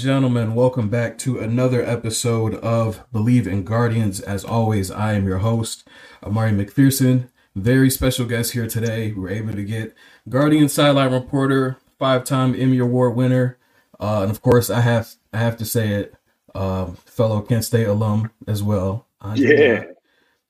Gentlemen, 0.00 0.54
welcome 0.54 0.88
back 0.88 1.18
to 1.18 1.38
another 1.38 1.84
episode 1.84 2.54
of 2.54 3.04
Believe 3.12 3.46
in 3.46 3.64
Guardians. 3.64 4.18
As 4.18 4.46
always, 4.46 4.90
I 4.90 5.12
am 5.12 5.26
your 5.26 5.38
host, 5.38 5.86
Amari 6.22 6.52
McPherson. 6.52 7.28
Very 7.54 7.90
special 7.90 8.24
guest 8.24 8.52
here 8.52 8.66
today. 8.66 9.12
We 9.12 9.20
were 9.20 9.28
able 9.28 9.52
to 9.52 9.62
get 9.62 9.94
Guardian 10.26 10.70
sideline 10.70 11.12
reporter, 11.12 11.76
five-time 11.98 12.54
Emmy 12.58 12.78
Award 12.78 13.14
winner, 13.14 13.58
uh, 13.98 14.22
and 14.22 14.30
of 14.30 14.40
course, 14.40 14.70
I 14.70 14.80
have 14.80 15.10
I 15.34 15.38
have 15.38 15.58
to 15.58 15.66
say 15.66 15.88
it, 15.90 16.14
uh, 16.54 16.86
fellow 17.04 17.42
Kent 17.42 17.66
State 17.66 17.86
alum 17.86 18.30
as 18.46 18.62
well. 18.62 19.06
Andre, 19.20 19.58
yeah. 19.58 19.84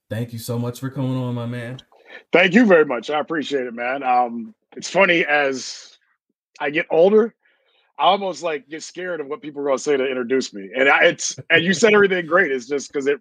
Thank 0.09 0.33
you 0.33 0.39
so 0.39 0.61
much 0.61 0.79
for 0.79 0.91
coming 0.91 1.17
on, 1.17 1.35
my 1.35 1.47
man. 1.47 1.81
Thank 2.33 2.55
you 2.55 2.67
very 2.67 2.85
much. 2.85 3.11
I 3.11 3.19
appreciate 3.19 3.67
it, 3.67 3.75
man. 3.75 4.05
Um, 4.05 4.55
it's 4.77 4.91
funny 4.91 5.25
as 5.25 5.99
I 6.61 6.71
get 6.71 6.87
older 6.89 7.35
I 8.01 8.05
almost 8.05 8.43
like 8.43 8.67
get 8.69 8.83
scared 8.83 9.21
of 9.21 9.27
what 9.27 9.43
people 9.43 9.61
are 9.61 9.67
going 9.67 9.77
to 9.77 9.83
say 9.83 9.95
to 9.95 10.07
introduce 10.07 10.55
me. 10.55 10.71
And 10.75 10.89
I, 10.89 11.05
it's 11.05 11.39
and 11.51 11.63
you 11.63 11.75
said 11.75 11.93
everything 11.93 12.27
great. 12.27 12.51
It's 12.51 12.67
just 12.67 12.91
because 12.91 13.07
it 13.07 13.21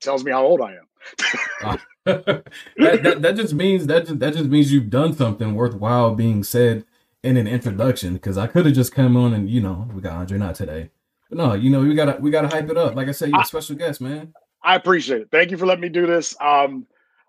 tells 0.00 0.24
me 0.24 0.32
how 0.32 0.44
old 0.44 0.60
I 0.60 0.72
am. 0.72 1.78
that, 2.04 2.44
that, 2.76 3.22
that 3.22 3.36
just 3.36 3.54
means 3.54 3.86
that 3.86 4.06
just, 4.06 4.18
that 4.18 4.34
just 4.34 4.46
means 4.46 4.72
you've 4.72 4.90
done 4.90 5.14
something 5.14 5.54
worthwhile 5.54 6.16
being 6.16 6.42
said 6.42 6.84
in 7.22 7.36
an 7.36 7.46
introduction. 7.46 8.14
Because 8.14 8.36
I 8.36 8.48
could 8.48 8.66
have 8.66 8.74
just 8.74 8.92
come 8.92 9.16
on 9.16 9.32
and 9.32 9.48
you 9.48 9.60
know 9.60 9.88
we 9.94 10.02
got 10.02 10.14
Andre 10.14 10.38
Knott 10.38 10.56
today, 10.56 10.90
but 11.28 11.38
no, 11.38 11.54
you 11.54 11.70
know 11.70 11.80
we 11.80 11.94
gotta 11.94 12.18
we 12.20 12.32
gotta 12.32 12.48
hype 12.48 12.68
it 12.68 12.76
up. 12.76 12.96
Like 12.96 13.06
I 13.06 13.12
said, 13.12 13.28
you're 13.28 13.38
I, 13.38 13.42
a 13.42 13.46
special 13.46 13.76
guest, 13.76 14.00
man. 14.00 14.34
I 14.62 14.74
appreciate 14.74 15.22
it. 15.22 15.28
Thank 15.30 15.52
you 15.52 15.56
for 15.56 15.66
letting 15.66 15.82
me 15.82 15.88
do 15.88 16.06
this. 16.06 16.34
Um, 16.40 16.86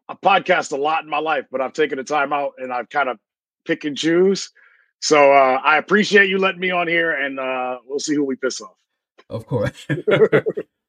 I 0.09 0.15
podcast 0.15 0.71
a 0.71 0.77
lot 0.77 1.03
in 1.03 1.09
my 1.09 1.19
life, 1.19 1.45
but 1.51 1.61
I've 1.61 1.73
taken 1.73 1.99
the 1.99 2.03
time 2.03 2.33
out 2.33 2.53
and 2.57 2.73
I've 2.73 2.89
kind 2.89 3.07
of 3.07 3.19
pick 3.65 3.85
and 3.85 3.95
choose. 3.95 4.51
So 5.01 5.33
uh, 5.33 5.59
I 5.63 5.77
appreciate 5.77 6.29
you 6.29 6.37
letting 6.37 6.61
me 6.61 6.69
on 6.69 6.87
here, 6.87 7.11
and 7.11 7.39
uh, 7.39 7.79
we'll 7.87 7.99
see 7.99 8.13
who 8.13 8.23
we 8.23 8.35
piss 8.35 8.61
off. 8.61 8.75
Of 9.29 9.47
course, 9.47 9.85
of 9.89 10.45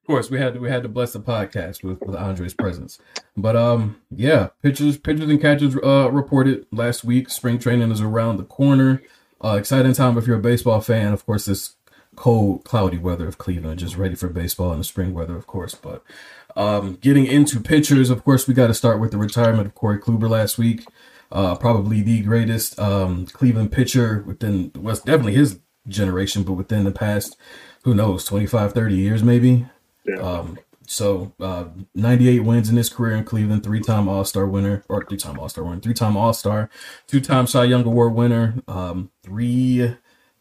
course, 0.06 0.30
we 0.30 0.38
had 0.38 0.55
to, 0.55 0.60
we 0.60 0.68
had 0.68 0.82
to 0.82 0.88
bless 0.88 1.14
the 1.14 1.20
podcast 1.20 1.82
with, 1.82 1.98
with 2.02 2.14
Andre's 2.14 2.52
presence. 2.52 2.98
But 3.36 3.56
um, 3.56 4.02
yeah, 4.10 4.48
pitchers, 4.62 4.98
pitchers 4.98 5.30
and 5.30 5.40
catchers 5.40 5.77
uh, 5.77 6.10
reported 6.12 6.66
last 6.70 7.05
week. 7.05 7.30
Spring 7.30 7.58
training 7.58 7.90
is 7.90 8.02
around 8.02 8.36
the 8.36 8.44
corner. 8.44 9.02
Uh, 9.42 9.56
exciting 9.58 9.94
time 9.94 10.18
if 10.18 10.27
you're 10.27 10.36
a 10.36 10.42
baseball 10.42 10.80
fan. 10.83 11.14
Of 11.14 11.24
course, 11.24 11.46
this 11.46 11.77
cold, 12.14 12.64
cloudy 12.64 12.98
weather 12.98 13.27
of 13.27 13.38
Cleveland, 13.38 13.80
just 13.80 13.96
ready 13.96 14.14
for 14.14 14.28
baseball 14.28 14.72
and 14.72 14.80
the 14.80 14.84
spring 14.84 15.14
weather, 15.14 15.36
of 15.36 15.46
course. 15.46 15.74
But 15.74 16.05
um, 16.55 16.98
getting 17.00 17.24
into 17.24 17.60
pitchers, 17.60 18.10
of 18.10 18.24
course, 18.24 18.46
we 18.46 18.52
got 18.52 18.66
to 18.66 18.74
start 18.74 19.00
with 19.00 19.10
the 19.10 19.18
retirement 19.18 19.66
of 19.66 19.74
Corey 19.74 19.98
Kluber 19.98 20.28
last 20.28 20.58
week 20.58 20.84
uh, 21.33 21.56
probably 21.56 22.02
the 22.02 22.20
greatest 22.20 22.78
um, 22.78 23.27
Cleveland 23.27 23.72
pitcher 23.72 24.22
within 24.27 24.70
was 24.77 25.00
definitely 25.00 25.34
his 25.34 25.58
generation, 25.89 26.42
but 26.42 26.52
within 26.52 26.84
the 26.84 26.92
past, 26.92 27.36
who 27.84 27.94
knows, 27.94 28.24
25, 28.24 28.72
30 28.72 28.94
years 28.94 29.22
maybe. 29.22 29.66
Yeah. 30.05 30.16
Um, 30.16 30.58
so 30.86 31.33
uh, 31.41 31.66
98 31.94 32.41
wins 32.41 32.69
in 32.69 32.77
his 32.77 32.91
career 32.91 33.16
in 33.16 33.24
Cleveland, 33.24 33.62
three-time 33.62 34.08
All-Star 34.08 34.47
winner, 34.47 34.84
or 34.89 35.05
three-time 35.05 35.39
All-Star 35.39 35.64
winner, 35.64 35.80
three-time 35.80 36.16
All-Star, 36.16 36.69
two-time 37.06 37.46
Cy 37.46 37.64
Young 37.64 37.84
Award 37.84 38.14
winner, 38.14 38.56
um, 38.69 39.11
three 39.22 39.95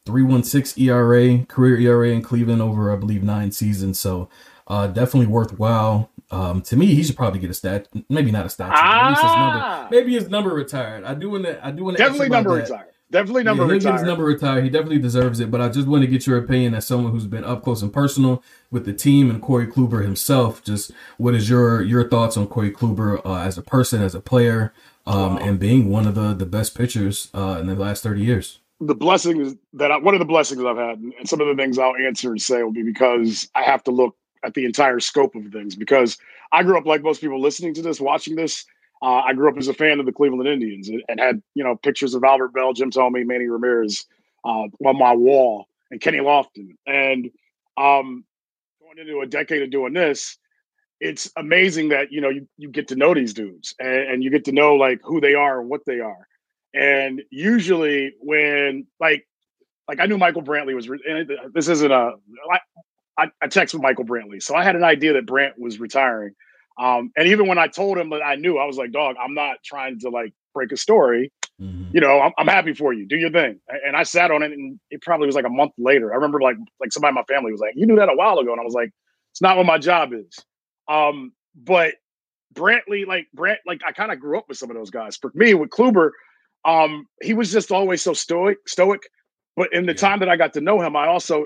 316 0.05 0.89
ERA, 0.89 1.45
career 1.45 1.79
ERA 1.79 2.09
in 2.09 2.21
Cleveland 2.21 2.61
over, 2.61 2.91
I 2.91 2.95
believe, 2.95 3.23
nine 3.23 3.51
seasons. 3.51 3.99
So 3.99 4.29
uh, 4.67 4.87
definitely 4.87 5.27
worthwhile. 5.27 6.09
Um, 6.31 6.61
to 6.63 6.77
me, 6.77 6.87
he 6.87 7.03
should 7.03 7.17
probably 7.17 7.39
get 7.39 7.49
a 7.49 7.53
stat. 7.53 7.87
Maybe 8.09 8.31
not 8.31 8.45
a 8.45 8.49
statue. 8.49 8.73
Ah! 8.73 9.07
Maybe, 9.11 9.21
his 9.21 9.23
number, 9.23 9.59
ah! 9.59 9.87
maybe 9.91 10.13
his 10.13 10.29
number 10.29 10.49
retired. 10.53 11.03
I 11.03 11.13
do 11.13 11.29
want 11.29 11.43
to. 11.45 11.65
I 11.65 11.71
do 11.71 11.83
want 11.83 11.97
to. 11.97 12.03
Definitely 12.03 12.29
number 12.29 12.51
retired. 12.51 12.87
Definitely 13.11 13.43
number 13.43 13.65
yeah, 13.65 13.71
retired. 13.73 13.93
His 13.97 14.03
number 14.03 14.23
retired. 14.23 14.63
He 14.63 14.69
definitely 14.69 14.99
deserves 14.99 15.41
it. 15.41 15.51
But 15.51 15.59
I 15.59 15.67
just 15.67 15.87
want 15.87 16.03
to 16.03 16.07
get 16.07 16.25
your 16.25 16.37
opinion 16.37 16.73
as 16.73 16.87
someone 16.87 17.11
who's 17.11 17.27
been 17.27 17.43
up 17.43 17.61
close 17.61 17.81
and 17.81 17.91
personal 17.91 18.41
with 18.71 18.85
the 18.85 18.93
team 18.93 19.29
and 19.29 19.41
Corey 19.41 19.67
Kluber 19.67 20.01
himself. 20.01 20.63
Just 20.63 20.91
what 21.17 21.35
is 21.35 21.49
your 21.49 21.81
your 21.81 22.07
thoughts 22.07 22.37
on 22.37 22.47
Corey 22.47 22.71
Kluber 22.71 23.23
uh, 23.25 23.41
as 23.41 23.57
a 23.57 23.61
person, 23.61 24.01
as 24.01 24.15
a 24.15 24.21
player, 24.21 24.73
um, 25.05 25.35
wow. 25.35 25.37
and 25.41 25.59
being 25.59 25.89
one 25.89 26.07
of 26.07 26.15
the 26.15 26.33
the 26.33 26.45
best 26.45 26.73
pitchers 26.73 27.29
uh, 27.33 27.57
in 27.59 27.67
the 27.67 27.75
last 27.75 28.01
thirty 28.01 28.21
years? 28.21 28.59
The 28.79 28.95
blessings 28.95 29.57
that 29.73 29.91
I, 29.91 29.97
one 29.97 30.15
of 30.15 30.19
the 30.19 30.25
blessings 30.25 30.63
I've 30.63 30.77
had, 30.77 30.99
and 30.99 31.27
some 31.27 31.41
of 31.41 31.47
the 31.47 31.61
things 31.61 31.77
I'll 31.77 31.97
answer 31.97 32.31
and 32.31 32.41
say 32.41 32.63
will 32.63 32.71
be 32.71 32.81
because 32.81 33.49
I 33.53 33.63
have 33.63 33.83
to 33.83 33.91
look 33.91 34.15
at 34.43 34.53
the 34.53 34.65
entire 34.65 34.99
scope 34.99 35.35
of 35.35 35.51
things 35.51 35.75
because 35.75 36.17
I 36.51 36.63
grew 36.63 36.77
up 36.77 36.85
like 36.85 37.03
most 37.03 37.21
people 37.21 37.41
listening 37.41 37.73
to 37.75 37.81
this, 37.81 38.01
watching 38.01 38.35
this. 38.35 38.65
Uh, 39.01 39.21
I 39.25 39.33
grew 39.33 39.49
up 39.49 39.57
as 39.57 39.67
a 39.67 39.73
fan 39.73 39.99
of 39.99 40.05
the 40.05 40.11
Cleveland 40.11 40.47
Indians 40.47 40.87
and, 40.87 41.01
and, 41.07 41.19
had 41.19 41.41
you 41.55 41.63
know 41.63 41.75
pictures 41.75 42.13
of 42.13 42.23
Albert 42.23 42.53
Belle, 42.53 42.73
Jim 42.73 42.91
Thome, 42.91 43.25
Manny 43.25 43.47
Ramirez 43.47 44.05
uh, 44.45 44.67
on 44.85 44.97
my 44.97 45.13
wall, 45.13 45.65
and 45.89 45.99
Kenny 45.99 46.19
Lofton. 46.19 46.75
And 46.85 47.31
um, 47.77 48.23
going 48.79 48.99
into 48.99 49.21
a 49.21 49.25
decade 49.25 49.63
of 49.63 49.71
doing 49.71 49.93
this, 49.93 50.37
it's 50.99 51.31
amazing 51.35 51.89
that 51.89 52.11
you 52.11 52.21
know 52.21 52.29
you, 52.29 52.47
you 52.57 52.69
get 52.69 52.89
to 52.89 52.95
know 52.95 53.15
these 53.15 53.33
dudes 53.33 53.73
and, 53.79 53.89
and 53.89 54.23
you 54.23 54.29
get 54.29 54.45
to 54.45 54.51
know 54.51 54.75
like 54.75 54.99
who 55.03 55.19
they 55.19 55.33
are 55.33 55.61
and 55.61 55.69
what 55.69 55.85
they 55.85 55.99
are. 55.99 56.27
And 56.73 57.23
usually 57.31 58.13
when 58.19 58.85
like 58.99 59.27
like 59.87 59.99
I 59.99 60.05
knew 60.05 60.17
Michael 60.17 60.43
Brantley 60.43 60.73
was, 60.73 60.87
and 60.87 61.29
this 61.53 61.67
isn't 61.67 61.91
a. 61.91 62.13
I, 63.17 63.27
I, 63.41 63.47
texted 63.47 63.81
Michael 63.81 64.05
Brantley. 64.05 64.41
So 64.41 64.55
I 64.55 64.63
had 64.63 64.75
an 64.75 64.83
idea 64.83 65.13
that 65.13 65.25
Brant 65.25 65.59
was 65.59 65.79
retiring. 65.79 66.33
Um, 66.79 67.11
and 67.15 67.27
even 67.27 67.47
when 67.47 67.57
I 67.57 67.67
told 67.67 67.97
him 67.97 68.09
that 68.11 68.23
I 68.23 68.35
knew, 68.35 68.57
I 68.57 68.65
was 68.65 68.77
like, 68.77 68.91
dog, 68.91 69.15
I'm 69.23 69.33
not 69.33 69.57
trying 69.63 69.99
to 69.99 70.09
like 70.09 70.33
break 70.53 70.71
a 70.71 70.77
story. 70.77 71.31
Mm-hmm. 71.61 71.91
You 71.93 72.01
know, 72.01 72.21
I'm, 72.21 72.31
I'm, 72.37 72.47
happy 72.47 72.73
for 72.73 72.91
you. 72.91 73.05
Do 73.05 73.17
your 73.17 73.29
thing. 73.29 73.59
And 73.85 73.95
I 73.95 74.03
sat 74.03 74.31
on 74.31 74.41
it 74.41 74.51
and 74.51 74.79
it 74.89 75.01
probably 75.01 75.27
was 75.27 75.35
like 75.35 75.45
a 75.45 75.49
month 75.49 75.73
later. 75.77 76.11
I 76.11 76.15
remember 76.15 76.41
like 76.41 76.55
like 76.79 76.91
somebody 76.91 77.11
in 77.11 77.15
my 77.15 77.23
family 77.23 77.51
was 77.51 77.61
like, 77.61 77.73
you 77.75 77.85
knew 77.85 77.97
that 77.97 78.09
a 78.09 78.15
while 78.15 78.39
ago. 78.39 78.51
And 78.51 78.59
I 78.59 78.63
was 78.63 78.73
like, 78.73 78.89
it's 79.31 79.41
not 79.41 79.57
what 79.57 79.65
my 79.65 79.77
job 79.77 80.11
is. 80.13 80.39
Um, 80.87 81.33
but 81.55 81.95
Brantley, 82.53 83.05
like 83.05 83.27
Brant, 83.33 83.59
like 83.65 83.81
I 83.85 83.91
kind 83.91 84.11
of 84.11 84.19
grew 84.19 84.37
up 84.37 84.45
with 84.49 84.57
some 84.57 84.71
of 84.71 84.75
those 84.75 84.89
guys. 84.89 85.17
For 85.17 85.31
me, 85.35 85.53
with 85.53 85.69
Kluber, 85.69 86.11
um, 86.65 87.07
he 87.21 87.33
was 87.33 87.51
just 87.51 87.71
always 87.71 88.01
so 88.01 88.13
stoic, 88.13 88.57
stoic. 88.67 89.01
But 89.55 89.73
in 89.73 89.85
the 89.85 89.93
time 89.93 90.19
that 90.19 90.29
I 90.29 90.37
got 90.37 90.53
to 90.53 90.61
know 90.61 90.81
him, 90.81 90.95
I 90.95 91.07
also 91.07 91.45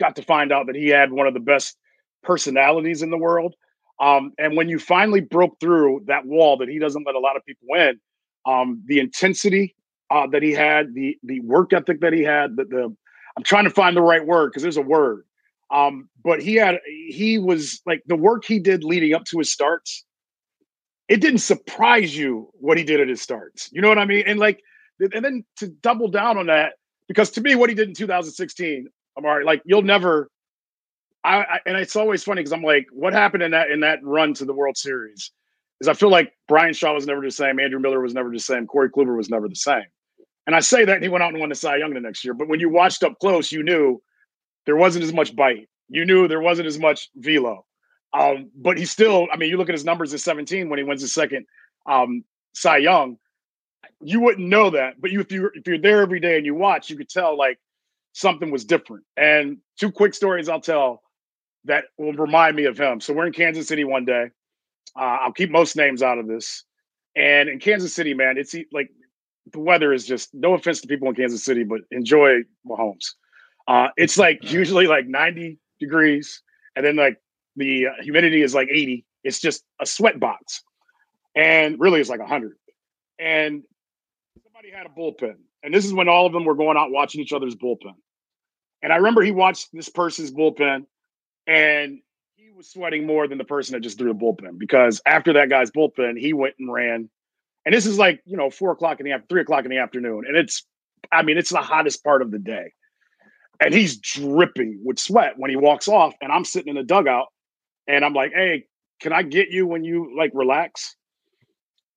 got 0.00 0.16
to 0.16 0.22
find 0.22 0.50
out 0.50 0.66
that 0.66 0.74
he 0.74 0.88
had 0.88 1.12
one 1.12 1.28
of 1.28 1.34
the 1.34 1.40
best 1.40 1.76
personalities 2.24 3.02
in 3.02 3.10
the 3.10 3.18
world. 3.18 3.54
Um, 4.00 4.32
and 4.38 4.56
when 4.56 4.68
you 4.68 4.78
finally 4.78 5.20
broke 5.20 5.60
through 5.60 6.04
that 6.06 6.26
wall 6.26 6.56
that 6.56 6.68
he 6.68 6.78
doesn't 6.78 7.06
let 7.06 7.14
a 7.14 7.20
lot 7.20 7.36
of 7.36 7.44
people 7.44 7.68
in, 7.76 8.00
um, 8.46 8.82
the 8.86 8.98
intensity 8.98 9.76
uh, 10.10 10.26
that 10.28 10.42
he 10.42 10.52
had, 10.52 10.94
the 10.94 11.18
the 11.22 11.40
work 11.40 11.72
ethic 11.72 12.00
that 12.00 12.12
he 12.12 12.22
had, 12.22 12.56
the, 12.56 12.64
the 12.64 12.96
I'm 13.36 13.44
trying 13.44 13.64
to 13.64 13.70
find 13.70 13.96
the 13.96 14.02
right 14.02 14.26
word 14.26 14.48
because 14.48 14.62
there's 14.62 14.78
a 14.78 14.82
word. 14.82 15.24
Um, 15.70 16.08
but 16.24 16.42
he 16.42 16.56
had 16.56 16.80
he 17.08 17.38
was 17.38 17.80
like 17.86 18.02
the 18.06 18.16
work 18.16 18.44
he 18.44 18.58
did 18.58 18.82
leading 18.82 19.14
up 19.14 19.24
to 19.26 19.38
his 19.38 19.52
starts. 19.52 20.04
It 21.08 21.20
didn't 21.20 21.40
surprise 21.40 22.16
you 22.16 22.50
what 22.54 22.78
he 22.78 22.84
did 22.84 23.00
at 23.00 23.08
his 23.08 23.20
starts. 23.20 23.68
You 23.72 23.82
know 23.82 23.88
what 23.88 23.98
I 23.98 24.04
mean? 24.04 24.24
And 24.26 24.38
like, 24.38 24.62
and 25.00 25.24
then 25.24 25.44
to 25.56 25.68
double 25.68 26.08
down 26.08 26.38
on 26.38 26.46
that, 26.46 26.74
because 27.08 27.30
to 27.32 27.40
me, 27.40 27.54
what 27.54 27.68
he 27.68 27.74
did 27.74 27.88
in 27.88 27.94
2016 27.94 28.88
I'm 29.16 29.24
all 29.24 29.36
right. 29.36 29.44
Like 29.44 29.62
you'll 29.64 29.82
never. 29.82 30.30
I, 31.22 31.38
I 31.38 31.60
and 31.66 31.76
it's 31.76 31.96
always 31.96 32.24
funny 32.24 32.40
because 32.40 32.52
I'm 32.52 32.62
like, 32.62 32.86
what 32.92 33.12
happened 33.12 33.42
in 33.42 33.50
that 33.50 33.70
in 33.70 33.80
that 33.80 33.98
run 34.02 34.34
to 34.34 34.44
the 34.44 34.54
World 34.54 34.76
Series? 34.76 35.30
Is 35.80 35.88
I 35.88 35.94
feel 35.94 36.10
like 36.10 36.32
Bryan 36.46 36.74
Shaw 36.74 36.94
was 36.94 37.06
never 37.06 37.22
the 37.22 37.30
same, 37.30 37.58
Andrew 37.58 37.80
Miller 37.80 38.00
was 38.00 38.14
never 38.14 38.30
the 38.30 38.38
same, 38.38 38.66
Corey 38.66 38.90
Kluber 38.90 39.16
was 39.16 39.30
never 39.30 39.48
the 39.48 39.54
same. 39.54 39.84
And 40.46 40.56
I 40.56 40.60
say 40.60 40.84
that 40.84 40.94
and 40.94 41.02
he 41.02 41.08
went 41.08 41.22
out 41.22 41.30
and 41.30 41.40
won 41.40 41.48
the 41.48 41.54
Cy 41.54 41.76
Young 41.76 41.94
the 41.94 42.00
next 42.00 42.24
year. 42.24 42.34
But 42.34 42.48
when 42.48 42.60
you 42.60 42.68
watched 42.68 43.02
up 43.02 43.18
close, 43.20 43.52
you 43.52 43.62
knew 43.62 44.02
there 44.66 44.76
wasn't 44.76 45.04
as 45.04 45.12
much 45.12 45.34
bite. 45.34 45.68
You 45.88 46.04
knew 46.04 46.28
there 46.28 46.40
wasn't 46.40 46.66
as 46.66 46.78
much 46.78 47.08
velo. 47.16 47.64
Um, 48.12 48.50
but 48.56 48.76
he 48.76 48.84
still, 48.84 49.28
I 49.32 49.36
mean, 49.36 49.48
you 49.48 49.56
look 49.56 49.68
at 49.68 49.74
his 49.74 49.84
numbers 49.84 50.12
at 50.12 50.20
17 50.20 50.68
when 50.68 50.78
he 50.78 50.84
wins 50.84 51.02
his 51.02 51.14
second 51.14 51.46
um, 51.86 52.24
Cy 52.54 52.78
Young. 52.78 53.16
You 54.02 54.20
wouldn't 54.20 54.48
know 54.48 54.70
that, 54.70 55.00
but 55.00 55.10
you 55.10 55.20
if 55.20 55.30
you 55.30 55.50
if 55.54 55.66
you're 55.66 55.78
there 55.78 56.02
every 56.02 56.20
day 56.20 56.36
and 56.36 56.44
you 56.44 56.54
watch, 56.54 56.90
you 56.90 56.96
could 56.96 57.08
tell 57.08 57.36
like 57.36 57.58
something 58.12 58.50
was 58.50 58.64
different. 58.64 59.04
And 59.16 59.58
two 59.78 59.90
quick 59.90 60.14
stories 60.14 60.48
I'll 60.48 60.60
tell 60.60 61.02
that 61.64 61.84
will 61.98 62.12
remind 62.12 62.56
me 62.56 62.64
of 62.64 62.78
him. 62.78 63.00
So 63.00 63.12
we're 63.12 63.26
in 63.26 63.32
Kansas 63.32 63.68
City 63.68 63.84
one 63.84 64.04
day. 64.04 64.30
Uh, 64.98 65.18
I'll 65.22 65.32
keep 65.32 65.50
most 65.50 65.76
names 65.76 66.02
out 66.02 66.18
of 66.18 66.26
this. 66.26 66.64
And 67.16 67.48
in 67.48 67.58
Kansas 67.58 67.94
City, 67.94 68.14
man, 68.14 68.36
it's 68.38 68.54
like 68.72 68.90
the 69.52 69.60
weather 69.60 69.92
is 69.92 70.06
just 70.06 70.30
no 70.32 70.54
offense 70.54 70.80
to 70.80 70.88
people 70.88 71.08
in 71.08 71.14
Kansas 71.14 71.44
City, 71.44 71.64
but 71.64 71.80
enjoy 71.90 72.40
Mahomes. 72.66 73.14
Uh, 73.68 73.88
it's 73.96 74.16
like 74.18 74.38
usually 74.52 74.86
like 74.86 75.06
90 75.06 75.58
degrees, 75.78 76.42
and 76.76 76.84
then 76.84 76.96
like 76.96 77.18
the 77.56 77.88
uh, 77.88 78.02
humidity 78.02 78.42
is 78.42 78.54
like 78.54 78.68
80, 78.70 79.04
It's 79.24 79.40
just 79.40 79.64
a 79.80 79.86
sweat 79.86 80.18
box. 80.20 80.62
And 81.34 81.78
really, 81.78 82.00
it's 82.00 82.10
like 82.10 82.20
100. 82.20 82.52
And 83.18 83.62
somebody 84.42 84.70
had 84.70 84.86
a 84.86 84.88
bullpen. 84.88 85.36
And 85.62 85.74
this 85.74 85.84
is 85.84 85.92
when 85.92 86.08
all 86.08 86.26
of 86.26 86.32
them 86.32 86.44
were 86.44 86.54
going 86.54 86.76
out 86.76 86.90
watching 86.90 87.20
each 87.20 87.32
other's 87.32 87.54
bullpen. 87.54 87.94
And 88.82 88.92
I 88.92 88.96
remember 88.96 89.22
he 89.22 89.30
watched 89.30 89.68
this 89.72 89.88
person's 89.88 90.30
bullpen 90.30 90.86
and 91.46 91.98
he 92.36 92.50
was 92.50 92.70
sweating 92.70 93.06
more 93.06 93.28
than 93.28 93.38
the 93.38 93.44
person 93.44 93.74
that 93.74 93.80
just 93.80 93.98
threw 93.98 94.12
the 94.12 94.18
bullpen 94.18 94.58
because 94.58 95.00
after 95.04 95.34
that 95.34 95.50
guy's 95.50 95.70
bullpen, 95.70 96.18
he 96.18 96.32
went 96.32 96.54
and 96.58 96.72
ran. 96.72 97.10
And 97.66 97.74
this 97.74 97.84
is 97.84 97.98
like, 97.98 98.22
you 98.24 98.36
know, 98.36 98.48
four 98.48 98.72
o'clock 98.72 99.00
in 99.00 99.04
the 99.04 99.12
afternoon, 99.12 99.28
three 99.28 99.42
o'clock 99.42 99.64
in 99.64 99.70
the 99.70 99.78
afternoon. 99.78 100.24
And 100.26 100.36
it's, 100.36 100.64
I 101.12 101.22
mean, 101.22 101.36
it's 101.36 101.50
the 101.50 101.58
hottest 101.58 102.02
part 102.02 102.22
of 102.22 102.30
the 102.30 102.38
day. 102.38 102.72
And 103.60 103.74
he's 103.74 103.98
dripping 103.98 104.80
with 104.82 104.98
sweat 104.98 105.34
when 105.36 105.50
he 105.50 105.56
walks 105.56 105.86
off. 105.86 106.14
And 106.22 106.32
I'm 106.32 106.46
sitting 106.46 106.70
in 106.70 106.76
the 106.76 106.82
dugout 106.82 107.26
and 107.86 108.02
I'm 108.02 108.14
like, 108.14 108.32
hey, 108.32 108.64
can 109.00 109.12
I 109.12 109.22
get 109.22 109.50
you 109.50 109.66
when 109.66 109.84
you 109.84 110.16
like 110.16 110.30
relax? 110.32 110.96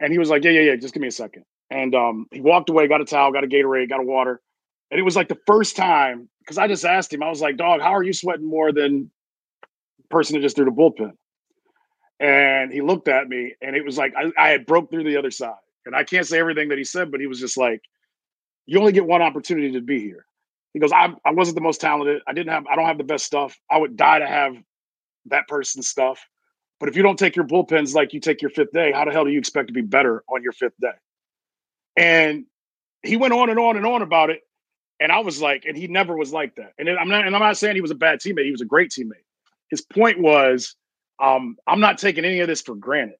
And 0.01 0.11
he 0.11 0.19
was 0.19 0.29
like, 0.29 0.43
yeah, 0.43 0.51
yeah, 0.51 0.61
yeah, 0.61 0.75
just 0.75 0.93
give 0.93 1.01
me 1.01 1.07
a 1.07 1.11
second. 1.11 1.45
And 1.73 1.95
um, 1.95 2.27
he 2.31 2.39
walked 2.39 2.69
away, 2.69 2.87
got 2.87 3.01
a 3.01 3.05
towel, 3.05 3.31
got 3.31 3.43
a 3.43 3.47
Gatorade, 3.47 3.89
got 3.89 3.99
a 3.99 4.03
water. 4.03 4.39
And 4.91 4.99
it 4.99 5.03
was 5.03 5.15
like 5.15 5.27
the 5.27 5.39
first 5.47 5.75
time, 5.75 6.29
because 6.39 6.59
I 6.59 6.67
just 6.67 6.85
asked 6.85 7.11
him, 7.11 7.23
I 7.23 7.29
was 7.29 7.41
like, 7.41 7.57
dog, 7.57 7.81
how 7.81 7.95
are 7.95 8.03
you 8.03 8.13
sweating 8.13 8.47
more 8.47 8.71
than 8.71 9.09
the 9.97 10.07
person 10.11 10.35
that 10.35 10.43
just 10.43 10.55
threw 10.55 10.65
the 10.65 10.71
bullpen? 10.71 11.13
And 12.19 12.71
he 12.71 12.81
looked 12.81 13.07
at 13.07 13.27
me 13.27 13.55
and 13.59 13.75
it 13.75 13.83
was 13.83 13.97
like 13.97 14.13
I, 14.15 14.31
I 14.37 14.49
had 14.49 14.67
broke 14.67 14.91
through 14.91 15.05
the 15.05 15.17
other 15.17 15.31
side. 15.31 15.55
And 15.87 15.95
I 15.95 16.03
can't 16.03 16.27
say 16.27 16.39
everything 16.39 16.69
that 16.69 16.77
he 16.77 16.83
said, 16.83 17.09
but 17.09 17.19
he 17.19 17.27
was 17.27 17.39
just 17.39 17.57
like, 17.57 17.81
you 18.67 18.79
only 18.79 18.91
get 18.91 19.07
one 19.07 19.23
opportunity 19.23 19.71
to 19.71 19.81
be 19.81 19.99
here. 19.99 20.27
He 20.73 20.79
goes, 20.79 20.91
I, 20.91 21.11
I 21.25 21.31
wasn't 21.31 21.55
the 21.55 21.61
most 21.61 21.81
talented. 21.81 22.21
I 22.27 22.33
didn't 22.33 22.53
have, 22.53 22.67
I 22.67 22.75
don't 22.75 22.85
have 22.85 22.99
the 22.99 23.03
best 23.03 23.25
stuff. 23.25 23.59
I 23.69 23.79
would 23.79 23.97
die 23.97 24.19
to 24.19 24.27
have 24.27 24.55
that 25.25 25.47
person's 25.47 25.87
stuff. 25.87 26.23
But 26.79 26.87
if 26.87 26.95
you 26.95 27.01
don't 27.01 27.17
take 27.17 27.35
your 27.35 27.45
bullpens 27.45 27.95
like 27.95 28.13
you 28.13 28.19
take 28.19 28.43
your 28.43 28.51
fifth 28.51 28.73
day, 28.73 28.91
how 28.91 29.05
the 29.05 29.11
hell 29.11 29.25
do 29.25 29.31
you 29.31 29.39
expect 29.39 29.67
to 29.67 29.73
be 29.73 29.81
better 29.81 30.23
on 30.29 30.43
your 30.43 30.53
fifth 30.53 30.79
day? 30.79 30.93
And 31.95 32.45
he 33.03 33.17
went 33.17 33.33
on 33.33 33.49
and 33.49 33.59
on 33.59 33.77
and 33.77 33.85
on 33.85 34.01
about 34.01 34.29
it. 34.29 34.41
And 34.99 35.11
I 35.11 35.19
was 35.19 35.41
like, 35.41 35.65
and 35.65 35.75
he 35.75 35.87
never 35.87 36.15
was 36.15 36.31
like 36.31 36.55
that. 36.55 36.73
And 36.77 36.89
I'm 36.89 37.09
not, 37.09 37.25
and 37.25 37.35
I'm 37.35 37.41
not 37.41 37.57
saying 37.57 37.75
he 37.75 37.81
was 37.81 37.91
a 37.91 37.95
bad 37.95 38.19
teammate. 38.19 38.45
He 38.45 38.51
was 38.51 38.61
a 38.61 38.65
great 38.65 38.89
teammate. 38.91 39.25
His 39.69 39.81
point 39.81 40.19
was, 40.19 40.75
um, 41.21 41.57
I'm 41.67 41.79
not 41.79 41.97
taking 41.97 42.25
any 42.25 42.39
of 42.39 42.47
this 42.47 42.61
for 42.61 42.75
granted. 42.75 43.17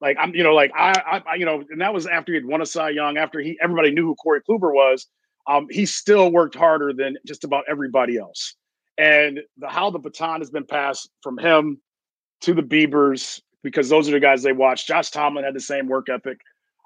Like 0.00 0.16
I'm, 0.18 0.34
you 0.34 0.44
know, 0.44 0.54
like 0.54 0.70
I, 0.76 1.22
I, 1.26 1.34
you 1.34 1.44
know, 1.44 1.64
and 1.70 1.80
that 1.80 1.92
was 1.92 2.06
after 2.06 2.32
he 2.32 2.36
had 2.36 2.46
won 2.46 2.62
a 2.62 2.66
Cy 2.66 2.90
Young, 2.90 3.18
after 3.18 3.40
he 3.40 3.58
everybody 3.60 3.90
knew 3.90 4.06
who 4.06 4.14
Corey 4.14 4.40
Kluber 4.48 4.72
was. 4.72 5.06
Um, 5.48 5.66
he 5.70 5.86
still 5.86 6.30
worked 6.30 6.54
harder 6.54 6.92
than 6.92 7.16
just 7.26 7.42
about 7.42 7.64
everybody 7.68 8.16
else. 8.16 8.54
And 8.96 9.40
the 9.56 9.68
how 9.68 9.90
the 9.90 9.98
baton 9.98 10.40
has 10.40 10.50
been 10.50 10.66
passed 10.66 11.10
from 11.22 11.38
him 11.38 11.80
to 12.42 12.54
the 12.54 12.62
Biebers, 12.62 13.40
because 13.62 13.88
those 13.88 14.08
are 14.08 14.12
the 14.12 14.20
guys 14.20 14.42
they 14.42 14.52
watch. 14.52 14.86
Josh 14.86 15.10
Tomlin 15.10 15.44
had 15.44 15.54
the 15.54 15.60
same 15.60 15.88
work 15.88 16.08
ethic. 16.08 16.38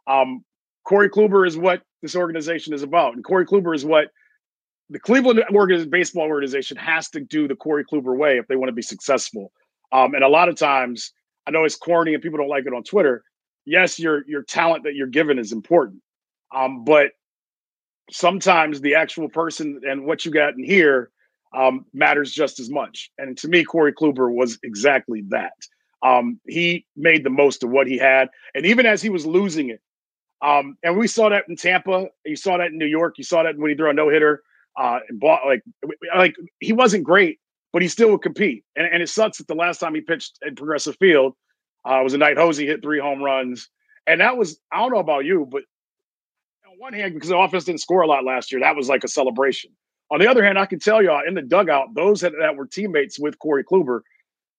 Um, 0.06 0.44
Corey 0.84 1.08
Kluber 1.08 1.46
is 1.46 1.56
what 1.56 1.82
this 2.02 2.16
organization 2.16 2.74
is 2.74 2.82
about. 2.82 3.14
And 3.14 3.24
Corey 3.24 3.46
Kluber 3.46 3.74
is 3.74 3.84
what 3.84 4.08
the 4.90 4.98
Cleveland 4.98 5.42
baseball 5.90 6.28
organization 6.28 6.76
has 6.76 7.08
to 7.10 7.20
do 7.20 7.48
the 7.48 7.56
Corey 7.56 7.84
Kluber 7.84 8.16
way 8.16 8.38
if 8.38 8.46
they 8.48 8.56
want 8.56 8.68
to 8.68 8.74
be 8.74 8.82
successful. 8.82 9.52
Um, 9.92 10.14
and 10.14 10.24
a 10.24 10.28
lot 10.28 10.48
of 10.48 10.56
times, 10.56 11.12
I 11.46 11.50
know 11.50 11.64
it's 11.64 11.76
corny 11.76 12.14
and 12.14 12.22
people 12.22 12.38
don't 12.38 12.48
like 12.48 12.66
it 12.66 12.74
on 12.74 12.82
Twitter. 12.82 13.22
Yes, 13.64 13.98
your 13.98 14.26
your 14.26 14.42
talent 14.42 14.84
that 14.84 14.94
you're 14.94 15.06
given 15.06 15.38
is 15.38 15.52
important, 15.52 16.02
um, 16.54 16.84
but 16.84 17.12
sometimes 18.10 18.80
the 18.80 18.96
actual 18.96 19.28
person 19.28 19.80
and 19.88 20.04
what 20.04 20.24
you 20.24 20.32
got 20.32 20.54
in 20.54 20.64
here 20.64 21.10
um, 21.54 21.84
matters 21.92 22.32
just 22.32 22.58
as 22.58 22.70
much. 22.70 23.10
And 23.18 23.36
to 23.38 23.48
me, 23.48 23.64
Corey 23.64 23.92
Kluber 23.92 24.32
was 24.32 24.58
exactly 24.62 25.22
that. 25.28 25.52
Um, 26.02 26.40
he 26.48 26.86
made 26.96 27.22
the 27.22 27.30
most 27.30 27.62
of 27.62 27.70
what 27.70 27.86
he 27.86 27.98
had, 27.98 28.28
and 28.54 28.66
even 28.66 28.86
as 28.86 29.00
he 29.00 29.10
was 29.10 29.24
losing 29.24 29.70
it, 29.70 29.80
um, 30.42 30.76
and 30.82 30.98
we 30.98 31.06
saw 31.06 31.28
that 31.28 31.44
in 31.48 31.56
Tampa. 31.56 32.08
You 32.24 32.36
saw 32.36 32.58
that 32.58 32.68
in 32.68 32.78
New 32.78 32.86
York. 32.86 33.16
You 33.16 33.24
saw 33.24 33.44
that 33.44 33.56
when 33.56 33.70
he 33.70 33.76
threw 33.76 33.90
a 33.90 33.92
no 33.92 34.08
hitter. 34.08 34.42
Uh, 34.76 35.00
bought 35.12 35.40
like 35.44 35.62
like 36.16 36.34
he 36.60 36.72
wasn't 36.72 37.04
great, 37.04 37.38
but 37.72 37.82
he 37.82 37.88
still 37.88 38.10
would 38.10 38.22
compete. 38.22 38.64
And, 38.74 38.86
and 38.86 39.02
it 39.02 39.08
sucks 39.08 39.38
that 39.38 39.46
the 39.46 39.54
last 39.54 39.78
time 39.78 39.94
he 39.94 40.00
pitched 40.00 40.38
at 40.46 40.56
Progressive 40.56 40.96
Field 40.98 41.34
uh, 41.84 42.00
was 42.02 42.14
a 42.14 42.18
night 42.18 42.38
Hosey 42.38 42.66
hit 42.66 42.82
three 42.82 42.98
home 42.98 43.22
runs, 43.22 43.68
and 44.06 44.20
that 44.20 44.36
was 44.36 44.58
I 44.72 44.78
don't 44.78 44.92
know 44.92 44.98
about 44.98 45.24
you, 45.24 45.46
but 45.50 45.62
on 46.66 46.78
one 46.78 46.92
hand, 46.94 47.14
because 47.14 47.28
the 47.28 47.36
offense 47.36 47.64
didn't 47.64 47.80
score 47.80 48.02
a 48.02 48.06
lot 48.06 48.24
last 48.24 48.50
year, 48.50 48.60
that 48.62 48.74
was 48.74 48.88
like 48.88 49.04
a 49.04 49.08
celebration. 49.08 49.70
On 50.10 50.18
the 50.18 50.26
other 50.26 50.44
hand, 50.44 50.58
I 50.58 50.66
can 50.66 50.78
tell 50.78 51.02
y'all 51.02 51.22
in 51.26 51.34
the 51.34 51.42
dugout, 51.42 51.94
those 51.94 52.20
that, 52.20 52.32
that 52.40 52.56
were 52.56 52.66
teammates 52.66 53.18
with 53.18 53.38
Corey 53.38 53.64
Kluber, 53.64 54.00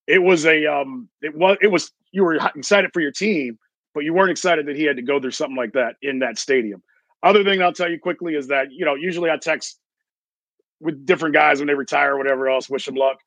it 0.08 0.22
was 0.22 0.46
a 0.46 0.66
um, 0.66 1.10
it 1.22 1.36
was 1.36 1.58
it 1.62 1.68
was 1.68 1.92
you 2.12 2.24
were 2.24 2.36
excited 2.56 2.92
for 2.94 3.02
your 3.02 3.12
team, 3.12 3.58
but 3.94 4.04
you 4.04 4.14
weren't 4.14 4.32
excited 4.32 4.66
that 4.68 4.76
he 4.76 4.84
had 4.84 4.98
to 4.98 5.02
go 5.02 5.20
through 5.20 5.32
something 5.32 5.58
like 5.58 5.74
that 5.74 5.96
in 6.02 6.20
that 6.20 6.38
stadium. 6.38 6.82
Other 7.22 7.44
thing 7.44 7.62
I'll 7.62 7.74
tell 7.74 7.90
you 7.90 8.00
quickly 8.00 8.36
is 8.36 8.48
that, 8.48 8.72
you 8.72 8.86
know, 8.86 8.96
usually 8.96 9.30
I 9.30 9.38
text 9.38 9.80
with 10.80 11.06
different 11.06 11.34
guys 11.34 11.60
when 11.60 11.68
they 11.68 11.74
retire 11.74 12.16
or 12.16 12.18
whatever 12.18 12.50
else, 12.50 12.70
wish 12.70 12.86
them 12.86 12.96
luck. 12.96 13.18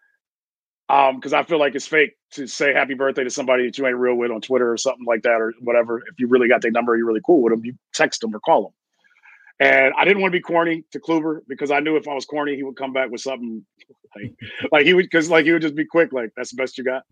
Um, 0.89 1.17
because 1.17 1.33
I 1.33 1.43
feel 1.43 1.59
like 1.59 1.75
it's 1.75 1.87
fake 1.87 2.13
to 2.33 2.47
say 2.47 2.73
happy 2.73 2.95
birthday 2.95 3.25
to 3.25 3.31
somebody 3.31 3.65
that 3.65 3.77
you 3.77 3.87
ain't 3.87 3.97
real 3.97 4.15
with 4.15 4.31
on 4.31 4.41
Twitter 4.41 4.71
or 4.71 4.77
something 4.77 5.05
like 5.05 5.23
that 5.23 5.41
or 5.41 5.53
whatever. 5.61 5.99
If 5.99 6.19
you 6.19 6.29
really 6.29 6.47
got 6.47 6.63
their 6.63 6.71
number, 6.71 6.97
you're 6.97 7.07
really 7.07 7.23
cool 7.27 7.43
with 7.43 7.53
them, 7.53 7.65
you 7.65 7.75
text 7.93 8.21
them 8.21 8.35
or 8.35 8.39
call 8.39 8.63
them. 8.63 8.73
And 9.59 9.95
I 9.97 10.05
didn't 10.05 10.21
want 10.21 10.33
to 10.33 10.39
be 10.39 10.43
corny 10.43 10.85
to 10.93 11.01
Kluber 11.01 11.41
because 11.49 11.71
I 11.71 11.81
knew 11.81 11.97
if 11.97 12.07
I 12.07 12.15
was 12.15 12.27
corny, 12.27 12.55
he 12.55 12.63
would 12.63 12.77
come 12.77 12.93
back 12.93 13.11
with 13.11 13.23
something 13.23 13.65
like, 14.15 14.35
like 14.73 14.87
he 14.87 14.95
would, 14.95 15.07
because 15.07 15.31
like 15.31 15.47
he 15.47 15.53
would 15.53 15.63
just 15.63 15.75
be 15.75 15.87
quick, 15.87 16.13
like 16.13 16.31
that's 16.37 16.51
the 16.51 16.57
best 16.57 16.79
you 16.79 16.85
got. 16.85 17.03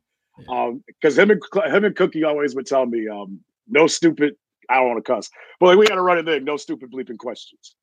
Um, 0.49 0.83
because 0.87 1.17
him 1.17 1.31
and 1.31 1.43
him 1.67 1.85
and 1.85 1.97
Cookie 1.97 2.25
always 2.25 2.55
would 2.55 2.67
tell 2.67 2.87
me, 2.87 3.09
um, 3.09 3.41
no 3.69 3.87
stupid. 3.87 4.35
I 4.69 4.77
don't 4.77 4.89
want 4.89 5.05
to 5.05 5.13
cuss, 5.13 5.31
but 5.61 5.67
like, 5.67 5.79
we 5.79 5.87
got 5.87 5.97
to 5.97 6.03
run 6.03 6.19
it 6.19 6.29
in. 6.29 6.45
No 6.45 6.57
stupid 6.57 6.91
bleeping 6.91 7.19
questions. 7.19 7.77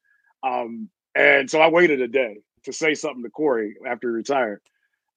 Um, 0.43 0.89
and 1.15 1.49
so 1.49 1.61
I 1.61 1.69
waited 1.69 2.01
a 2.01 2.07
day 2.07 2.37
to 2.63 2.73
say 2.73 2.93
something 2.93 3.23
to 3.23 3.29
Corey 3.29 3.75
after 3.87 4.09
he 4.09 4.15
retired. 4.15 4.61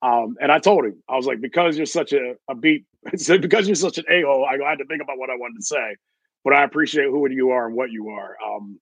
Um, 0.01 0.35
and 0.39 0.51
I 0.51 0.59
told 0.59 0.85
him, 0.85 1.01
I 1.09 1.15
was 1.15 1.25
like, 1.25 1.41
because 1.41 1.77
you're 1.77 1.85
such 1.85 2.13
a, 2.13 2.35
a 2.49 2.55
beat, 2.55 2.85
because 3.11 3.67
you're 3.67 3.75
such 3.75 3.97
an 3.97 4.05
a 4.09 4.21
hole, 4.21 4.45
I 4.45 4.57
had 4.69 4.79
to 4.79 4.85
think 4.85 5.01
about 5.01 5.17
what 5.17 5.29
I 5.29 5.35
wanted 5.35 5.57
to 5.57 5.65
say. 5.65 5.95
But 6.43 6.53
I 6.53 6.63
appreciate 6.63 7.05
who 7.05 7.27
you 7.31 7.49
are 7.49 7.65
and 7.65 7.75
what 7.75 7.91
you 7.91 8.09
are. 8.09 8.37
Um, 8.45 8.79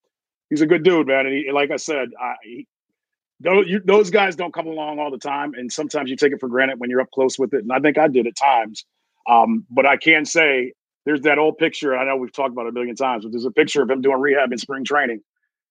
he's 0.50 0.62
a 0.62 0.66
good 0.66 0.84
dude, 0.84 1.08
man. 1.08 1.26
And 1.26 1.34
he, 1.34 1.52
like 1.52 1.72
I 1.72 1.78
said, 1.78 2.10
I, 2.20 2.34
he, 2.44 2.68
those, 3.44 3.68
you, 3.68 3.82
those 3.84 4.10
guys 4.10 4.36
don't 4.36 4.54
come 4.54 4.68
along 4.68 5.00
all 5.00 5.12
the 5.12 5.18
time, 5.18 5.54
and 5.54 5.72
sometimes 5.72 6.10
you 6.10 6.16
take 6.16 6.34
it 6.34 6.40
for 6.40 6.50
granted 6.50 6.80
when 6.80 6.90
you're 6.90 7.02
up 7.02 7.12
close 7.12 7.38
with 7.38 7.54
it. 7.54 7.62
And 7.62 7.72
I 7.72 7.80
think 7.80 7.98
I 7.98 8.08
did 8.08 8.28
at 8.28 8.36
times. 8.36 8.86
Um, 9.30 9.66
but 9.70 9.86
I 9.86 9.98
can 9.98 10.26
say 10.26 10.74
there's 11.06 11.22
that 11.22 11.38
old 11.38 11.58
picture. 11.58 11.96
I 11.96 12.06
know 12.06 12.16
we've 12.16 12.32
talked 12.32 12.52
about 12.52 12.66
it 12.66 12.70
a 12.70 12.72
million 12.72 12.96
times, 12.96 13.26
but 13.26 13.32
there's 13.32 13.46
a 13.46 13.52
picture 13.52 13.82
of 13.82 13.90
him 13.90 14.02
doing 14.02 14.20
rehab 14.20 14.52
in 14.52 14.58
spring 14.58 14.84
training, 14.84 15.22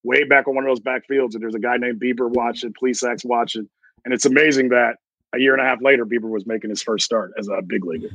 way 0.02 0.25
back 0.25 0.49
on 0.49 0.55
one 0.55 0.64
of 0.64 0.71
those 0.71 0.81
back 0.81 1.07
fields. 1.07 1.35
And 1.35 1.43
there's 1.43 1.55
a 1.55 1.61
guy 1.61 1.76
named 1.76 2.00
Bieber 2.00 2.31
watching, 2.31 2.73
Plesac 2.73 3.25
watching, 3.25 3.69
and 4.05 4.12
it's 4.12 4.26
amazing 4.26 4.69
that 4.71 4.97
a 5.35 5.38
year 5.38 5.55
and 5.55 5.62
a 5.62 5.64
half 5.64 5.81
later, 5.81 6.05
Bieber 6.05 6.29
was 6.29 6.47
making 6.47 6.71
his 6.71 6.83
first 6.83 7.05
start 7.05 7.33
as 7.38 7.49
a 7.49 7.62
big 7.62 7.85
leaguer. 7.85 8.11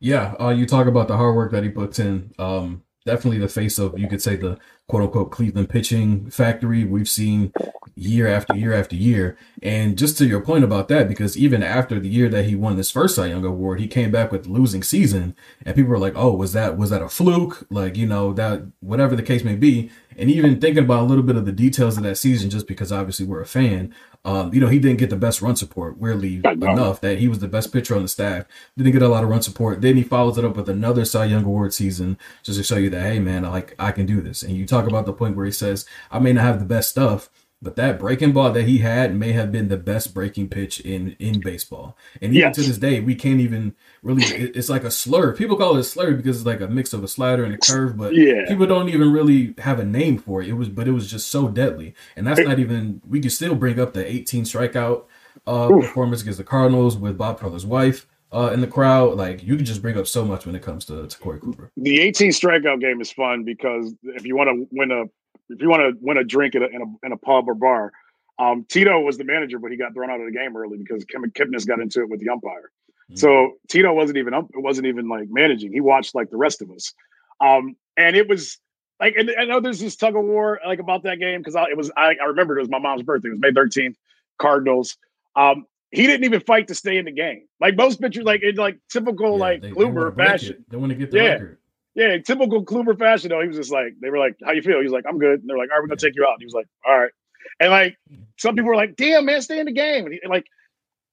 Yeah, 0.00 0.34
uh, 0.40 0.50
you 0.50 0.66
talk 0.66 0.88
about 0.88 1.08
the 1.08 1.16
hard 1.16 1.34
work 1.36 1.52
that 1.52 1.62
he 1.62 1.70
puts 1.70 1.98
in. 1.98 2.32
Um, 2.38 2.82
definitely 3.06 3.38
the 3.38 3.48
face 3.48 3.78
of 3.78 3.98
you 3.98 4.08
could 4.08 4.20
say 4.20 4.36
the 4.36 4.58
quote 4.88 5.04
unquote 5.04 5.30
Cleveland 5.30 5.70
pitching 5.70 6.28
factory 6.30 6.84
we've 6.84 7.08
seen 7.08 7.52
year 7.94 8.26
after 8.26 8.54
year 8.54 8.74
after 8.74 8.94
year. 8.94 9.38
And 9.62 9.96
just 9.96 10.18
to 10.18 10.26
your 10.26 10.40
point 10.40 10.64
about 10.64 10.88
that, 10.88 11.08
because 11.08 11.36
even 11.36 11.62
after 11.62 11.98
the 11.98 12.08
year 12.08 12.28
that 12.28 12.44
he 12.44 12.54
won 12.54 12.76
this 12.76 12.90
first 12.90 13.16
Cy 13.16 13.26
Young 13.26 13.44
award, 13.44 13.80
he 13.80 13.88
came 13.88 14.10
back 14.10 14.30
with 14.30 14.46
losing 14.46 14.82
season, 14.82 15.34
and 15.64 15.74
people 15.74 15.90
were 15.90 15.98
like, 15.98 16.14
"Oh, 16.14 16.34
was 16.34 16.52
that 16.52 16.76
was 16.76 16.90
that 16.90 17.02
a 17.02 17.08
fluke?" 17.08 17.66
Like 17.70 17.96
you 17.96 18.06
know 18.06 18.32
that 18.34 18.66
whatever 18.80 19.16
the 19.16 19.22
case 19.22 19.42
may 19.42 19.56
be. 19.56 19.90
And 20.18 20.30
even 20.30 20.60
thinking 20.60 20.84
about 20.84 21.02
a 21.02 21.04
little 21.04 21.22
bit 21.22 21.36
of 21.36 21.46
the 21.46 21.52
details 21.52 21.96
of 21.96 22.02
that 22.04 22.16
season, 22.16 22.50
just 22.50 22.66
because 22.66 22.90
obviously 22.90 23.26
we're 23.26 23.40
a 23.40 23.46
fan, 23.46 23.94
um, 24.24 24.52
you 24.52 24.60
know, 24.60 24.68
he 24.68 24.78
didn't 24.78 24.98
get 24.98 25.10
the 25.10 25.16
best 25.16 25.40
run 25.40 25.56
support, 25.56 25.98
weirdly 25.98 26.40
enough, 26.44 27.00
that 27.00 27.18
he 27.18 27.28
was 27.28 27.38
the 27.38 27.48
best 27.48 27.72
pitcher 27.72 27.94
on 27.94 28.02
the 28.02 28.08
staff. 28.08 28.44
Didn't 28.76 28.92
get 28.92 29.02
a 29.02 29.08
lot 29.08 29.22
of 29.22 29.30
run 29.30 29.42
support. 29.42 29.82
Then 29.82 29.96
he 29.96 30.02
follows 30.02 30.36
it 30.36 30.44
up 30.44 30.56
with 30.56 30.68
another 30.68 31.04
Cy 31.04 31.26
Young 31.26 31.44
Award 31.44 31.72
season 31.72 32.18
just 32.42 32.58
to 32.58 32.64
show 32.64 32.76
you 32.76 32.90
that, 32.90 33.02
hey, 33.02 33.20
man, 33.20 33.42
like 33.42 33.74
I 33.78 33.92
can 33.92 34.06
do 34.06 34.20
this. 34.20 34.42
And 34.42 34.56
you 34.56 34.66
talk 34.66 34.88
about 34.88 35.06
the 35.06 35.12
point 35.12 35.36
where 35.36 35.46
he 35.46 35.52
says, 35.52 35.86
I 36.10 36.18
may 36.18 36.32
not 36.32 36.44
have 36.44 36.58
the 36.58 36.64
best 36.64 36.90
stuff, 36.90 37.30
but 37.62 37.76
that 37.76 37.98
breaking 37.98 38.32
ball 38.32 38.52
that 38.52 38.64
he 38.64 38.78
had 38.78 39.14
may 39.14 39.32
have 39.32 39.50
been 39.50 39.68
the 39.68 39.78
best 39.78 40.12
breaking 40.12 40.48
pitch 40.48 40.78
in 40.80 41.16
in 41.18 41.40
baseball. 41.40 41.96
And 42.20 42.34
even 42.34 42.48
yes. 42.48 42.56
to 42.56 42.62
this 42.62 42.78
day, 42.78 43.00
we 43.00 43.14
can't 43.14 43.40
even 43.40 43.74
really. 44.06 44.24
it's 44.24 44.68
like 44.68 44.84
a 44.84 44.90
slur. 44.90 45.34
People 45.34 45.56
call 45.56 45.76
it 45.76 45.80
a 45.80 45.84
slur 45.84 46.14
because 46.14 46.38
it's 46.38 46.46
like 46.46 46.60
a 46.60 46.68
mix 46.68 46.92
of 46.92 47.02
a 47.02 47.08
slider 47.08 47.44
and 47.44 47.54
a 47.54 47.58
curve, 47.58 47.96
but 47.96 48.14
yeah. 48.14 48.46
people 48.46 48.66
don't 48.66 48.88
even 48.88 49.12
really 49.12 49.54
have 49.58 49.78
a 49.78 49.84
name 49.84 50.18
for 50.18 50.42
it. 50.42 50.48
It 50.48 50.54
was, 50.54 50.68
but 50.68 50.88
it 50.88 50.92
was 50.92 51.10
just 51.10 51.28
so 51.28 51.48
deadly. 51.48 51.94
And 52.16 52.26
that's 52.26 52.40
not 52.40 52.58
even. 52.58 53.02
We 53.06 53.20
can 53.20 53.30
still 53.30 53.54
bring 53.54 53.80
up 53.80 53.92
the 53.92 54.06
18 54.06 54.44
strikeout 54.44 55.04
uh, 55.46 55.68
performance 55.68 56.22
against 56.22 56.38
the 56.38 56.44
Cardinals 56.44 56.96
with 56.96 57.18
Bob 57.18 57.40
Preller's 57.40 57.66
wife. 57.66 58.06
Uh, 58.32 58.50
in 58.52 58.60
the 58.60 58.66
crowd, 58.66 59.16
like 59.16 59.42
you 59.42 59.56
can 59.56 59.64
just 59.64 59.80
bring 59.80 59.96
up 59.96 60.06
so 60.06 60.24
much 60.24 60.46
when 60.46 60.54
it 60.54 60.62
comes 60.62 60.84
to, 60.84 61.06
to 61.06 61.18
Corey 61.18 61.38
Kluber. 61.38 61.70
The 61.76 62.00
18 62.00 62.32
strikeout 62.32 62.80
game 62.80 63.00
is 63.00 63.12
fun 63.12 63.44
because 63.44 63.94
if 64.02 64.26
you 64.26 64.36
want 64.36 64.48
to 64.50 64.68
win 64.72 64.90
a 64.90 65.04
if 65.48 65.62
you 65.62 65.68
want 65.68 65.82
to 65.82 65.96
win 66.00 66.16
a 66.16 66.24
drink 66.24 66.56
at 66.56 66.62
a, 66.62 66.68
in, 66.68 66.82
a, 66.82 67.06
in 67.06 67.12
a 67.12 67.16
pub 67.16 67.48
or 67.48 67.54
bar, 67.54 67.92
um, 68.38 68.66
Tito 68.68 69.00
was 69.00 69.16
the 69.16 69.24
manager, 69.24 69.58
but 69.58 69.70
he 69.70 69.76
got 69.76 69.94
thrown 69.94 70.10
out 70.10 70.20
of 70.20 70.26
the 70.26 70.32
game 70.32 70.56
early 70.56 70.76
because 70.76 71.04
Kim 71.04 71.22
Kipnis 71.30 71.66
got 71.66 71.80
into 71.80 72.00
it 72.00 72.08
with 72.08 72.20
the 72.20 72.28
umpire. 72.28 72.70
Mm-hmm. 73.10 73.16
So 73.16 73.52
Tito 73.68 73.92
wasn't 73.92 74.18
even 74.18 74.34
up, 74.34 74.46
wasn't 74.54 74.86
even 74.86 75.08
like 75.08 75.28
managing. 75.28 75.72
He 75.72 75.80
watched 75.80 76.14
like 76.14 76.30
the 76.30 76.36
rest 76.36 76.62
of 76.62 76.70
us. 76.70 76.92
Um, 77.40 77.76
and 77.96 78.16
it 78.16 78.28
was 78.28 78.58
like, 79.00 79.14
and 79.16 79.30
I 79.38 79.44
know 79.44 79.60
there's 79.60 79.80
this 79.80 79.96
tug 79.96 80.16
of 80.16 80.24
war 80.24 80.60
like 80.66 80.78
about 80.78 81.04
that 81.04 81.18
game 81.18 81.40
because 81.40 81.54
it 81.70 81.76
was 81.76 81.90
I, 81.96 82.16
I 82.22 82.26
remember 82.28 82.56
it 82.58 82.62
was 82.62 82.70
my 82.70 82.78
mom's 82.78 83.02
birthday. 83.02 83.28
It 83.28 83.32
was 83.32 83.40
May 83.40 83.50
13th, 83.50 83.96
Cardinals. 84.38 84.96
Um, 85.34 85.66
he 85.90 86.06
didn't 86.06 86.24
even 86.24 86.40
fight 86.40 86.68
to 86.68 86.74
stay 86.74 86.96
in 86.96 87.04
the 87.04 87.12
game. 87.12 87.46
Like 87.60 87.76
most 87.76 88.00
pitchers, 88.00 88.24
like 88.24 88.42
in 88.42 88.56
like 88.56 88.78
typical 88.90 89.32
yeah, 89.32 89.44
like 89.44 89.62
they, 89.62 89.70
Kluber 89.70 90.14
they 90.14 90.24
fashion. 90.24 90.64
They 90.68 90.76
want 90.76 90.90
to 90.90 90.96
get 90.96 91.10
the 91.10 91.16
yeah. 91.16 91.22
record. 91.24 91.58
Yeah, 91.94 92.18
typical 92.18 92.64
Kluber 92.64 92.98
fashion 92.98 93.30
though. 93.30 93.40
He 93.40 93.48
was 93.48 93.56
just 93.56 93.72
like, 93.72 93.94
they 94.00 94.10
were 94.10 94.18
like, 94.18 94.36
How 94.44 94.52
you 94.52 94.62
feel? 94.62 94.78
He 94.78 94.84
was 94.84 94.92
like, 94.92 95.04
I'm 95.08 95.18
good. 95.18 95.40
And 95.40 95.48
they're 95.48 95.56
like, 95.56 95.70
All 95.70 95.76
right, 95.76 95.82
we're 95.82 95.88
gonna 95.88 96.00
take 96.00 96.16
you 96.16 96.24
out. 96.24 96.32
And 96.32 96.40
he 96.40 96.46
was 96.46 96.54
like, 96.54 96.66
All 96.86 96.98
right. 96.98 97.12
And 97.60 97.70
like 97.70 97.96
some 98.36 98.54
people 98.54 98.68
were 98.68 98.76
like, 98.76 98.96
damn 98.96 99.24
man, 99.24 99.42
stay 99.42 99.58
in 99.58 99.66
the 99.66 99.72
game. 99.72 100.04
And, 100.06 100.14
he, 100.14 100.20
like 100.28 100.46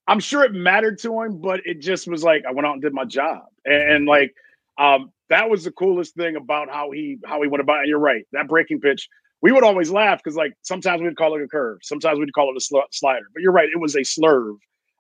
I'm 0.07 0.19
sure 0.19 0.43
it 0.43 0.53
mattered 0.53 1.00
to 1.00 1.22
him, 1.22 1.39
but 1.39 1.62
it 1.65 1.79
just 1.79 2.07
was 2.07 2.24
like 2.24 2.43
I 2.48 2.51
went 2.51 2.67
out 2.67 2.74
and 2.74 2.81
did 2.81 2.93
my 2.93 3.05
job. 3.05 3.43
And, 3.65 3.91
and 3.91 4.05
like 4.07 4.33
um 4.77 5.12
that 5.29 5.50
was 5.50 5.63
the 5.63 5.72
coolest 5.72 6.15
thing 6.15 6.36
about 6.36 6.69
how 6.69 6.91
he 6.91 7.17
how 7.25 7.41
he 7.41 7.48
went 7.48 7.62
about. 7.62 7.79
And 7.79 7.88
you're 7.88 8.00
right, 8.00 8.25
that 8.33 8.48
breaking 8.48 8.79
pitch. 8.81 9.07
We 9.41 9.51
would 9.51 9.63
always 9.63 9.91
laugh 9.91 10.22
because 10.24 10.38
like 10.38 10.53
sometimes 10.62 11.01
we'd 11.01 11.17
call 11.17 11.36
it 11.36 11.43
a 11.43 11.48
curve, 11.48 11.79
sometimes 11.83 12.19
we'd 12.19 12.33
call 12.33 12.51
it 12.51 12.57
a 12.57 12.62
sl- 12.62 12.89
slider. 12.91 13.25
But 13.33 13.41
you're 13.41 13.51
right, 13.51 13.69
it 13.74 13.79
was 13.79 13.95
a 13.95 14.01
slurve. 14.01 14.57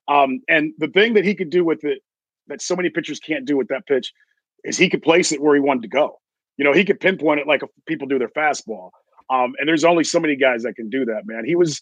Um, 0.07 0.41
and 0.49 0.73
the 0.79 0.89
thing 0.89 1.13
that 1.13 1.23
he 1.23 1.33
could 1.33 1.49
do 1.49 1.63
with 1.63 1.83
it 1.85 1.99
that 2.47 2.61
so 2.61 2.75
many 2.75 2.89
pitchers 2.89 3.19
can't 3.19 3.45
do 3.45 3.55
with 3.55 3.69
that 3.69 3.85
pitch 3.87 4.11
is 4.63 4.77
he 4.77 4.89
could 4.89 5.01
place 5.01 5.31
it 5.31 5.41
where 5.41 5.55
he 5.55 5.61
wanted 5.61 5.83
to 5.83 5.87
go. 5.87 6.19
You 6.57 6.65
know, 6.65 6.73
he 6.73 6.85
could 6.85 6.99
pinpoint 6.99 7.39
it 7.39 7.47
like 7.47 7.61
people 7.87 8.07
do 8.07 8.19
their 8.19 8.29
fastball. 8.29 8.91
Um, 9.29 9.53
and 9.57 9.67
there's 9.67 9.83
only 9.83 10.03
so 10.03 10.19
many 10.19 10.35
guys 10.35 10.63
that 10.63 10.75
can 10.75 10.89
do 10.89 11.05
that, 11.05 11.23
man. 11.25 11.45
He 11.45 11.55
was 11.55 11.81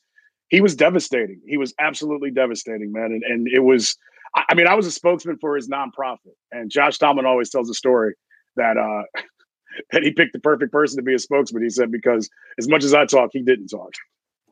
he 0.51 0.62
was 0.62 0.75
devastating. 0.75 1.41
He 1.48 1.58
was 1.58 1.74
absolutely 1.79 2.29
devastating, 2.29 2.91
man. 2.91 3.05
And 3.05 3.24
and 3.24 3.48
it 3.48 3.60
was 3.60 3.98
I 4.36 4.53
mean, 4.53 4.67
I 4.67 4.75
was 4.75 4.86
a 4.86 4.91
spokesman 4.91 5.38
for 5.39 5.55
his 5.55 5.67
nonprofit. 5.67 6.36
And 6.51 6.70
Josh 6.70 7.00
Tomlin 7.00 7.25
always 7.25 7.50
tells 7.50 7.70
a 7.70 7.74
story 7.74 8.13
that 8.58 8.77
uh 8.77 9.03
that 9.91 10.03
he 10.03 10.12
picked 10.12 10.34
the 10.34 10.39
perfect 10.39 10.72
person 10.72 10.98
to 10.98 11.03
be 11.03 11.15
a 11.15 11.20
spokesman. 11.20 11.63
He 11.63 11.70
said 11.70 11.91
because 11.91 12.29
as 12.60 12.67
much 12.67 12.84
as 12.84 12.93
I 12.93 13.05
talk, 13.05 13.31
he 13.34 13.41
didn't 13.41 13.70
talk. 13.70 13.93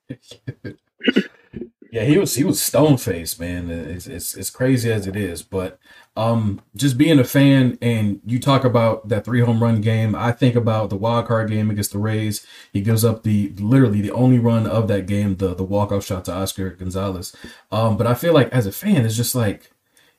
yeah, 1.91 2.03
he 2.03 2.17
was 2.17 2.35
he 2.35 2.43
was 2.43 2.61
stone 2.61 2.97
faced, 2.97 3.39
man. 3.39 3.69
It's, 3.69 4.05
it's 4.05 4.35
it's 4.35 4.49
crazy 4.49 4.91
as 4.91 5.07
it 5.07 5.15
is, 5.15 5.41
but 5.41 5.79
um, 6.15 6.61
just 6.75 6.97
being 6.97 7.17
a 7.17 7.23
fan 7.23 7.77
and 7.81 8.21
you 8.25 8.39
talk 8.39 8.63
about 8.63 9.07
that 9.09 9.25
three 9.25 9.39
home 9.39 9.63
run 9.63 9.81
game, 9.81 10.15
I 10.15 10.31
think 10.31 10.55
about 10.55 10.89
the 10.89 10.97
wild 10.97 11.27
card 11.27 11.49
game 11.49 11.69
against 11.71 11.91
the 11.91 11.97
Rays. 11.97 12.45
He 12.73 12.81
gives 12.81 13.03
up 13.03 13.23
the 13.23 13.53
literally 13.57 14.01
the 14.01 14.11
only 14.11 14.37
run 14.37 14.67
of 14.67 14.87
that 14.89 15.07
game, 15.07 15.37
the 15.37 15.55
the 15.55 15.63
walk 15.63 15.91
off 15.91 16.05
shot 16.05 16.25
to 16.25 16.33
Oscar 16.33 16.71
Gonzalez. 16.71 17.35
Um, 17.71 17.97
but 17.97 18.05
I 18.05 18.13
feel 18.13 18.33
like 18.33 18.49
as 18.49 18.67
a 18.67 18.71
fan, 18.71 19.05
it's 19.05 19.17
just 19.17 19.33
like 19.33 19.71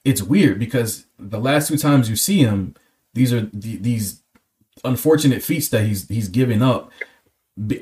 it's 0.05 0.23
weird 0.23 0.59
because 0.59 1.07
the 1.19 1.41
last 1.41 1.69
two 1.69 1.77
times 1.77 2.11
you 2.11 2.17
see 2.17 2.39
him, 2.39 2.75
these 3.15 3.33
are 3.33 3.43
the, 3.43 3.77
these 3.77 4.23
unfortunate 4.85 5.43
feats 5.43 5.69
that 5.69 5.85
he's 5.85 6.09
he's 6.09 6.29
giving 6.29 6.63
up 6.63 6.91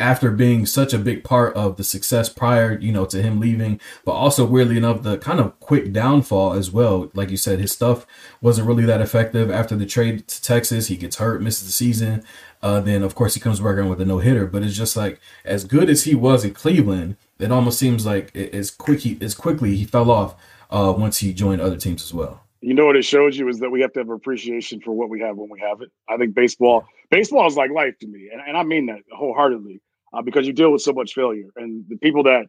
after 0.00 0.30
being 0.30 0.66
such 0.66 0.92
a 0.92 0.98
big 0.98 1.22
part 1.22 1.54
of 1.54 1.76
the 1.76 1.84
success 1.84 2.28
prior, 2.28 2.78
you 2.78 2.90
know, 2.90 3.04
to 3.06 3.22
him 3.22 3.38
leaving, 3.38 3.80
but 4.04 4.12
also 4.12 4.44
weirdly 4.44 4.76
enough, 4.76 5.02
the 5.02 5.18
kind 5.18 5.40
of 5.40 5.58
quick 5.60 5.92
downfall 5.92 6.54
as 6.54 6.70
well. 6.70 7.10
Like 7.14 7.30
you 7.30 7.36
said, 7.36 7.60
his 7.60 7.72
stuff 7.72 8.06
wasn't 8.40 8.66
really 8.66 8.84
that 8.86 9.00
effective 9.00 9.50
after 9.50 9.76
the 9.76 9.86
trade 9.86 10.26
to 10.28 10.42
Texas. 10.42 10.88
He 10.88 10.96
gets 10.96 11.16
hurt, 11.16 11.42
misses 11.42 11.66
the 11.66 11.72
season. 11.72 12.24
Uh, 12.60 12.80
then 12.80 13.02
of 13.02 13.14
course 13.14 13.34
he 13.34 13.40
comes 13.40 13.60
back 13.60 13.74
around 13.74 13.88
with 13.88 14.00
a 14.00 14.04
no 14.04 14.18
hitter. 14.18 14.46
But 14.46 14.62
it's 14.62 14.76
just 14.76 14.96
like 14.96 15.20
as 15.44 15.64
good 15.64 15.88
as 15.88 16.04
he 16.04 16.14
was 16.14 16.44
in 16.44 16.54
Cleveland, 16.54 17.16
it 17.38 17.52
almost 17.52 17.78
seems 17.78 18.04
like 18.04 18.34
as 18.34 18.70
quick 18.70 19.00
he, 19.00 19.18
as 19.20 19.34
quickly 19.34 19.76
he 19.76 19.84
fell 19.84 20.10
off 20.10 20.34
uh, 20.70 20.92
once 20.96 21.18
he 21.18 21.32
joined 21.32 21.60
other 21.60 21.76
teams 21.76 22.02
as 22.02 22.12
well. 22.12 22.42
You 22.60 22.74
know 22.74 22.86
what 22.86 22.96
it 22.96 23.04
shows 23.04 23.38
you 23.38 23.48
is 23.48 23.60
that 23.60 23.70
we 23.70 23.80
have 23.82 23.92
to 23.92 24.00
have 24.00 24.10
appreciation 24.10 24.80
for 24.80 24.90
what 24.90 25.08
we 25.08 25.20
have 25.20 25.36
when 25.36 25.48
we 25.48 25.60
have 25.60 25.80
it. 25.80 25.92
I 26.08 26.16
think 26.16 26.34
baseball, 26.34 26.88
baseball 27.10 27.46
is 27.46 27.56
like 27.56 27.70
life 27.70 27.98
to 28.00 28.06
me, 28.06 28.30
and, 28.32 28.40
and 28.46 28.56
I 28.56 28.62
mean 28.62 28.86
that 28.86 29.00
wholeheartedly 29.12 29.80
uh, 30.12 30.22
because 30.22 30.46
you 30.46 30.52
deal 30.52 30.72
with 30.72 30.82
so 30.82 30.92
much 30.92 31.14
failure, 31.14 31.48
and 31.56 31.84
the 31.88 31.96
people 31.96 32.22
that 32.24 32.46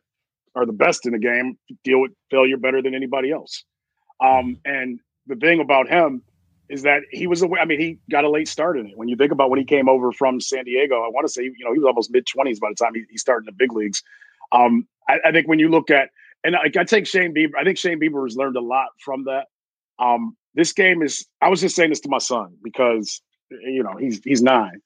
are 0.56 0.66
the 0.66 0.74
best 0.74 1.06
in 1.06 1.14
the 1.14 1.20
game 1.20 1.58
deal 1.84 2.02
with 2.02 2.12
failure 2.32 2.58
better 2.58 2.82
than 2.82 2.96
anybody 2.96 3.32
else. 3.32 3.64
Um, 4.20 4.58
and 4.66 5.00
the 5.28 5.36
thing 5.36 5.62
about 5.62 5.88
him 5.88 6.24
is 6.70 6.84
that 6.84 7.02
he 7.12 7.28
was 7.28 7.42
aware. 7.42 7.62
I 7.62 7.66
mean, 7.66 7.80
he 7.80 7.98
got 8.12 8.24
a 8.24 8.30
late 8.30 8.48
start 8.48 8.78
in 8.78 8.88
it. 8.88 8.98
When 8.98 9.08
you 9.08 9.16
think 9.16 9.32
about 9.32 9.50
when 9.50 9.60
he 9.60 9.66
came 9.66 9.90
over 9.90 10.12
from 10.12 10.40
San 10.40 10.66
Diego, 10.66 10.96
I 10.96 11.10
want 11.10 11.26
to 11.26 11.32
say 11.32 11.44
you 11.44 11.66
know 11.66 11.74
he 11.74 11.80
was 11.80 11.88
almost 11.88 12.12
mid 12.12 12.26
twenties 12.26 12.60
by 12.60 12.70
the 12.70 12.76
time 12.76 12.94
he, 12.94 13.04
he, 13.10 13.18
started 13.18 13.48
in 13.48 13.54
the 13.54 13.58
big 13.58 13.74
leagues. 13.74 14.04
Um, 14.52 14.88
I, 15.08 15.20
I, 15.26 15.32
think 15.32 15.48
when 15.48 15.60
you 15.60 15.70
look 15.70 15.90
at 15.90 16.10
and 16.44 16.56
I, 16.56 16.70
I 16.80 16.84
take 16.84 17.08
Shane 17.08 17.34
Bieber, 17.34 17.52
I 17.60 17.64
think 17.64 17.78
Shane 17.78 18.00
Bieber 18.00 18.24
has 18.26 18.36
learned 18.36 18.56
a 18.56 18.62
lot 18.62 18.90
from 19.00 19.26
that. 19.26 19.48
Um, 20.00 20.36
this 20.56 20.74
game 20.74 21.02
is 21.02 21.26
I 21.42 21.50
was 21.50 21.62
just 21.62 21.76
saying 21.76 21.90
this 21.90 22.00
to 22.02 22.10
my 22.10 22.18
son 22.18 22.56
because 22.64 23.22
you 23.52 23.84
know 23.84 23.96
he's 23.98 24.22
he's 24.24 24.42
nine, 24.42 24.82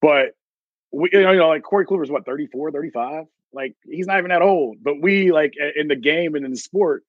but 0.00 0.34
we 0.92 1.10
you 1.12 1.22
know 1.22 1.32
you 1.32 1.38
know 1.38 1.48
like 1.48 1.62
Corey 1.62 1.86
Kluber's 1.86 2.10
what 2.10 2.26
34, 2.26 2.72
35? 2.72 3.26
Like 3.52 3.74
he's 3.84 4.06
not 4.06 4.18
even 4.18 4.30
that 4.30 4.42
old, 4.42 4.78
but 4.82 5.00
we 5.00 5.32
like 5.32 5.54
in 5.76 5.88
the 5.88 5.96
game 5.96 6.34
and 6.34 6.44
in 6.44 6.52
the 6.52 6.56
sport, 6.56 7.04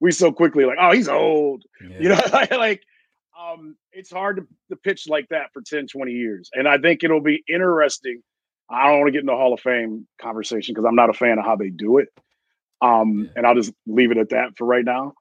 we 0.00 0.10
so 0.10 0.32
quickly 0.32 0.64
like 0.64 0.78
oh 0.80 0.92
he's 0.92 1.08
old, 1.08 1.64
yeah. 1.80 1.98
you 2.00 2.08
know 2.10 2.20
like 2.58 2.82
um 3.38 3.76
it's 3.92 4.10
hard 4.10 4.36
to, 4.36 4.46
to 4.70 4.76
pitch 4.76 5.08
like 5.08 5.28
that 5.30 5.52
for 5.52 5.62
10, 5.62 5.86
20 5.88 6.12
years, 6.12 6.50
and 6.52 6.68
I 6.68 6.78
think 6.78 7.04
it'll 7.04 7.20
be 7.20 7.42
interesting. 7.48 8.22
I 8.68 8.88
don't 8.88 8.98
want 8.98 9.08
to 9.08 9.12
get 9.12 9.20
into 9.20 9.30
the 9.30 9.36
Hall 9.36 9.54
of 9.54 9.60
Fame 9.60 10.08
conversation 10.20 10.74
because 10.74 10.86
I'm 10.86 10.96
not 10.96 11.10
a 11.10 11.14
fan 11.14 11.38
of 11.38 11.44
how 11.44 11.56
they 11.56 11.70
do 11.70 11.98
it. 11.98 12.08
Um, 12.82 13.24
yeah. 13.24 13.30
and 13.36 13.46
I'll 13.46 13.54
just 13.54 13.72
leave 13.86 14.10
it 14.10 14.18
at 14.18 14.30
that 14.30 14.56
for 14.56 14.66
right 14.66 14.84
now. 14.84 15.14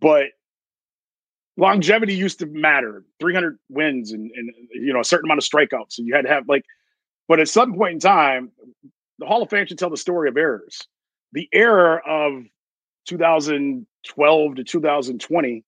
But 0.00 0.28
longevity 1.58 2.14
used 2.14 2.38
to 2.38 2.46
matter. 2.46 3.04
300 3.20 3.58
wins 3.68 4.12
and, 4.12 4.30
and 4.34 4.50
you 4.72 4.92
know 4.92 5.00
a 5.00 5.04
certain 5.04 5.26
amount 5.26 5.38
of 5.38 5.44
strikeouts 5.44 5.92
so 5.92 6.02
you 6.02 6.14
had 6.14 6.22
to 6.22 6.30
have 6.30 6.48
like 6.48 6.64
but 7.26 7.40
at 7.40 7.48
some 7.48 7.74
point 7.74 7.92
in 7.92 8.00
time 8.00 8.50
the 9.18 9.26
hall 9.26 9.42
of 9.42 9.50
fame 9.50 9.66
should 9.66 9.78
tell 9.78 9.90
the 9.90 9.96
story 9.96 10.28
of 10.28 10.36
errors. 10.36 10.86
The 11.32 11.48
error 11.52 12.00
of 12.08 12.44
2012 13.06 14.54
to 14.54 14.64
2020 14.64 15.64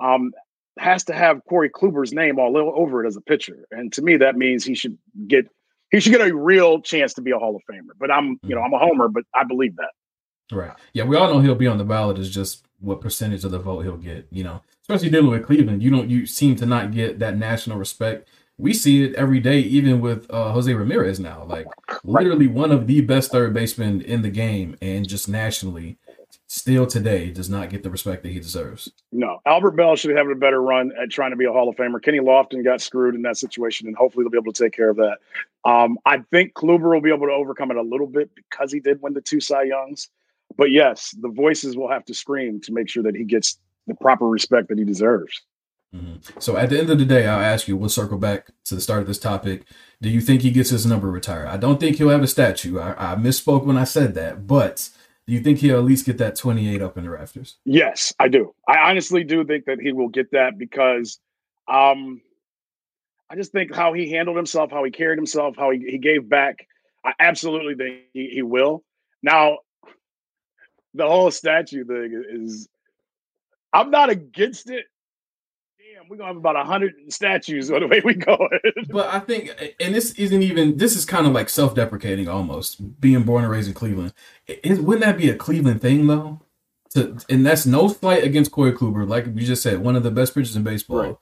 um, 0.00 0.32
has 0.78 1.04
to 1.04 1.14
have 1.14 1.44
corey 1.48 1.70
kluber's 1.70 2.12
name 2.12 2.38
all 2.38 2.56
over 2.56 3.04
it 3.04 3.08
as 3.08 3.16
a 3.16 3.20
pitcher 3.20 3.66
and 3.70 3.92
to 3.92 4.02
me 4.02 4.16
that 4.16 4.36
means 4.36 4.64
he 4.64 4.74
should 4.74 4.96
get 5.26 5.46
he 5.90 6.00
should 6.00 6.12
get 6.12 6.26
a 6.26 6.34
real 6.34 6.80
chance 6.80 7.12
to 7.14 7.20
be 7.20 7.32
a 7.32 7.38
hall 7.38 7.54
of 7.54 7.62
famer 7.70 7.90
but 7.98 8.10
i'm 8.10 8.38
you 8.44 8.54
know 8.54 8.62
i'm 8.62 8.72
a 8.72 8.78
homer 8.78 9.08
but 9.08 9.24
i 9.34 9.44
believe 9.44 9.76
that. 9.76 9.90
Right. 10.52 10.72
Yeah 10.92 11.04
we 11.04 11.16
all 11.16 11.32
know 11.32 11.40
he'll 11.40 11.54
be 11.54 11.66
on 11.66 11.76
the 11.76 11.84
ballot 11.84 12.18
is 12.18 12.30
just 12.30 12.64
what 12.78 13.00
percentage 13.00 13.44
of 13.44 13.50
the 13.50 13.58
vote 13.58 13.80
he'll 13.80 13.96
get 13.96 14.26
you 14.30 14.42
know 14.42 14.62
especially 14.90 15.10
dealing 15.10 15.30
with 15.30 15.46
Cleveland, 15.46 15.82
you 15.82 15.90
don't 15.90 16.10
you 16.10 16.26
seem 16.26 16.56
to 16.56 16.66
not 16.66 16.92
get 16.92 17.20
that 17.20 17.36
national 17.36 17.78
respect. 17.78 18.28
We 18.58 18.74
see 18.74 19.04
it 19.04 19.14
every 19.14 19.38
day, 19.38 19.60
even 19.60 20.00
with 20.00 20.28
uh, 20.30 20.50
Jose 20.52 20.72
Ramirez 20.72 21.20
now. 21.20 21.44
Like 21.44 21.66
literally 22.02 22.48
one 22.48 22.72
of 22.72 22.86
the 22.88 23.00
best 23.00 23.30
third 23.30 23.54
basemen 23.54 24.00
in 24.02 24.22
the 24.22 24.30
game, 24.30 24.76
and 24.82 25.08
just 25.08 25.28
nationally, 25.28 25.96
still 26.48 26.86
today 26.86 27.30
does 27.30 27.48
not 27.48 27.70
get 27.70 27.84
the 27.84 27.90
respect 27.90 28.24
that 28.24 28.32
he 28.32 28.40
deserves. 28.40 28.90
No, 29.12 29.40
Albert 29.46 29.72
Belle 29.76 29.94
should 29.94 30.16
have 30.16 30.28
a 30.28 30.34
better 30.34 30.60
run 30.60 30.90
at 31.00 31.10
trying 31.10 31.30
to 31.30 31.36
be 31.36 31.44
a 31.44 31.52
Hall 31.52 31.68
of 31.68 31.76
Famer. 31.76 32.02
Kenny 32.02 32.18
Lofton 32.18 32.64
got 32.64 32.80
screwed 32.80 33.14
in 33.14 33.22
that 33.22 33.36
situation, 33.36 33.86
and 33.86 33.96
hopefully 33.96 34.24
they'll 34.24 34.32
be 34.32 34.38
able 34.38 34.52
to 34.52 34.64
take 34.64 34.72
care 34.72 34.90
of 34.90 34.96
that. 34.96 35.18
Um, 35.64 35.98
I 36.04 36.18
think 36.32 36.54
Kluber 36.54 36.92
will 36.92 37.00
be 37.00 37.12
able 37.12 37.28
to 37.28 37.32
overcome 37.32 37.70
it 37.70 37.76
a 37.76 37.82
little 37.82 38.08
bit 38.08 38.34
because 38.34 38.72
he 38.72 38.80
did 38.80 39.00
win 39.00 39.14
the 39.14 39.20
two 39.20 39.40
Cy 39.40 39.62
Youngs. 39.62 40.08
But 40.56 40.72
yes, 40.72 41.14
the 41.20 41.28
voices 41.28 41.76
will 41.76 41.88
have 41.88 42.04
to 42.06 42.14
scream 42.14 42.60
to 42.62 42.72
make 42.72 42.88
sure 42.88 43.04
that 43.04 43.14
he 43.14 43.24
gets 43.24 43.58
the 43.86 43.94
proper 43.94 44.26
respect 44.26 44.68
that 44.68 44.78
he 44.78 44.84
deserves. 44.84 45.40
Mm-hmm. 45.94 46.38
So 46.38 46.56
at 46.56 46.70
the 46.70 46.78
end 46.78 46.90
of 46.90 46.98
the 46.98 47.04
day, 47.04 47.26
I'll 47.26 47.40
ask 47.40 47.66
you, 47.66 47.76
we'll 47.76 47.88
circle 47.88 48.18
back 48.18 48.48
to 48.66 48.74
the 48.74 48.80
start 48.80 49.02
of 49.02 49.08
this 49.08 49.18
topic. 49.18 49.64
Do 50.00 50.08
you 50.08 50.20
think 50.20 50.42
he 50.42 50.50
gets 50.50 50.70
his 50.70 50.86
number 50.86 51.10
retired? 51.10 51.48
I 51.48 51.56
don't 51.56 51.80
think 51.80 51.96
he'll 51.96 52.10
have 52.10 52.22
a 52.22 52.28
statue. 52.28 52.78
I, 52.78 53.12
I 53.12 53.16
misspoke 53.16 53.64
when 53.64 53.76
I 53.76 53.84
said 53.84 54.14
that, 54.14 54.46
but 54.46 54.88
do 55.26 55.32
you 55.32 55.40
think 55.40 55.58
he'll 55.58 55.78
at 55.78 55.84
least 55.84 56.06
get 56.06 56.18
that 56.18 56.36
28 56.36 56.80
up 56.80 56.96
in 56.96 57.04
the 57.04 57.10
rafters? 57.10 57.56
Yes, 57.64 58.14
I 58.18 58.28
do. 58.28 58.54
I 58.68 58.90
honestly 58.90 59.24
do 59.24 59.44
think 59.44 59.64
that 59.66 59.80
he 59.80 59.92
will 59.92 60.08
get 60.08 60.30
that 60.32 60.58
because 60.58 61.18
um, 61.68 62.20
I 63.28 63.36
just 63.36 63.52
think 63.52 63.74
how 63.74 63.92
he 63.92 64.10
handled 64.10 64.36
himself, 64.36 64.70
how 64.70 64.84
he 64.84 64.90
carried 64.90 65.18
himself, 65.18 65.56
how 65.56 65.70
he, 65.70 65.78
he 65.78 65.98
gave 65.98 66.28
back. 66.28 66.66
I 67.04 67.12
absolutely 67.18 67.74
think 67.74 68.02
he, 68.12 68.28
he 68.28 68.42
will. 68.42 68.84
Now, 69.22 69.58
the 70.94 71.06
whole 71.06 71.30
statue 71.30 71.84
thing 71.84 72.24
is 72.28 72.68
I'm 73.72 73.90
not 73.90 74.10
against 74.10 74.70
it. 74.70 74.86
Damn, 75.78 76.08
we're 76.08 76.16
gonna 76.16 76.28
have 76.28 76.36
about 76.36 76.56
a 76.56 76.64
hundred 76.64 76.94
statues 77.08 77.68
the 77.68 77.86
way 77.86 78.00
we 78.04 78.14
go. 78.14 78.48
but 78.90 79.12
I 79.12 79.20
think, 79.20 79.50
and 79.80 79.94
this 79.94 80.12
isn't 80.12 80.42
even. 80.42 80.76
This 80.76 80.96
is 80.96 81.04
kind 81.04 81.26
of 81.26 81.32
like 81.32 81.48
self-deprecating 81.48 82.28
almost. 82.28 83.00
Being 83.00 83.22
born 83.22 83.44
and 83.44 83.52
raised 83.52 83.68
in 83.68 83.74
Cleveland, 83.74 84.12
it, 84.46 84.80
wouldn't 84.80 85.04
that 85.04 85.18
be 85.18 85.30
a 85.30 85.36
Cleveland 85.36 85.80
thing 85.80 86.06
though? 86.06 86.40
To 86.90 87.18
and 87.28 87.46
that's 87.46 87.66
no 87.66 87.88
fight 87.88 88.24
against 88.24 88.50
Corey 88.50 88.72
Kluber, 88.72 89.06
like 89.08 89.26
you 89.26 89.46
just 89.46 89.62
said, 89.62 89.78
one 89.78 89.96
of 89.96 90.02
the 90.02 90.10
best 90.10 90.34
pitchers 90.34 90.56
in 90.56 90.64
baseball. 90.64 90.98
Right. 90.98 91.16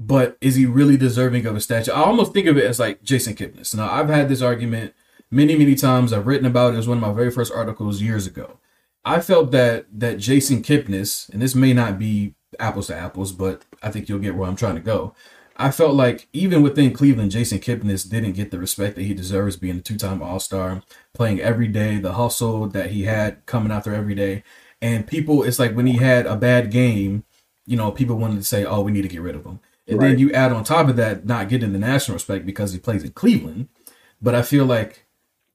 But 0.00 0.38
is 0.40 0.54
he 0.54 0.64
really 0.64 0.96
deserving 0.96 1.44
of 1.44 1.56
a 1.56 1.60
statue? 1.60 1.90
I 1.90 2.04
almost 2.04 2.32
think 2.32 2.46
of 2.46 2.56
it 2.56 2.64
as 2.64 2.78
like 2.78 3.02
Jason 3.02 3.34
Kipnis. 3.34 3.74
Now 3.74 3.90
I've 3.90 4.08
had 4.08 4.28
this 4.28 4.40
argument 4.40 4.94
many, 5.30 5.56
many 5.56 5.74
times. 5.74 6.12
I've 6.12 6.26
written 6.26 6.46
about 6.46 6.70
it. 6.70 6.74
It 6.74 6.78
was 6.78 6.88
one 6.88 6.98
of 6.98 7.02
my 7.02 7.12
very 7.12 7.32
first 7.32 7.52
articles 7.52 8.00
years 8.00 8.26
ago 8.26 8.58
I 9.04 9.20
felt 9.20 9.50
that 9.52 9.86
that 9.92 10.18
Jason 10.18 10.62
Kipnis, 10.62 11.28
and 11.30 11.40
this 11.40 11.54
may 11.54 11.72
not 11.72 11.98
be 11.98 12.34
apples 12.58 12.88
to 12.88 12.96
apples, 12.96 13.32
but 13.32 13.64
I 13.82 13.90
think 13.90 14.08
you'll 14.08 14.18
get 14.18 14.34
where 14.34 14.48
I'm 14.48 14.56
trying 14.56 14.74
to 14.74 14.80
go. 14.80 15.14
I 15.60 15.72
felt 15.72 15.94
like 15.94 16.28
even 16.32 16.62
within 16.62 16.92
Cleveland, 16.92 17.32
Jason 17.32 17.58
Kipnis 17.58 18.08
didn't 18.08 18.32
get 18.32 18.52
the 18.52 18.60
respect 18.60 18.94
that 18.94 19.02
he 19.02 19.12
deserves 19.12 19.56
being 19.56 19.78
a 19.78 19.80
two 19.80 19.96
time 19.98 20.22
All 20.22 20.38
Star, 20.38 20.82
playing 21.14 21.40
every 21.40 21.66
day, 21.66 21.98
the 21.98 22.12
hustle 22.12 22.68
that 22.68 22.90
he 22.90 23.04
had 23.04 23.44
coming 23.46 23.72
out 23.72 23.84
there 23.84 23.94
every 23.94 24.14
day. 24.14 24.44
And 24.80 25.06
people, 25.06 25.42
it's 25.42 25.58
like 25.58 25.74
when 25.74 25.86
he 25.86 25.96
had 25.96 26.26
a 26.26 26.36
bad 26.36 26.70
game, 26.70 27.24
you 27.66 27.76
know, 27.76 27.90
people 27.90 28.16
wanted 28.16 28.36
to 28.36 28.44
say, 28.44 28.64
oh, 28.64 28.82
we 28.82 28.92
need 28.92 29.02
to 29.02 29.08
get 29.08 29.20
rid 29.20 29.34
of 29.34 29.44
him. 29.44 29.58
And 29.88 29.98
right. 29.98 30.10
then 30.10 30.18
you 30.20 30.32
add 30.32 30.52
on 30.52 30.62
top 30.62 30.88
of 30.88 30.96
that, 30.96 31.26
not 31.26 31.48
getting 31.48 31.72
the 31.72 31.78
national 31.78 32.14
respect 32.14 32.46
because 32.46 32.72
he 32.72 32.78
plays 32.78 33.02
in 33.02 33.10
Cleveland. 33.10 33.68
But 34.22 34.36
I 34.36 34.42
feel 34.42 34.64
like 34.64 35.07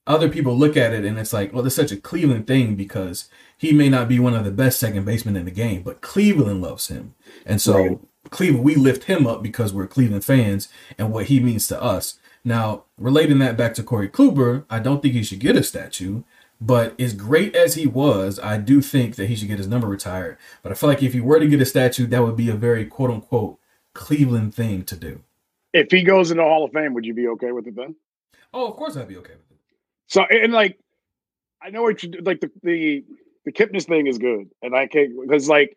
other 0.06 0.30
people 0.30 0.58
look 0.58 0.76
at 0.76 0.94
it 0.94 1.06
and 1.06 1.18
it's 1.18 1.34
like, 1.34 1.54
well, 1.54 1.66
it's 1.66 1.76
such 1.76 1.92
a 1.92 1.98
Cleveland 1.98 2.48
thing 2.48 2.76
because 2.76 3.30
he 3.58 3.72
may 3.72 3.90
not 3.90 4.10
be 4.10 4.20
one 4.20 4.36
of 4.36 4.44
the 4.44 4.52
best 4.52 4.80
second 4.80 5.06
basemen 5.06 5.38
in 5.38 5.46
the 5.46 5.52
game, 5.52 5.82
but 5.82 6.02
Cleveland 6.02 6.62
loves 6.62 6.88
him. 6.88 7.16
And 7.46 7.62
so 7.62 7.78
right. 7.78 8.00
Cleveland, 8.30 8.66
we 8.66 8.76
lift 8.76 9.06
him 9.06 9.26
up 9.26 9.42
because 9.42 9.74
we're 9.74 9.88
Cleveland 9.88 10.26
fans 10.26 10.68
and 10.98 11.12
what 11.12 11.28
he 11.28 11.40
means 11.40 11.68
to 11.68 11.82
us. 11.82 12.20
Now, 12.44 12.84
relating 12.98 13.40
that 13.40 13.56
back 13.56 13.74
to 13.76 13.84
Corey 13.84 14.10
Kluber, 14.10 14.66
I 14.70 14.80
don't 14.80 15.02
think 15.02 15.14
he 15.14 15.24
should 15.24 15.40
get 15.40 15.56
a 15.56 15.64
statue, 15.64 16.24
but 16.60 17.00
as 17.00 17.14
great 17.14 17.56
as 17.56 17.76
he 17.76 17.88
was, 17.88 18.40
I 18.40 18.58
do 18.58 18.82
think 18.82 19.16
that 19.16 19.28
he 19.28 19.36
should 19.36 19.48
get 19.48 19.58
his 19.58 19.68
number 19.68 19.88
retired. 19.88 20.38
But 20.62 20.72
I 20.72 20.76
feel 20.76 20.90
like 20.90 21.04
if 21.04 21.14
he 21.14 21.22
were 21.22 21.40
to 21.40 21.48
get 21.48 21.62
a 21.62 21.66
statue, 21.66 22.08
that 22.08 22.24
would 22.24 22.36
be 22.36 22.50
a 22.50 22.56
very 22.56 22.86
quote 22.86 23.12
unquote 23.12 23.60
Cleveland 23.94 24.54
thing 24.54 24.84
to 24.84 24.98
do. 24.98 25.22
If 25.74 25.92
he 25.92 26.04
goes 26.04 26.32
into 26.32 26.44
Hall 26.44 26.66
of 26.66 26.72
Fame, 26.72 26.94
would 26.94 27.06
you 27.06 27.14
be 27.14 27.28
okay 27.30 27.52
with 27.52 27.68
it 27.68 27.76
then? 27.76 27.96
Oh, 28.54 28.68
of 28.68 28.76
course 28.76 28.96
I'd 28.96 29.08
be 29.08 29.18
okay 29.18 29.34
with 29.34 29.40
it. 29.40 29.43
So 30.14 30.24
and 30.30 30.54
like 30.54 30.78
I 31.60 31.72
know 31.72 31.82
what 31.82 32.04
you 32.04 32.12
like 32.22 32.40
the 32.40 32.52
the 32.62 33.04
the 33.46 33.52
Kipnis 33.52 33.88
thing 33.88 34.06
is 34.06 34.20
good, 34.20 34.48
and 34.62 34.76
I 34.76 34.86
can't 34.86 35.12
because 35.20 35.50
like 35.50 35.76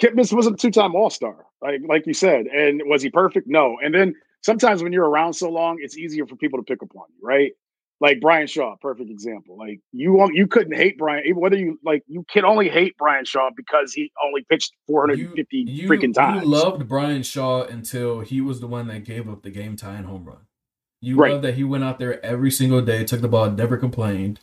Kipnis 0.00 0.32
was 0.32 0.46
a 0.46 0.54
two-time 0.54 0.94
All-Star, 0.94 1.44
like 1.60 1.80
like 1.88 2.06
you 2.06 2.14
said. 2.14 2.46
And 2.46 2.82
was 2.86 3.02
he 3.02 3.10
perfect? 3.10 3.48
No. 3.48 3.78
And 3.82 3.92
then 3.92 4.14
sometimes 4.42 4.80
when 4.80 4.92
you're 4.92 5.08
around 5.08 5.32
so 5.32 5.50
long, 5.50 5.78
it's 5.80 5.98
easier 5.98 6.24
for 6.24 6.36
people 6.36 6.60
to 6.60 6.62
pick 6.62 6.84
up 6.84 6.94
on 6.94 7.06
you, 7.18 7.26
right? 7.26 7.50
Like 7.98 8.20
Bryan 8.20 8.46
Shaw, 8.46 8.76
perfect 8.80 9.10
example. 9.10 9.56
Like 9.58 9.80
you 9.90 10.24
you 10.32 10.46
couldn't 10.46 10.76
hate 10.76 10.96
Bryan, 10.96 11.24
whether 11.34 11.56
you 11.56 11.80
like 11.84 12.04
you 12.06 12.24
can 12.30 12.44
only 12.44 12.68
hate 12.68 12.96
Bryan 12.96 13.24
Shaw 13.24 13.50
because 13.56 13.92
he 13.92 14.12
only 14.24 14.46
pitched 14.48 14.72
450 14.86 15.56
you, 15.56 15.64
you, 15.66 15.88
freaking 15.88 16.14
times. 16.14 16.44
You 16.44 16.48
loved 16.48 16.86
Bryan 16.86 17.24
Shaw 17.24 17.64
until 17.64 18.20
he 18.20 18.40
was 18.40 18.60
the 18.60 18.68
one 18.68 18.86
that 18.86 19.02
gave 19.02 19.28
up 19.28 19.42
the 19.42 19.50
game 19.50 19.74
tying 19.74 20.04
home 20.04 20.26
run. 20.26 20.46
You 21.00 21.16
right. 21.16 21.32
loved 21.32 21.44
that 21.44 21.54
he 21.54 21.64
went 21.64 21.84
out 21.84 21.98
there 21.98 22.24
every 22.24 22.50
single 22.50 22.80
day, 22.80 23.04
took 23.04 23.20
the 23.20 23.28
ball, 23.28 23.50
never 23.50 23.76
complained, 23.76 24.40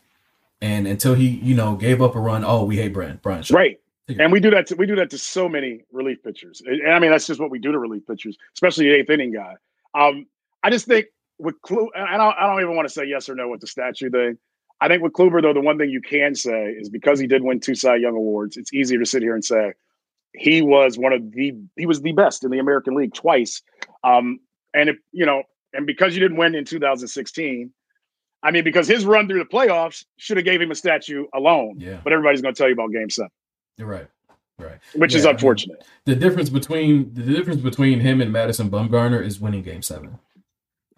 and 0.62 0.88
until 0.88 1.16
he, 1.16 1.28
you 1.28 1.56
know, 1.56 1.76
gave 1.76 2.02
up 2.02 2.16
a 2.16 2.20
run. 2.20 2.44
Oh, 2.46 2.64
we 2.64 2.78
hate 2.78 2.94
Bryan 2.94 3.20
Bryan 3.22 3.44
Shaw. 3.44 3.56
Right. 3.56 3.80
And 4.20 4.32
we 4.32 4.40
do 4.40 4.50
that. 4.52 4.68
To, 4.68 4.76
we 4.76 4.86
do 4.86 4.96
that 4.98 5.10
to 5.12 5.18
so 5.18 5.48
many 5.48 5.82
relief 5.92 6.22
pitchers. 6.24 6.62
And 6.66 6.92
I 6.92 7.00
mean, 7.00 7.12
that's 7.12 7.26
just 7.26 7.40
what 7.40 7.50
we 7.50 7.60
do 7.60 7.72
to 7.72 7.80
relief 7.80 8.06
pitchers, 8.06 8.38
especially 8.54 8.86
the 8.86 8.96
eighth 8.96 9.10
inning 9.10 9.32
guy. 9.32 9.56
Um, 9.96 10.26
I 10.62 10.70
just 10.70 10.86
think 10.86 11.08
with 11.40 11.56
Kluber, 11.62 11.88
I 11.96 12.18
don't, 12.18 12.36
I 12.38 12.48
don't 12.48 12.62
even 12.62 12.76
want 12.76 12.88
to 12.88 12.94
say 12.94 13.06
yes 13.06 13.30
or 13.30 13.36
no 13.36 13.48
with 13.48 13.62
the 13.62 13.68
statue 13.68 14.10
thing. 14.10 14.38
I 14.82 14.90
think 14.90 15.02
with 15.02 15.14
Kluber, 15.14 15.42
though, 15.42 15.54
the 15.54 15.62
one 15.62 15.78
thing 15.78 15.90
you 15.90 16.02
can 16.02 16.36
say 16.36 16.76
is 16.78 16.90
because 16.90 17.18
he 17.18 17.28
did 17.28 17.44
win 17.44 17.62
two 17.62 17.76
Cy 17.76 17.96
Young 17.96 18.16
awards, 18.16 18.58
it's 18.58 18.74
easier 18.74 19.00
to 19.00 19.06
sit 19.06 19.22
here 19.22 19.34
and 19.34 19.44
say 19.44 19.74
he 20.34 20.62
was 20.62 20.98
one 20.98 21.14
of 21.14 21.32
the 21.32 21.56
he 21.78 21.86
was 21.86 22.02
the 22.02 22.12
best 22.12 22.44
in 22.44 22.52
the 22.52 22.60
American 22.60 22.96
League 22.96 23.14
twice. 23.14 23.62
Um, 24.04 24.40
and 24.74 24.90
if 24.90 24.98
you 25.12 25.26
know, 25.26 25.44
and 25.74 25.86
because 25.86 26.14
you 26.16 26.20
didn't 26.20 26.38
win 26.38 26.56
in 26.56 26.66
2016, 26.66 27.72
I 28.44 28.52
mean, 28.52 28.64
because 28.64 28.88
his 28.88 29.06
run 29.06 29.28
through 29.28 29.40
the 29.40 29.46
playoffs 29.46 30.06
should 30.18 30.38
have 30.38 30.46
gave 30.46 30.62
him 30.62 30.72
a 30.72 30.76
statue 30.76 31.26
alone. 31.34 31.76
Yeah. 31.78 32.00
But 32.04 32.14
everybody's 32.14 32.42
going 32.42 32.54
to 32.54 32.58
tell 32.58 32.68
you 32.68 32.74
about 32.74 32.92
Game 32.92 33.10
Seven. 33.10 33.32
You're 33.78 33.88
right. 33.88 34.08
Right. 34.60 34.80
Which 34.96 35.14
yeah, 35.14 35.20
is 35.20 35.26
unfortunate. 35.26 35.78
I 35.82 36.12
mean, 36.12 36.20
the 36.20 36.28
difference 36.28 36.50
between 36.50 37.14
the 37.14 37.24
difference 37.24 37.62
between 37.62 38.00
him 38.02 38.22
and 38.22 38.32
Madison 38.32 38.70
Bumgarner 38.70 39.26
is 39.26 39.40
winning 39.40 39.64
Game 39.64 39.82
Seven. 39.82 40.20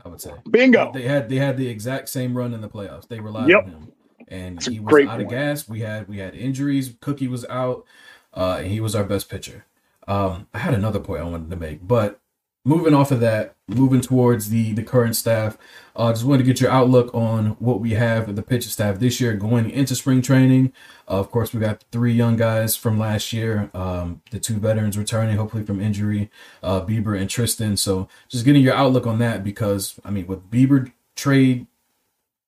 I 0.03 0.09
would 0.09 0.21
say. 0.21 0.31
Bingo. 0.49 0.91
They 0.91 1.03
had 1.03 1.29
they 1.29 1.37
had 1.37 1.57
the 1.57 1.67
exact 1.67 2.09
same 2.09 2.37
run 2.37 2.53
in 2.53 2.61
the 2.61 2.69
playoffs. 2.69 3.07
They 3.07 3.19
relied 3.19 3.49
yep. 3.49 3.63
on 3.63 3.69
him, 3.69 3.91
and 4.27 4.57
That's 4.57 4.67
he 4.67 4.79
was 4.79 4.93
out 4.93 5.07
point. 5.07 5.21
of 5.21 5.29
gas. 5.29 5.69
We 5.69 5.79
had 5.79 6.07
we 6.07 6.19
had 6.19 6.35
injuries. 6.35 6.95
Cookie 6.99 7.27
was 7.27 7.45
out, 7.45 7.85
uh, 8.33 8.57
and 8.59 8.67
he 8.67 8.79
was 8.79 8.93
our 8.93 9.03
best 9.03 9.29
pitcher. 9.29 9.65
Um, 10.07 10.47
I 10.53 10.59
had 10.59 10.73
another 10.73 10.99
point 10.99 11.21
I 11.21 11.25
wanted 11.25 11.49
to 11.49 11.55
make, 11.55 11.85
but 11.85 12.19
moving 12.65 12.93
off 12.93 13.11
of 13.11 13.21
that, 13.21 13.55
moving 13.67 14.01
towards 14.01 14.49
the 14.49 14.73
the 14.73 14.83
current 14.83 15.15
staff, 15.15 15.57
uh, 15.95 16.11
just 16.11 16.25
wanted 16.25 16.39
to 16.39 16.43
get 16.43 16.59
your 16.59 16.71
outlook 16.71 17.13
on 17.13 17.51
what 17.59 17.79
we 17.79 17.91
have 17.91 18.27
of 18.27 18.35
the 18.35 18.41
pitching 18.41 18.71
staff 18.71 18.99
this 18.99 19.21
year 19.21 19.33
going 19.33 19.69
into 19.69 19.95
spring 19.95 20.21
training. 20.21 20.73
Uh, 21.07 21.19
of 21.19 21.31
course, 21.31 21.53
we 21.53 21.59
got 21.61 21.85
three 21.91 22.13
young 22.13 22.35
guys 22.35 22.75
from 22.75 22.99
last 22.99 23.31
year, 23.31 23.69
um, 23.73 24.21
the 24.31 24.39
two 24.39 24.55
veterans 24.55 24.97
returning, 24.97 25.37
hopefully 25.37 25.63
from 25.63 25.79
injury, 25.79 26.29
uh, 26.61 26.81
Bieber 26.81 27.17
and 27.17 27.29
Triston. 27.29 27.77
So 27.77 28.09
just 28.27 28.43
getting 28.43 28.63
your 28.63 28.75
outlook 28.75 29.07
on 29.07 29.19
that 29.19 29.43
because 29.43 29.99
I 30.03 30.09
mean, 30.09 30.27
with 30.27 30.49
Bieber 30.49 30.91
trade 31.15 31.67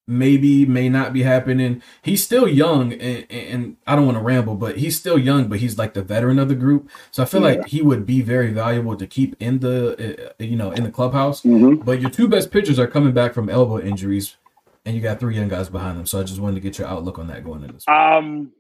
maybe 0.08 0.66
may 0.66 0.88
not 0.88 1.12
be 1.12 1.24
happening. 1.24 1.84
He's 2.02 2.24
still 2.24 2.48
young, 2.48 2.94
and, 2.94 3.26
and 3.30 3.78
I 3.86 3.96
don't 3.96 4.06
want 4.06 4.18
to 4.18 4.24
ramble, 4.24 4.56
but 4.56 4.78
he's 4.78 4.98
still 4.98 5.18
young, 5.18 5.48
but 5.48 5.60
he's 5.60 5.78
like 5.78 5.94
the 5.94 6.02
veteran 6.02 6.40
of 6.40 6.48
the 6.48 6.56
group. 6.56 6.90
So 7.12 7.22
I 7.22 7.26
feel 7.26 7.42
yeah. 7.42 7.58
like 7.58 7.68
he 7.68 7.82
would 7.82 8.06
be 8.06 8.22
very 8.22 8.52
valuable 8.52 8.96
to 8.96 9.06
keep 9.06 9.36
in 9.40 9.60
the 9.60 10.30
uh, 10.30 10.44
you 10.44 10.56
know 10.56 10.72
in 10.72 10.84
the 10.84 10.92
clubhouse. 10.92 11.42
Mm-hmm. 11.42 11.84
But 11.84 12.00
your 12.00 12.10
two 12.10 12.28
best 12.28 12.52
pitchers 12.52 12.80
are 12.80 12.88
coming 12.88 13.14
back 13.14 13.34
from 13.34 13.50
elbow 13.50 13.80
injuries, 13.80 14.38
and 14.86 14.96
you 14.96 15.02
got 15.02 15.20
three 15.20 15.36
young 15.36 15.50
guys 15.50 15.70
behind 15.70 15.98
them. 15.98 16.06
So 16.06 16.20
I 16.20 16.24
just 16.24 16.40
wanted 16.40 16.56
to 16.56 16.62
get 16.62 16.80
your 16.80 16.88
outlook 16.88 17.20
on 17.20 17.28
that 17.28 17.44
going 17.44 17.62
into 17.62 17.74
this. 17.74 17.88
Um, 17.88 18.54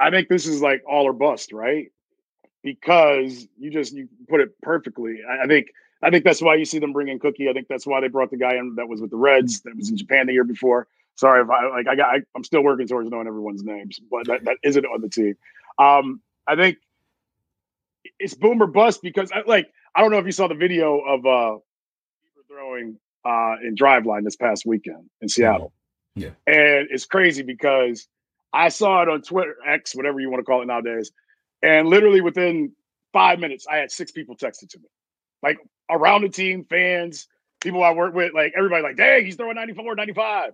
I 0.00 0.10
think 0.10 0.28
this 0.28 0.46
is 0.46 0.60
like 0.60 0.82
all 0.86 1.04
or 1.04 1.12
bust, 1.12 1.52
right? 1.52 1.92
Because 2.64 3.46
you 3.56 3.70
just 3.70 3.92
you 3.92 4.08
put 4.28 4.40
it 4.40 4.60
perfectly. 4.60 5.20
I, 5.28 5.44
I 5.44 5.46
think. 5.46 5.68
I 6.02 6.10
think 6.10 6.24
that's 6.24 6.40
why 6.40 6.54
you 6.54 6.64
see 6.64 6.78
them 6.78 6.92
bringing 6.92 7.18
Cookie. 7.18 7.48
I 7.48 7.52
think 7.52 7.66
that's 7.68 7.86
why 7.86 8.00
they 8.00 8.08
brought 8.08 8.30
the 8.30 8.36
guy 8.36 8.54
in 8.54 8.76
that 8.76 8.88
was 8.88 9.00
with 9.00 9.10
the 9.10 9.16
Reds, 9.16 9.62
that 9.62 9.76
was 9.76 9.90
in 9.90 9.96
Japan 9.96 10.26
the 10.26 10.32
year 10.32 10.44
before. 10.44 10.86
Sorry 11.16 11.42
if 11.42 11.50
I 11.50 11.68
like 11.68 11.88
I 11.88 11.96
got 11.96 12.14
I, 12.14 12.20
am 12.36 12.44
still 12.44 12.62
working 12.62 12.86
towards 12.86 13.10
knowing 13.10 13.26
everyone's 13.26 13.64
names, 13.64 13.98
but 14.10 14.26
that, 14.28 14.44
that 14.44 14.58
isn't 14.62 14.84
on 14.84 15.00
the 15.00 15.08
team. 15.08 15.36
Um, 15.78 16.20
I 16.46 16.54
think 16.54 16.78
it's 18.20 18.34
boom 18.34 18.62
or 18.62 18.68
bust 18.68 19.02
because 19.02 19.32
I 19.32 19.42
like 19.46 19.72
I 19.94 20.00
don't 20.00 20.12
know 20.12 20.18
if 20.18 20.26
you 20.26 20.32
saw 20.32 20.46
the 20.46 20.54
video 20.54 21.00
of 21.00 21.26
uh 21.26 21.58
throwing 22.46 22.98
uh 23.24 23.56
in 23.62 23.74
Driveline 23.74 24.22
this 24.22 24.36
past 24.36 24.64
weekend 24.64 25.10
in 25.20 25.28
Seattle. 25.28 25.72
Yeah. 26.14 26.30
And 26.46 26.88
it's 26.90 27.06
crazy 27.06 27.42
because 27.42 28.06
I 28.52 28.68
saw 28.68 29.02
it 29.02 29.08
on 29.08 29.22
Twitter, 29.22 29.56
X, 29.66 29.94
whatever 29.94 30.20
you 30.20 30.30
want 30.30 30.40
to 30.40 30.44
call 30.44 30.62
it 30.62 30.66
nowadays. 30.66 31.12
And 31.62 31.88
literally 31.88 32.20
within 32.20 32.72
five 33.12 33.38
minutes, 33.38 33.66
I 33.70 33.76
had 33.76 33.90
six 33.90 34.10
people 34.10 34.36
texted 34.36 34.70
to 34.70 34.78
me. 34.78 34.86
Like 35.42 35.58
around 35.90 36.22
the 36.22 36.28
team, 36.28 36.64
fans, 36.64 37.28
people 37.60 37.82
I 37.82 37.92
work 37.92 38.14
with, 38.14 38.32
like 38.34 38.52
everybody, 38.56 38.82
like, 38.82 38.96
dang, 38.96 39.24
he's 39.24 39.36
throwing 39.36 39.56
94, 39.56 39.94
95. 39.94 40.52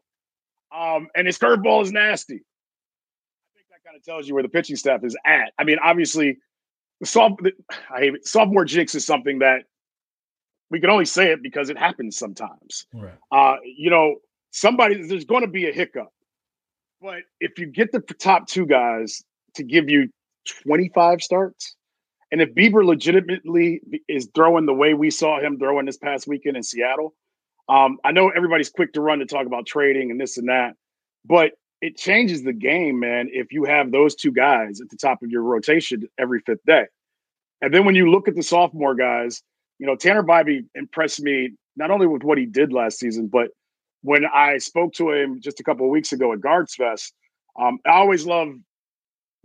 Um, 0.74 1.08
and 1.14 1.26
his 1.26 1.38
curveball 1.38 1.82
is 1.82 1.92
nasty. 1.92 2.34
I 2.34 3.54
think 3.54 3.66
that 3.70 3.84
kind 3.84 3.96
of 3.96 4.04
tells 4.04 4.26
you 4.26 4.34
where 4.34 4.42
the 4.42 4.48
pitching 4.48 4.76
staff 4.76 5.04
is 5.04 5.16
at. 5.24 5.52
I 5.58 5.64
mean, 5.64 5.78
obviously, 5.82 6.38
the 7.00 7.06
soft, 7.06 7.42
the, 7.42 7.52
I 7.94 8.00
hate 8.00 8.14
it. 8.14 8.26
Sophomore 8.26 8.64
jinx 8.64 8.94
is 8.94 9.06
something 9.06 9.40
that 9.40 9.64
we 10.70 10.80
can 10.80 10.90
only 10.90 11.04
say 11.04 11.30
it 11.30 11.42
because 11.42 11.70
it 11.70 11.78
happens 11.78 12.16
sometimes. 12.16 12.86
Right. 12.92 13.12
Uh, 13.30 13.56
you 13.64 13.90
know, 13.90 14.16
somebody 14.50 15.06
there's 15.06 15.24
going 15.24 15.42
to 15.42 15.48
be 15.48 15.68
a 15.68 15.72
hiccup, 15.72 16.12
but 17.00 17.22
if 17.40 17.58
you 17.58 17.66
get 17.66 17.92
the 17.92 18.00
top 18.00 18.48
two 18.48 18.66
guys 18.66 19.22
to 19.54 19.62
give 19.62 19.88
you 19.88 20.08
25 20.64 21.22
starts, 21.22 21.76
and 22.32 22.40
if 22.40 22.54
Bieber 22.54 22.84
legitimately 22.84 23.80
is 24.08 24.28
throwing 24.34 24.66
the 24.66 24.74
way 24.74 24.94
we 24.94 25.10
saw 25.10 25.40
him 25.40 25.58
throwing 25.58 25.86
this 25.86 25.96
past 25.96 26.26
weekend 26.26 26.56
in 26.56 26.62
Seattle, 26.62 27.14
um, 27.68 27.98
I 28.04 28.12
know 28.12 28.30
everybody's 28.30 28.70
quick 28.70 28.92
to 28.94 29.00
run 29.00 29.20
to 29.20 29.26
talk 29.26 29.46
about 29.46 29.66
trading 29.66 30.10
and 30.10 30.20
this 30.20 30.36
and 30.36 30.48
that, 30.48 30.74
but 31.24 31.52
it 31.80 31.96
changes 31.96 32.42
the 32.42 32.52
game, 32.52 32.98
man, 32.98 33.28
if 33.30 33.52
you 33.52 33.64
have 33.64 33.92
those 33.92 34.14
two 34.14 34.32
guys 34.32 34.80
at 34.80 34.88
the 34.88 34.96
top 34.96 35.22
of 35.22 35.30
your 35.30 35.42
rotation 35.42 36.08
every 36.18 36.40
fifth 36.40 36.64
day. 36.66 36.86
And 37.60 37.72
then 37.72 37.84
when 37.84 37.94
you 37.94 38.10
look 38.10 38.28
at 38.28 38.34
the 38.34 38.42
sophomore 38.42 38.94
guys, 38.94 39.42
you 39.78 39.86
know, 39.86 39.96
Tanner 39.96 40.22
Bibee 40.22 40.64
impressed 40.74 41.20
me 41.20 41.50
not 41.76 41.90
only 41.90 42.06
with 42.06 42.22
what 42.22 42.38
he 42.38 42.46
did 42.46 42.72
last 42.72 42.98
season, 42.98 43.26
but 43.26 43.48
when 44.02 44.24
I 44.26 44.58
spoke 44.58 44.92
to 44.94 45.10
him 45.10 45.40
just 45.40 45.60
a 45.60 45.64
couple 45.64 45.86
of 45.86 45.90
weeks 45.90 46.12
ago 46.12 46.32
at 46.32 46.40
Guards 46.40 46.74
Fest, 46.74 47.12
um, 47.58 47.78
I 47.86 47.92
always 47.92 48.26
love 48.26 48.48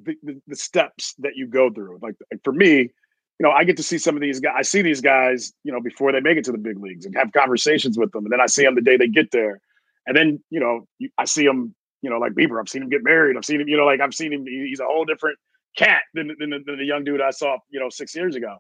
the, 0.04 0.42
the, 0.48 0.56
steps 0.56 1.14
that 1.20 1.36
you 1.36 1.48
go 1.48 1.70
through. 1.70 2.00
Like 2.02 2.16
for 2.44 2.54
me, 2.54 2.92
you 3.40 3.44
know, 3.44 3.52
I 3.52 3.64
get 3.64 3.78
to 3.78 3.84
see 3.84 3.98
some 3.98 4.16
of 4.16 4.22
these 4.22 4.40
guys. 4.40 4.54
I 4.58 4.62
see 4.64 4.82
these 4.82 5.02
guys, 5.02 5.54
you 5.64 5.72
know, 5.72 5.82
before 5.82 6.12
they 6.12 6.20
make 6.20 6.38
it 6.38 6.46
to 6.46 6.52
the 6.52 6.58
big 6.58 6.80
leagues 6.80 7.06
and 7.06 7.16
have 7.16 7.32
conversations 7.32 7.98
with 7.98 8.12
them. 8.12 8.26
And 8.26 8.34
then 8.34 8.42
I 8.42 8.48
see 8.48 8.64
them 8.64 8.76
the 8.76 8.82
day 8.82 8.98
they 8.98 9.08
get 9.08 9.32
there. 9.32 9.62
And 10.06 10.16
then, 10.16 10.44
you 10.50 10.60
know, 10.60 10.88
I 11.18 11.26
see 11.26 11.46
them, 11.46 11.74
you 12.02 12.10
know, 12.10 12.18
like 12.18 12.34
Bieber. 12.34 12.60
I've 12.60 12.70
seen 12.70 12.84
him 12.84 12.90
get 12.90 13.04
married. 13.04 13.38
I've 13.38 13.46
seen 13.46 13.62
him, 13.62 13.68
you 13.68 13.78
know, 13.78 13.86
like 13.86 14.02
I've 14.02 14.14
seen 14.14 14.34
him. 14.34 14.46
He's 14.46 14.80
a 14.80 14.86
whole 14.86 15.06
different 15.06 15.38
cat 15.78 16.02
than, 16.14 16.36
than, 16.40 16.50
than 16.50 16.78
the 16.78 16.86
young 16.86 17.04
dude 17.04 17.22
I 17.22 17.32
saw, 17.32 17.58
you 17.70 17.80
know, 17.80 17.90
six 17.90 18.16
years 18.16 18.36
ago. 18.36 18.58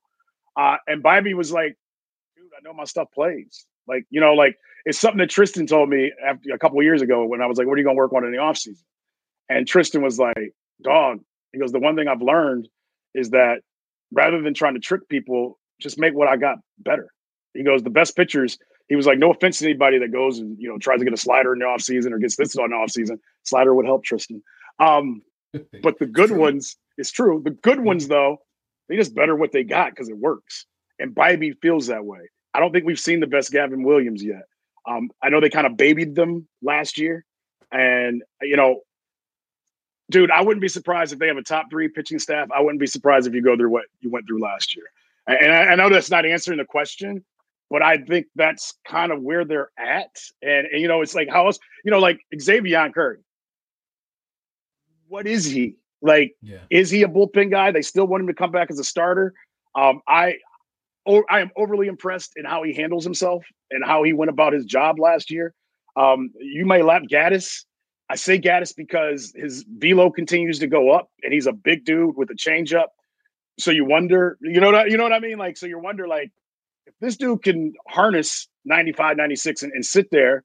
Uh, 0.55 0.77
and 0.87 1.03
Bibee 1.03 1.33
was 1.33 1.51
like, 1.51 1.77
dude, 2.35 2.45
I 2.57 2.61
know 2.63 2.73
my 2.73 2.85
stuff 2.85 3.07
plays. 3.13 3.65
Like, 3.87 4.05
you 4.09 4.21
know, 4.21 4.33
like 4.33 4.55
it's 4.85 4.99
something 4.99 5.19
that 5.19 5.29
Triston 5.29 5.67
told 5.67 5.89
me 5.89 6.11
after 6.25 6.53
a 6.53 6.59
couple 6.59 6.81
years 6.83 7.01
ago 7.01 7.25
when 7.25 7.41
I 7.41 7.47
was 7.47 7.57
like, 7.57 7.67
what 7.67 7.73
are 7.73 7.77
you 7.77 7.83
going 7.83 7.95
to 7.95 7.99
work 7.99 8.13
on 8.13 8.23
in 8.23 8.31
the 8.31 8.37
offseason? 8.37 8.83
And 9.49 9.65
Triston 9.65 10.01
was 10.01 10.19
like, 10.19 10.53
dog, 10.81 11.19
he 11.53 11.59
goes, 11.59 11.71
the 11.71 11.79
one 11.79 11.95
thing 11.95 12.07
I've 12.07 12.21
learned 12.21 12.67
is 13.13 13.31
that 13.31 13.61
rather 14.11 14.41
than 14.41 14.53
trying 14.53 14.75
to 14.75 14.79
trick 14.79 15.07
people, 15.09 15.59
just 15.79 15.97
make 15.97 16.13
what 16.13 16.27
I 16.27 16.37
got 16.37 16.57
better. 16.77 17.11
He 17.53 17.63
goes, 17.63 17.83
the 17.83 17.89
best 17.89 18.15
pitchers, 18.15 18.57
he 18.87 18.95
was 18.95 19.05
like, 19.05 19.19
no 19.19 19.31
offense 19.31 19.59
to 19.59 19.65
anybody 19.65 19.99
that 19.99 20.11
goes 20.11 20.39
and, 20.39 20.57
you 20.59 20.69
know, 20.69 20.77
tries 20.77 20.99
to 20.99 21.05
get 21.05 21.13
a 21.13 21.17
slider 21.17 21.53
in 21.53 21.59
the 21.59 21.65
offseason 21.65 22.11
or 22.11 22.19
gets 22.19 22.35
this 22.35 22.55
on 22.55 22.71
the 22.71 22.75
offseason. 22.75 23.19
Slider 23.43 23.73
would 23.73 23.85
help 23.85 24.03
Triston. 24.05 24.41
Um, 24.79 25.21
but 25.81 25.99
the 25.99 26.05
good 26.05 26.31
ones, 26.31 26.75
it's 26.97 27.11
true. 27.11 27.41
The 27.43 27.51
good 27.51 27.79
ones, 27.79 28.07
though, 28.07 28.37
they 28.87 28.95
just 28.95 29.15
better 29.15 29.35
what 29.35 29.51
they 29.51 29.63
got 29.63 29.91
because 29.91 30.09
it 30.09 30.17
works. 30.17 30.65
And 30.99 31.15
Bibee 31.15 31.53
feels 31.61 31.87
that 31.87 32.05
way. 32.05 32.19
I 32.53 32.59
don't 32.59 32.71
think 32.71 32.85
we've 32.85 32.99
seen 32.99 33.19
the 33.19 33.27
best 33.27 33.51
Gavin 33.51 33.83
Williams 33.83 34.23
yet. 34.23 34.43
Um, 34.87 35.09
I 35.21 35.29
know 35.29 35.39
they 35.39 35.49
kind 35.49 35.67
of 35.67 35.77
babied 35.77 36.15
them 36.15 36.47
last 36.61 36.97
year. 36.97 37.25
And, 37.71 38.23
you 38.41 38.57
know, 38.57 38.81
dude, 40.09 40.31
I 40.31 40.41
wouldn't 40.41 40.61
be 40.61 40.67
surprised 40.67 41.13
if 41.13 41.19
they 41.19 41.27
have 41.27 41.37
a 41.37 41.43
top 41.43 41.67
three 41.69 41.87
pitching 41.87 42.19
staff. 42.19 42.49
I 42.55 42.61
wouldn't 42.61 42.79
be 42.79 42.87
surprised 42.87 43.27
if 43.27 43.33
you 43.33 43.41
go 43.41 43.55
through 43.55 43.69
what 43.69 43.85
you 44.01 44.09
went 44.09 44.27
through 44.27 44.41
last 44.41 44.75
year. 44.75 44.85
And 45.27 45.51
I, 45.51 45.65
I 45.71 45.75
know 45.75 45.89
that's 45.89 46.09
not 46.09 46.25
answering 46.25 46.57
the 46.57 46.65
question, 46.65 47.23
but 47.69 47.81
I 47.83 47.97
think 47.97 48.27
that's 48.35 48.73
kind 48.87 49.11
of 49.11 49.21
where 49.21 49.45
they're 49.45 49.69
at. 49.77 50.15
And, 50.41 50.67
and, 50.67 50.81
you 50.81 50.87
know, 50.87 51.01
it's 51.01 51.13
like 51.13 51.29
how 51.29 51.45
else, 51.45 51.59
you 51.85 51.91
know, 51.91 51.99
like 51.99 52.19
Xzavion 52.33 52.93
Curry. 52.93 53.19
What 55.07 55.27
is 55.27 55.45
he? 55.45 55.75
Like, 56.01 56.35
yeah. 56.41 56.59
is 56.69 56.89
he 56.89 57.03
a 57.03 57.07
bullpen 57.07 57.51
guy? 57.51 57.71
They 57.71 57.81
still 57.81 58.07
want 58.07 58.21
him 58.21 58.27
to 58.27 58.33
come 58.33 58.51
back 58.51 58.71
as 58.71 58.79
a 58.79 58.83
starter. 58.83 59.33
Um, 59.75 60.01
I, 60.07 60.37
oh, 61.05 61.23
I 61.29 61.41
am 61.41 61.51
overly 61.55 61.87
impressed 61.87 62.33
in 62.35 62.45
how 62.45 62.63
he 62.63 62.73
handles 62.73 63.03
himself 63.03 63.43
and 63.69 63.83
how 63.85 64.03
he 64.03 64.13
went 64.13 64.29
about 64.29 64.53
his 64.53 64.65
job 64.65 64.99
last 64.99 65.29
year. 65.29 65.53
Um, 65.95 66.31
you 66.39 66.65
may 66.65 66.81
laugh 66.81 67.03
Gaddis 67.03 67.65
I 68.09 68.15
say 68.15 68.39
Gaddis 68.39 68.75
because 68.75 69.33
his 69.35 69.63
velo 69.69 70.09
continues 70.09 70.59
to 70.59 70.67
go 70.67 70.91
up, 70.91 71.09
and 71.21 71.31
he's 71.31 71.45
a 71.45 71.53
big 71.53 71.85
dude 71.85 72.17
with 72.17 72.29
a 72.31 72.35
changeup. 72.35 72.87
So 73.59 73.71
you 73.71 73.85
wonder, 73.85 74.37
you 74.41 74.59
know, 74.59 74.71
what, 74.71 74.89
you 74.89 74.97
know 74.97 75.03
what 75.03 75.13
I 75.13 75.19
mean? 75.19 75.37
Like, 75.37 75.57
so 75.57 75.67
you 75.67 75.77
wonder, 75.79 76.07
like, 76.07 76.31
if 76.87 76.93
this 77.01 77.17
dude 77.17 77.43
can 77.43 77.73
harness 77.87 78.47
95, 78.65 79.17
96 79.17 79.63
and, 79.63 79.73
and 79.73 79.85
sit 79.85 80.07
there, 80.11 80.43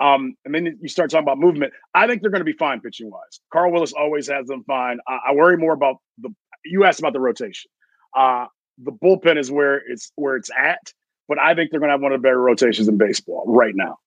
um, 0.00 0.34
and 0.44 0.54
then 0.54 0.78
you 0.80 0.88
start 0.88 1.10
talking 1.10 1.24
about 1.24 1.38
movement. 1.38 1.72
I 1.94 2.06
think 2.06 2.22
they're 2.22 2.30
going 2.30 2.40
to 2.40 2.44
be 2.44 2.56
fine 2.56 2.80
pitching 2.80 3.10
wise. 3.10 3.40
Carl 3.52 3.72
Willis 3.72 3.92
always 3.92 4.28
has 4.28 4.46
them 4.46 4.64
fine. 4.64 4.98
I, 5.06 5.18
I 5.28 5.34
worry 5.34 5.56
more 5.56 5.72
about 5.72 5.96
the. 6.18 6.30
You 6.64 6.84
asked 6.84 7.00
about 7.00 7.12
the 7.12 7.20
rotation. 7.20 7.70
Uh, 8.16 8.46
the 8.78 8.92
bullpen 8.92 9.38
is 9.38 9.50
where 9.50 9.76
it's 9.76 10.12
where 10.16 10.36
it's 10.36 10.50
at, 10.56 10.92
but 11.28 11.38
I 11.38 11.54
think 11.54 11.70
they're 11.70 11.80
going 11.80 11.88
to 11.88 11.94
have 11.94 12.00
one 12.00 12.12
of 12.12 12.20
the 12.20 12.26
better 12.26 12.40
rotations 12.40 12.88
in 12.88 12.96
baseball 12.96 13.44
right 13.46 13.74
now. 13.74 13.98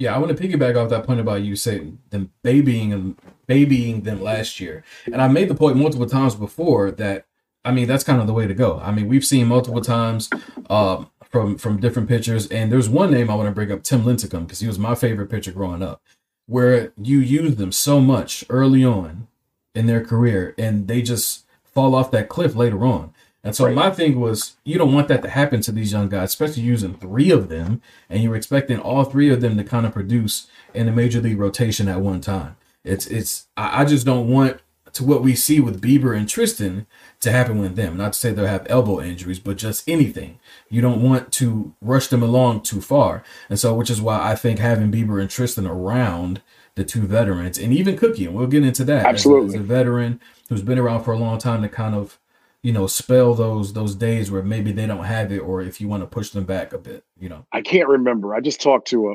Yeah, 0.00 0.14
I 0.14 0.18
want 0.18 0.34
to 0.34 0.42
piggyback 0.42 0.82
off 0.82 0.88
that 0.88 1.04
point 1.04 1.20
about 1.20 1.42
you 1.42 1.54
saying 1.56 1.98
them 2.08 2.32
babying 2.42 2.90
and 2.90 3.16
babying 3.46 4.00
them 4.00 4.22
last 4.22 4.58
year. 4.58 4.82
And 5.04 5.20
I 5.20 5.28
made 5.28 5.48
the 5.48 5.54
point 5.54 5.76
multiple 5.76 6.06
times 6.06 6.34
before 6.34 6.90
that 6.92 7.26
I 7.66 7.70
mean 7.72 7.86
that's 7.86 8.02
kind 8.02 8.18
of 8.18 8.26
the 8.26 8.32
way 8.32 8.46
to 8.46 8.54
go. 8.54 8.80
I 8.82 8.92
mean, 8.92 9.08
we've 9.08 9.24
seen 9.24 9.46
multiple 9.46 9.82
times 9.82 10.30
uh, 10.70 11.04
from 11.28 11.58
from 11.58 11.80
different 11.80 12.08
pitchers, 12.08 12.46
and 12.48 12.72
there's 12.72 12.88
one 12.88 13.10
name 13.10 13.28
I 13.28 13.34
want 13.34 13.48
to 13.48 13.54
bring 13.54 13.70
up, 13.70 13.82
Tim 13.82 14.02
Lincecum, 14.02 14.46
because 14.46 14.60
he 14.60 14.66
was 14.66 14.78
my 14.78 14.94
favorite 14.94 15.28
pitcher 15.28 15.52
growing 15.52 15.82
up, 15.82 16.00
where 16.46 16.94
you 16.96 17.20
use 17.20 17.56
them 17.56 17.70
so 17.70 18.00
much 18.00 18.42
early 18.48 18.82
on 18.82 19.28
in 19.74 19.84
their 19.84 20.02
career, 20.02 20.54
and 20.56 20.88
they 20.88 21.02
just 21.02 21.44
fall 21.62 21.94
off 21.94 22.10
that 22.12 22.30
cliff 22.30 22.56
later 22.56 22.86
on. 22.86 23.12
And 23.42 23.56
so 23.56 23.66
right. 23.66 23.74
my 23.74 23.90
thing 23.90 24.20
was, 24.20 24.56
you 24.64 24.76
don't 24.76 24.92
want 24.92 25.08
that 25.08 25.22
to 25.22 25.30
happen 25.30 25.62
to 25.62 25.72
these 25.72 25.92
young 25.92 26.08
guys, 26.08 26.30
especially 26.30 26.62
using 26.62 26.94
three 26.94 27.30
of 27.30 27.48
them, 27.48 27.80
and 28.08 28.22
you're 28.22 28.36
expecting 28.36 28.78
all 28.78 29.04
three 29.04 29.30
of 29.30 29.40
them 29.40 29.56
to 29.56 29.64
kind 29.64 29.86
of 29.86 29.92
produce 29.92 30.46
in 30.74 30.88
a 30.88 30.92
major 30.92 31.20
league 31.20 31.38
rotation 31.38 31.88
at 31.88 32.00
one 32.00 32.20
time. 32.20 32.56
It's 32.84 33.06
it's 33.06 33.46
I, 33.56 33.84
just 33.84 34.06
don't 34.06 34.28
want 34.28 34.60
to 34.92 35.04
what 35.04 35.22
we 35.22 35.34
see 35.34 35.60
with 35.60 35.82
Bieber 35.82 36.16
and 36.16 36.26
Triston 36.26 36.86
to 37.20 37.30
happen 37.30 37.60
with 37.60 37.76
them. 37.76 37.96
Not 37.96 38.14
to 38.14 38.18
say 38.18 38.32
they'll 38.32 38.46
have 38.46 38.66
elbow 38.70 39.00
injuries, 39.00 39.38
but 39.38 39.58
just 39.58 39.88
anything. 39.88 40.38
You 40.68 40.80
don't 40.80 41.02
want 41.02 41.32
to 41.32 41.74
rush 41.80 42.08
them 42.08 42.22
along 42.22 42.62
too 42.62 42.80
far. 42.80 43.22
And 43.48 43.58
so 43.58 43.74
which 43.74 43.90
is 43.90 44.00
why 44.00 44.30
I 44.30 44.34
think 44.34 44.58
having 44.58 44.92
Bieber 44.92 45.20
and 45.20 45.30
Triston 45.30 45.68
around 45.68 46.40
the 46.74 46.84
two 46.84 47.02
veterans 47.02 47.58
and 47.58 47.72
even 47.72 47.96
Cookie, 47.96 48.26
and 48.26 48.34
we'll 48.34 48.46
get 48.46 48.64
into 48.64 48.84
that. 48.84 49.06
Absolutely. 49.06 49.48
As, 49.48 49.54
as 49.54 49.60
a 49.60 49.64
veteran 49.64 50.20
who's 50.48 50.62
been 50.62 50.78
around 50.78 51.04
for 51.04 51.12
a 51.12 51.18
long 51.18 51.38
time 51.38 51.62
to 51.62 51.68
kind 51.68 51.94
of 51.94 52.18
you 52.62 52.72
know 52.72 52.86
spell 52.86 53.34
those 53.34 53.72
those 53.72 53.94
days 53.94 54.30
where 54.30 54.42
maybe 54.42 54.72
they 54.72 54.86
don't 54.86 55.04
have 55.04 55.32
it 55.32 55.38
or 55.38 55.62
if 55.62 55.80
you 55.80 55.88
want 55.88 56.02
to 56.02 56.06
push 56.06 56.30
them 56.30 56.44
back 56.44 56.72
a 56.72 56.78
bit 56.78 57.04
you 57.18 57.28
know? 57.28 57.46
I 57.52 57.60
can't 57.60 57.88
remember. 57.88 58.34
I 58.34 58.40
just 58.40 58.60
talked 58.60 58.88
to 58.88 59.10
a 59.10 59.14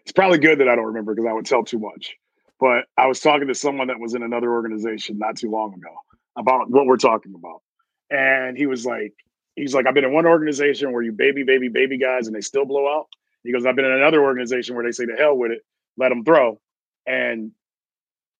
it's 0.00 0.12
probably 0.12 0.38
good 0.38 0.60
that 0.60 0.68
i 0.68 0.76
don't 0.76 0.86
remember 0.86 1.14
because 1.14 1.28
i 1.28 1.32
would 1.32 1.46
tell 1.46 1.64
too 1.64 1.78
much. 1.78 2.16
But 2.60 2.84
i 2.96 3.06
was 3.06 3.20
talking 3.20 3.48
to 3.48 3.54
someone 3.54 3.88
that 3.88 4.00
was 4.00 4.14
in 4.14 4.22
another 4.22 4.52
organization 4.52 5.18
not 5.18 5.36
too 5.36 5.50
long 5.50 5.74
ago 5.74 5.94
about 6.36 6.70
what 6.70 6.86
we're 6.86 6.96
talking 6.96 7.34
about. 7.34 7.62
And 8.10 8.56
he 8.56 8.66
was 8.66 8.86
like 8.86 9.14
he's 9.56 9.74
like 9.74 9.86
i've 9.86 9.94
been 9.94 10.04
in 10.04 10.12
one 10.12 10.26
organization 10.26 10.92
where 10.92 11.02
you 11.02 11.12
baby 11.12 11.42
baby 11.42 11.68
baby 11.68 11.98
guys 11.98 12.26
and 12.26 12.36
they 12.36 12.40
still 12.40 12.64
blow 12.64 12.86
out. 12.88 13.06
He 13.42 13.52
goes 13.52 13.66
i've 13.66 13.76
been 13.76 13.84
in 13.84 13.92
another 13.92 14.22
organization 14.22 14.74
where 14.74 14.84
they 14.84 14.92
say 14.92 15.06
to 15.06 15.16
hell 15.16 15.36
with 15.36 15.52
it 15.52 15.62
let 15.96 16.10
them 16.10 16.24
throw 16.24 16.60
and 17.06 17.52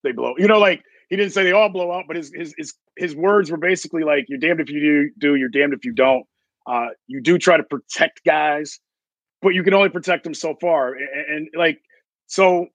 they 0.03 0.11
blow 0.11 0.35
you 0.37 0.47
know 0.47 0.59
like 0.59 0.83
he 1.09 1.15
didn't 1.15 1.33
say 1.33 1.43
they 1.43 1.51
all 1.51 1.69
blow 1.69 1.91
out, 1.91 2.05
but 2.07 2.15
his 2.15 2.31
his 2.33 2.53
his 2.57 2.73
his 2.95 3.15
words 3.15 3.49
were 3.49 3.57
basically 3.57 4.03
like, 4.03 4.25
"You're 4.29 4.39
damned 4.39 4.61
if 4.61 4.69
you 4.69 4.79
do, 4.79 5.09
do 5.17 5.35
you're 5.35 5.49
damned 5.49 5.73
if 5.73 5.83
you 5.83 5.91
don't." 5.91 6.25
Uh, 6.67 6.89
you 7.07 7.19
do 7.19 7.37
try 7.39 7.57
to 7.57 7.63
protect 7.63 8.23
guys, 8.23 8.79
but 9.41 9.49
you 9.49 9.63
can 9.63 9.73
only 9.73 9.89
protect 9.89 10.23
them 10.23 10.35
so 10.35 10.55
far. 10.61 10.93
And, 10.93 11.07
and 11.29 11.49
like 11.55 11.81
so, 12.27 12.67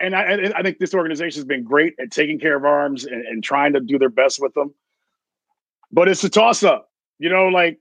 and 0.00 0.16
I 0.16 0.52
I 0.56 0.62
think 0.62 0.78
this 0.78 0.94
organization 0.94 1.38
has 1.38 1.44
been 1.44 1.62
great 1.62 1.94
at 2.00 2.10
taking 2.10 2.40
care 2.40 2.56
of 2.56 2.64
arms 2.64 3.04
and, 3.04 3.24
and 3.24 3.42
trying 3.44 3.72
to 3.74 3.80
do 3.80 3.98
their 3.98 4.10
best 4.10 4.40
with 4.40 4.52
them. 4.54 4.74
But 5.92 6.08
it's 6.08 6.24
a 6.24 6.28
toss 6.28 6.64
up, 6.64 6.90
you 7.20 7.30
know. 7.30 7.46
Like 7.46 7.78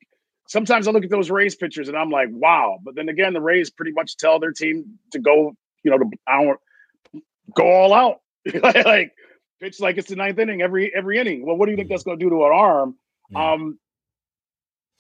sometimes 0.48 0.88
I 0.88 0.92
look 0.92 1.04
at 1.04 1.10
those 1.10 1.32
Rays 1.32 1.56
pictures 1.56 1.88
and 1.88 1.98
I'm 1.98 2.12
like, 2.12 2.30
wow. 2.32 2.78
But 2.84 2.94
then 2.94 3.10
again, 3.10 3.34
the 3.34 3.42
Rays 3.42 3.72
pretty 3.72 3.92
much 3.92 4.18
tell 4.18 4.40
their 4.40 4.52
team 4.52 5.00
to 5.14 5.20
go, 5.20 5.56
you 5.84 5.90
know, 5.90 5.98
to 5.98 6.06
I 6.28 6.44
don't 6.44 6.60
go 7.56 7.66
all 7.66 7.92
out. 7.92 8.20
like 8.64 9.14
pitch 9.60 9.80
like 9.80 9.98
it's 9.98 10.10
the 10.10 10.16
ninth 10.16 10.40
inning 10.40 10.62
every 10.62 10.94
every 10.94 11.18
inning. 11.20 11.46
Well, 11.46 11.56
what 11.58 11.66
do 11.66 11.72
you 11.72 11.78
think 11.78 11.90
that's 11.90 12.04
going 12.04 12.20
to 12.20 12.26
do 12.26 12.30
to 12.30 12.46
an 12.46 12.52
arm? 12.54 12.96
Yeah. 13.30 13.54
Um, 13.54 13.80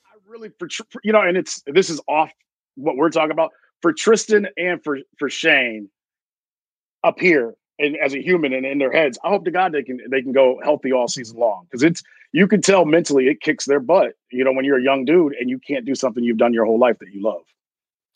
I 0.06 0.18
really 0.28 0.50
for 0.60 0.68
you 1.04 1.12
know, 1.12 1.22
and 1.22 1.38
it's 1.38 1.62
this 1.68 1.90
is 1.90 2.02
off 2.08 2.32
what 2.76 2.96
we're 2.96 3.10
talking 3.10 3.32
about 3.32 3.52
for 3.82 3.94
Triston 3.94 4.48
and 4.58 4.84
for 4.84 5.00
for 5.18 5.30
Shane 5.30 5.90
up 7.04 7.20
here 7.20 7.56
and 7.80 7.96
as 7.98 8.14
a 8.14 8.22
human 8.22 8.54
and 8.54 8.66
in 8.66 8.78
their 8.78 8.92
heads. 8.92 9.18
I 9.24 9.30
hope 9.30 9.46
to 9.46 9.52
God 9.52 9.72
they 9.72 9.84
can 9.84 10.00
they 10.10 10.22
can 10.22 10.32
go 10.32 10.60
healthy 10.64 10.92
all 10.92 11.08
season 11.08 11.38
long 11.38 11.66
because 11.70 11.84
it's 11.84 12.04
you 12.32 12.48
can 12.48 12.62
tell 12.62 12.86
mentally 12.86 13.28
it 13.28 13.42
kicks 13.42 13.66
their 13.66 13.80
butt. 13.80 14.14
You 14.32 14.44
know, 14.44 14.52
when 14.52 14.66
you're 14.66 14.80
a 14.80 14.84
young 14.84 15.06
dude 15.06 15.34
and 15.40 15.50
you 15.50 15.60
can't 15.60 15.86
do 15.86 15.96
something 15.96 16.24
you've 16.24 16.38
done 16.38 16.54
your 16.54 16.66
whole 16.66 16.80
life 16.80 17.00
that 17.00 17.14
you 17.14 17.22
love. 17.22 17.44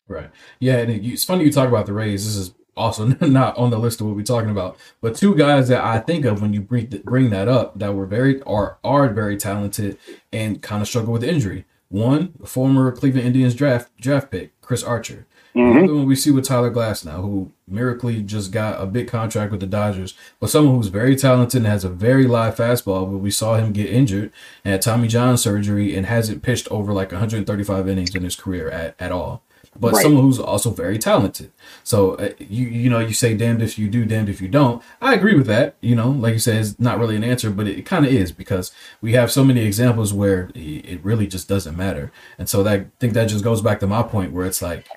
Right. 0.07 0.31
Yeah, 0.59 0.77
and 0.77 0.91
it, 0.91 1.05
it's 1.05 1.23
funny 1.23 1.43
you 1.43 1.51
talk 1.51 1.69
about 1.69 1.85
the 1.85 1.93
Rays. 1.93 2.25
This 2.25 2.35
is 2.35 2.53
also 2.79 3.05
not 3.21 3.57
on 3.57 3.69
the 3.69 3.77
list 3.77 4.01
of 4.01 4.07
what 4.07 4.15
we're 4.15 4.23
talking 4.23 4.49
about. 4.49 4.77
But 5.01 5.15
two 5.15 5.35
guys 5.35 5.67
that 5.67 5.83
I 5.83 5.99
think 5.99 6.25
of 6.25 6.41
when 6.41 6.53
you 6.53 6.61
bring 6.61 6.87
bring 7.03 7.29
that 7.29 7.47
up 7.47 7.77
that 7.77 7.93
were 7.93 8.05
very 8.05 8.41
are 8.43 8.77
are 8.83 9.09
very 9.09 9.37
talented 9.37 9.97
and 10.31 10.61
kind 10.61 10.81
of 10.81 10.87
struggle 10.87 11.13
with 11.13 11.23
injury. 11.23 11.65
One, 11.89 12.33
former 12.45 12.91
Cleveland 12.91 13.27
Indians 13.27 13.55
draft 13.55 13.95
draft 13.97 14.31
pick 14.31 14.59
Chris 14.61 14.83
Archer. 14.83 15.25
Mm-hmm. 15.55 15.77
Another 15.77 15.95
one 15.95 16.05
we 16.05 16.15
see 16.15 16.29
with 16.29 16.45
Tyler 16.45 16.69
Glasnow, 16.69 17.21
who 17.21 17.51
miraculously 17.67 18.21
just 18.21 18.51
got 18.51 18.79
a 18.79 18.85
big 18.85 19.07
contract 19.07 19.49
with 19.51 19.59
the 19.59 19.65
Dodgers, 19.65 20.13
but 20.39 20.51
someone 20.51 20.75
who's 20.75 20.89
very 20.89 21.15
talented 21.15 21.57
and 21.57 21.65
has 21.65 21.83
a 21.83 21.89
very 21.89 22.27
live 22.27 22.55
fastball. 22.55 23.09
But 23.11 23.17
we 23.17 23.31
saw 23.31 23.55
him 23.55 23.73
get 23.73 23.89
injured 23.89 24.31
and 24.63 24.73
had 24.73 24.83
Tommy 24.83 25.07
John 25.07 25.37
surgery 25.37 25.95
and 25.95 26.05
hasn't 26.05 26.43
pitched 26.43 26.67
over 26.69 26.93
like 26.93 27.11
135 27.11 27.89
innings 27.89 28.13
in 28.13 28.23
his 28.23 28.35
career 28.35 28.69
at, 28.69 28.95
at 28.99 29.11
all 29.11 29.41
but 29.77 29.93
right. 29.93 30.01
someone 30.01 30.23
who's 30.23 30.39
also 30.39 30.71
very 30.71 30.97
talented. 30.97 31.51
So 31.83 32.15
uh, 32.15 32.29
you 32.39 32.67
you 32.67 32.89
know 32.89 32.99
you 32.99 33.13
say 33.13 33.35
damned 33.35 33.61
if 33.61 33.77
you 33.77 33.89
do, 33.89 34.05
damned 34.05 34.29
if 34.29 34.41
you 34.41 34.47
don't. 34.47 34.83
I 35.01 35.13
agree 35.13 35.35
with 35.35 35.47
that. 35.47 35.75
You 35.81 35.95
know, 35.95 36.09
like 36.09 36.33
you 36.33 36.39
said, 36.39 36.57
it's 36.57 36.79
not 36.79 36.99
really 36.99 37.15
an 37.15 37.23
answer, 37.23 37.49
but 37.49 37.67
it, 37.67 37.79
it 37.79 37.85
kind 37.85 38.05
of 38.05 38.11
is 38.11 38.31
because 38.31 38.71
we 39.01 39.13
have 39.13 39.31
so 39.31 39.43
many 39.43 39.61
examples 39.61 40.13
where 40.13 40.49
it 40.55 41.03
really 41.03 41.27
just 41.27 41.47
doesn't 41.47 41.77
matter. 41.77 42.11
And 42.37 42.49
so 42.49 42.63
that 42.63 42.79
I 42.79 42.85
think 42.99 43.13
that 43.13 43.25
just 43.25 43.43
goes 43.43 43.61
back 43.61 43.79
to 43.81 43.87
my 43.87 44.03
point 44.03 44.33
where 44.33 44.45
it's 44.45 44.61
like, 44.61 44.87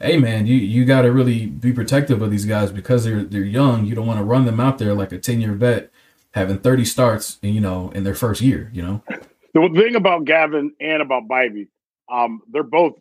hey 0.00 0.16
man, 0.16 0.46
you 0.46 0.56
you 0.56 0.84
got 0.84 1.02
to 1.02 1.12
really 1.12 1.46
be 1.46 1.72
protective 1.72 2.22
of 2.22 2.30
these 2.30 2.46
guys 2.46 2.72
because 2.72 3.04
they're 3.04 3.24
they're 3.24 3.42
young. 3.42 3.84
You 3.86 3.94
don't 3.94 4.06
want 4.06 4.18
to 4.18 4.24
run 4.24 4.44
them 4.46 4.60
out 4.60 4.78
there 4.78 4.94
like 4.94 5.12
a 5.12 5.18
ten 5.18 5.40
year 5.40 5.52
vet 5.52 5.90
having 6.32 6.58
thirty 6.58 6.84
starts, 6.84 7.38
you 7.42 7.60
know, 7.60 7.90
in 7.90 8.04
their 8.04 8.14
first 8.14 8.40
year. 8.40 8.70
You 8.72 8.82
know. 8.82 9.02
The 9.52 9.68
thing 9.74 9.96
about 9.96 10.26
Gavin 10.26 10.74
and 10.80 11.02
about 11.02 11.26
Bibee, 11.26 11.66
um, 12.08 12.40
they're 12.52 12.62
both 12.62 12.94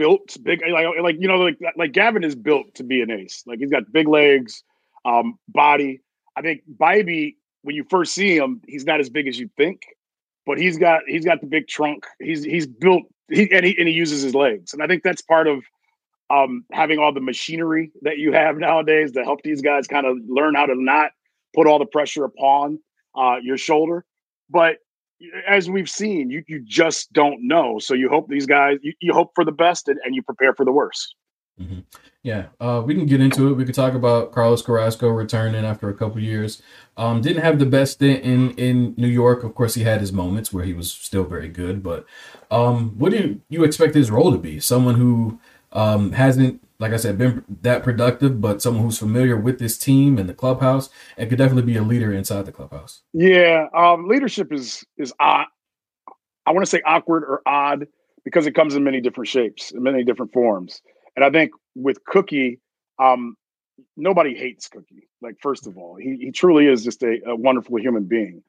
built 0.00 0.34
big 0.42 0.62
like 0.66 0.86
like 1.02 1.16
you 1.20 1.28
know 1.28 1.36
like 1.36 1.58
like 1.76 1.92
Gavin 1.92 2.24
is 2.24 2.34
built 2.34 2.74
to 2.76 2.82
be 2.82 3.02
an 3.02 3.10
ace. 3.10 3.42
Like 3.46 3.58
he's 3.58 3.70
got 3.70 3.92
big 3.92 4.08
legs, 4.08 4.64
um, 5.04 5.38
body. 5.46 6.00
I 6.36 6.40
think 6.40 6.62
Bibee, 6.80 7.36
when 7.60 7.76
you 7.76 7.84
first 7.90 8.14
see 8.14 8.34
him, 8.34 8.62
he's 8.66 8.86
not 8.86 8.98
as 9.00 9.10
big 9.10 9.28
as 9.28 9.38
you 9.38 9.50
think, 9.58 9.82
but 10.46 10.56
he's 10.56 10.78
got 10.78 11.02
he's 11.06 11.26
got 11.26 11.42
the 11.42 11.46
big 11.46 11.68
trunk. 11.68 12.06
He's 12.18 12.42
he's 12.42 12.66
built 12.66 13.02
he 13.28 13.52
and 13.52 13.66
he 13.66 13.76
and 13.78 13.86
he 13.86 13.92
uses 13.92 14.22
his 14.22 14.34
legs, 14.34 14.72
and 14.72 14.82
I 14.82 14.86
think 14.86 15.02
that's 15.02 15.20
part 15.20 15.46
of 15.46 15.62
um, 16.30 16.64
having 16.72 16.98
all 16.98 17.12
the 17.12 17.20
machinery 17.20 17.92
that 18.00 18.16
you 18.16 18.32
have 18.32 18.56
nowadays 18.56 19.12
to 19.12 19.22
help 19.22 19.42
these 19.42 19.60
guys 19.60 19.86
kind 19.86 20.06
of 20.06 20.16
learn 20.26 20.54
how 20.54 20.64
to 20.64 20.74
not 20.74 21.10
put 21.54 21.66
all 21.66 21.78
the 21.78 21.84
pressure 21.84 22.24
upon 22.24 22.78
uh, 23.14 23.36
your 23.42 23.58
shoulder. 23.58 24.06
But 24.48 24.78
as 25.46 25.68
we've 25.68 25.88
seen, 25.88 26.30
you 26.30 26.42
you 26.48 26.62
just 26.64 27.12
don't 27.12 27.46
know. 27.46 27.78
So 27.78 27.94
you 27.94 28.08
hope 28.08 28.28
these 28.28 28.46
guys, 28.46 28.78
you, 28.82 28.92
you 29.00 29.12
hope 29.12 29.32
for 29.34 29.44
the 29.44 29.52
best 29.52 29.88
and, 29.88 29.98
and 30.04 30.14
you 30.14 30.22
prepare 30.22 30.54
for 30.54 30.64
the 30.64 30.72
worst. 30.72 31.14
Mm-hmm. 31.60 31.80
Yeah, 32.22 32.46
uh, 32.58 32.82
we 32.84 32.94
can 32.94 33.06
get 33.06 33.20
into 33.20 33.48
it. 33.48 33.54
We 33.54 33.64
could 33.64 33.74
talk 33.74 33.94
about 33.94 34.32
Carlos 34.32 34.60
Carrasco 34.60 35.08
returning 35.08 35.64
after 35.64 35.88
a 35.88 35.94
couple 35.94 36.20
years. 36.20 36.62
Um, 36.98 37.22
didn't 37.22 37.42
have 37.42 37.58
the 37.58 37.66
best 37.66 37.94
stint 37.94 38.22
in 38.24 38.50
in 38.52 38.94
New 38.98 39.08
York. 39.08 39.42
Of 39.42 39.54
course, 39.54 39.74
he 39.74 39.84
had 39.84 40.00
his 40.00 40.12
moments 40.12 40.52
where 40.52 40.64
he 40.64 40.74
was 40.74 40.92
still 40.92 41.24
very 41.24 41.48
good. 41.48 41.82
But 41.82 42.04
um, 42.50 42.98
what 42.98 43.12
do 43.12 43.18
you, 43.18 43.40
you 43.48 43.64
expect 43.64 43.94
his 43.94 44.10
role 44.10 44.32
to 44.32 44.38
be? 44.38 44.60
Someone 44.60 44.96
who 44.96 45.40
um, 45.72 46.12
hasn't, 46.12 46.62
like 46.80 46.92
I 46.92 46.96
said, 46.96 47.18
been 47.18 47.44
that 47.62 47.84
productive, 47.84 48.40
but 48.40 48.62
someone 48.62 48.82
who's 48.82 48.98
familiar 48.98 49.36
with 49.36 49.58
this 49.58 49.76
team 49.78 50.18
and 50.18 50.28
the 50.28 50.34
clubhouse, 50.34 50.88
and 51.16 51.28
could 51.28 51.38
definitely 51.38 51.70
be 51.70 51.76
a 51.76 51.82
leader 51.82 52.12
inside 52.12 52.46
the 52.46 52.52
clubhouse. 52.52 53.02
Yeah, 53.12 53.66
um, 53.76 54.08
leadership 54.08 54.52
is 54.52 54.84
is 54.96 55.12
odd. 55.20 55.46
I 56.46 56.52
want 56.52 56.64
to 56.64 56.70
say 56.70 56.80
awkward 56.84 57.22
or 57.22 57.42
odd 57.46 57.86
because 58.24 58.46
it 58.46 58.54
comes 58.54 58.74
in 58.74 58.82
many 58.82 59.00
different 59.00 59.28
shapes, 59.28 59.70
in 59.70 59.82
many 59.82 60.04
different 60.04 60.32
forms. 60.32 60.80
And 61.14 61.24
I 61.24 61.30
think 61.30 61.52
with 61.74 62.04
Cookie, 62.04 62.60
um, 62.98 63.36
nobody 63.96 64.34
hates 64.34 64.68
Cookie. 64.68 65.08
Like, 65.22 65.36
first 65.40 65.66
of 65.66 65.76
all, 65.76 65.96
he, 65.96 66.16
he 66.16 66.30
truly 66.30 66.66
is 66.66 66.82
just 66.82 67.02
a, 67.02 67.20
a 67.26 67.36
wonderful 67.36 67.78
human 67.78 68.04
being. 68.04 68.42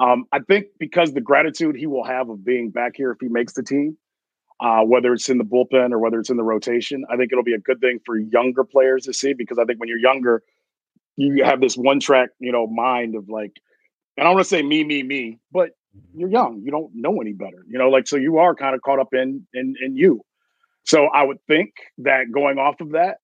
Um, 0.00 0.26
I 0.32 0.40
think 0.40 0.66
because 0.78 1.12
the 1.12 1.20
gratitude 1.20 1.76
he 1.76 1.86
will 1.86 2.04
have 2.04 2.28
of 2.28 2.44
being 2.44 2.70
back 2.70 2.96
here 2.96 3.12
if 3.12 3.18
he 3.20 3.28
makes 3.28 3.54
the 3.54 3.62
team, 3.62 3.96
uh, 4.60 4.82
whether 4.82 5.12
it's 5.12 5.28
in 5.28 5.38
the 5.38 5.44
bullpen 5.44 5.92
or 5.92 5.98
whether 5.98 6.18
it's 6.18 6.30
in 6.30 6.36
the 6.36 6.42
rotation, 6.42 7.04
I 7.10 7.16
think 7.16 7.32
it'll 7.32 7.44
be 7.44 7.54
a 7.54 7.58
good 7.58 7.80
thing 7.80 8.00
for 8.04 8.18
younger 8.18 8.64
players 8.64 9.04
to 9.04 9.12
see 9.12 9.34
because 9.34 9.58
I 9.58 9.64
think 9.64 9.78
when 9.78 9.88
you're 9.88 9.98
younger, 9.98 10.42
you 11.16 11.44
have 11.44 11.60
this 11.60 11.76
one 11.76 12.00
track, 12.00 12.30
you 12.38 12.52
know, 12.52 12.66
mind 12.66 13.14
of 13.14 13.28
like, 13.28 13.52
and 14.16 14.26
I 14.26 14.30
don't 14.30 14.34
want 14.36 14.44
to 14.44 14.48
say 14.48 14.62
me, 14.62 14.84
me, 14.84 15.02
me, 15.02 15.38
but 15.52 15.70
you're 16.14 16.30
young. 16.30 16.62
You 16.64 16.70
don't 16.70 16.90
know 16.94 17.20
any 17.20 17.32
better, 17.32 17.64
you 17.68 17.78
know, 17.78 17.88
like 17.88 18.06
so 18.06 18.16
you 18.16 18.38
are 18.38 18.54
kind 18.54 18.74
of 18.74 18.82
caught 18.82 18.98
up 18.98 19.12
in 19.12 19.46
in 19.54 19.74
in 19.82 19.96
you. 19.96 20.22
So 20.84 21.06
I 21.06 21.22
would 21.22 21.38
think 21.48 21.70
that 21.98 22.30
going 22.32 22.58
off 22.58 22.80
of 22.80 22.92
that, 22.92 23.16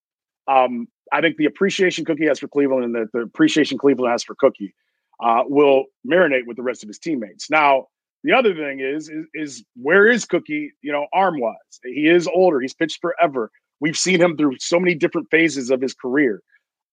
um, 0.47 0.87
I 1.11 1.21
think 1.21 1.37
the 1.37 1.45
appreciation 1.45 2.03
Cookie 2.05 2.27
has 2.27 2.39
for 2.39 2.47
Cleveland 2.47 2.83
and 2.83 2.95
the, 2.95 3.07
the 3.13 3.19
appreciation 3.21 3.77
Cleveland 3.77 4.11
has 4.11 4.23
for 4.23 4.35
Cookie 4.35 4.75
uh, 5.23 5.43
will 5.45 5.85
marinate 6.05 6.45
with 6.45 6.57
the 6.57 6.63
rest 6.63 6.83
of 6.83 6.89
his 6.89 6.99
teammates. 6.99 7.49
Now, 7.49 7.87
the 8.23 8.33
other 8.33 8.53
thing 8.53 8.79
is, 8.79 9.09
is, 9.09 9.25
is 9.33 9.63
where 9.75 10.07
is 10.07 10.25
Cookie? 10.25 10.71
You 10.81 10.91
know, 10.91 11.07
arm 11.13 11.39
wise, 11.39 11.55
he 11.83 12.07
is 12.07 12.27
older. 12.27 12.59
He's 12.59 12.73
pitched 12.73 13.01
forever. 13.01 13.51
We've 13.79 13.97
seen 13.97 14.21
him 14.21 14.37
through 14.37 14.57
so 14.59 14.79
many 14.79 14.95
different 14.95 15.27
phases 15.29 15.69
of 15.69 15.81
his 15.81 15.93
career. 15.93 16.41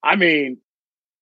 I 0.03 0.16
mean, 0.16 0.59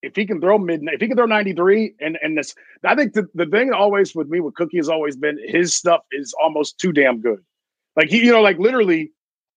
if 0.02 0.14
he 0.16 0.26
can 0.26 0.40
throw 0.40 0.58
mid, 0.58 0.80
if 0.84 1.00
he 1.00 1.08
can 1.08 1.16
throw 1.16 1.26
93, 1.26 1.94
and 2.00 2.18
and 2.22 2.38
this, 2.38 2.54
I 2.84 2.94
think 2.94 3.14
the, 3.14 3.26
the 3.34 3.46
thing 3.46 3.72
always 3.72 4.14
with 4.14 4.28
me 4.28 4.40
with 4.40 4.54
Cookie 4.54 4.76
has 4.76 4.88
always 4.88 5.16
been 5.16 5.38
his 5.44 5.74
stuff 5.74 6.00
is 6.12 6.34
almost 6.40 6.78
too 6.78 6.92
damn 6.92 7.20
good. 7.20 7.40
Like 7.96 8.08
he, 8.08 8.24
you 8.24 8.32
know, 8.32 8.40
like 8.40 8.58
literally 8.58 9.12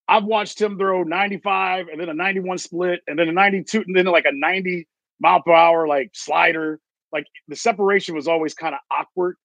I've 0.08 0.26
watched 0.26 0.60
him 0.60 0.78
throw 0.78 1.04
95 1.04 1.88
and 1.88 2.02
then 2.02 2.10
a 2.10 2.14
91 2.14 2.58
split 2.58 3.02
and 3.08 3.18
then 3.18 3.30
a 3.30 3.32
92 3.32 3.84
and 3.88 3.96
then 3.96 4.06
like 4.06 4.26
a 4.26 4.34
90 4.34 4.88
mile 5.22 5.42
per 5.42 5.54
hour 5.54 5.88
like 5.88 6.10
slider. 6.14 6.80
Like 7.14 7.28
the 7.48 7.56
separation 7.56 8.16
was 8.16 8.28
always 8.28 8.54
kind 8.54 8.74
of 8.74 8.82
awkward. 8.92 9.38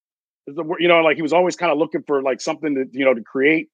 You 0.47 0.87
know, 0.87 1.01
like 1.01 1.17
he 1.17 1.21
was 1.21 1.33
always 1.33 1.55
kind 1.55 1.71
of 1.71 1.77
looking 1.77 2.03
for 2.03 2.21
like 2.21 2.39
something 2.39 2.75
to, 2.75 2.85
you 2.97 3.05
know, 3.05 3.13
to 3.13 3.21
create 3.21 3.69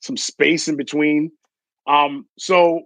some 0.00 0.16
space 0.16 0.68
in 0.68 0.76
between. 0.76 1.32
Um, 1.86 2.26
so 2.38 2.82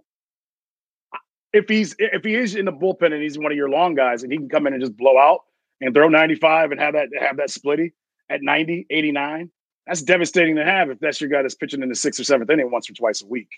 if 1.51 1.65
he's 1.67 1.95
if 1.99 2.23
he 2.23 2.35
is 2.35 2.55
in 2.55 2.65
the 2.65 2.71
bullpen 2.71 3.13
and 3.13 3.21
he's 3.21 3.37
one 3.37 3.51
of 3.51 3.57
your 3.57 3.69
long 3.69 3.95
guys 3.95 4.23
and 4.23 4.31
he 4.31 4.37
can 4.37 4.49
come 4.49 4.65
in 4.65 4.73
and 4.73 4.81
just 4.81 4.97
blow 4.97 5.17
out 5.17 5.41
and 5.81 5.93
throw 5.93 6.07
95 6.07 6.71
and 6.71 6.79
have 6.79 6.93
that 6.93 7.09
have 7.19 7.37
that 7.37 7.49
splitty 7.49 7.91
at 8.29 8.41
90, 8.41 8.87
89, 8.89 9.51
that's 9.85 10.01
devastating 10.01 10.55
to 10.55 10.65
have 10.65 10.89
if 10.89 10.99
that's 10.99 11.19
your 11.19 11.29
guy 11.29 11.41
that's 11.41 11.55
pitching 11.55 11.83
in 11.83 11.89
the 11.89 11.95
sixth 11.95 12.19
or 12.19 12.23
seventh 12.23 12.49
inning 12.49 12.71
once 12.71 12.89
or 12.89 12.93
twice 12.93 13.21
a 13.21 13.27
week. 13.27 13.49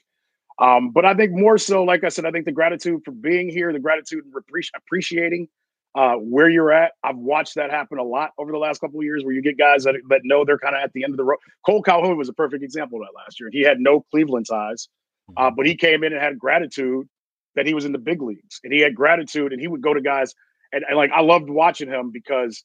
Um, 0.59 0.91
but 0.91 1.05
I 1.05 1.13
think 1.13 1.31
more 1.31 1.57
so, 1.57 1.83
like 1.83 2.03
I 2.03 2.09
said, 2.09 2.25
I 2.25 2.31
think 2.31 2.45
the 2.45 2.51
gratitude 2.51 3.01
for 3.03 3.11
being 3.11 3.49
here, 3.49 3.71
the 3.71 3.79
gratitude 3.79 4.23
and 4.23 4.33
appreciating 4.75 5.47
uh, 5.95 6.15
where 6.15 6.49
you're 6.49 6.71
at. 6.71 6.91
I've 7.03 7.17
watched 7.17 7.55
that 7.55 7.71
happen 7.71 7.97
a 7.97 8.03
lot 8.03 8.31
over 8.37 8.51
the 8.51 8.57
last 8.57 8.81
couple 8.81 8.99
of 8.99 9.05
years, 9.05 9.23
where 9.23 9.33
you 9.33 9.41
get 9.41 9.57
guys 9.57 9.85
that, 9.85 9.95
that 10.09 10.21
know 10.23 10.43
they're 10.43 10.59
kind 10.59 10.75
of 10.75 10.83
at 10.83 10.91
the 10.93 11.03
end 11.03 11.13
of 11.13 11.17
the 11.17 11.23
road. 11.23 11.39
Kole 11.65 11.83
Calhoun 11.83 12.17
was 12.17 12.27
a 12.27 12.33
perfect 12.33 12.63
example 12.63 12.99
of 13.01 13.07
that 13.07 13.17
last 13.17 13.39
year. 13.39 13.49
He 13.51 13.61
had 13.61 13.79
no 13.79 14.05
Cleveland 14.11 14.45
ties, 14.49 14.89
uh, 15.37 15.47
mm-hmm. 15.47 15.55
but 15.55 15.65
he 15.65 15.75
came 15.75 16.03
in 16.03 16.11
and 16.11 16.21
had 16.21 16.37
gratitude 16.37 17.07
that 17.55 17.65
he 17.65 17.73
was 17.73 17.85
in 17.85 17.93
the 17.93 17.97
big 17.97 18.21
leagues, 18.21 18.59
and 18.63 18.73
he 18.73 18.81
had 18.81 18.93
gratitude, 18.93 19.53
and 19.53 19.61
he 19.61 19.69
would 19.69 19.81
go 19.81 19.93
to 19.93 20.01
guys, 20.01 20.33
and, 20.73 20.83
and 20.87 20.97
like 20.97 21.11
I 21.11 21.21
loved 21.21 21.49
watching 21.49 21.87
him 21.87 22.11
because 22.11 22.63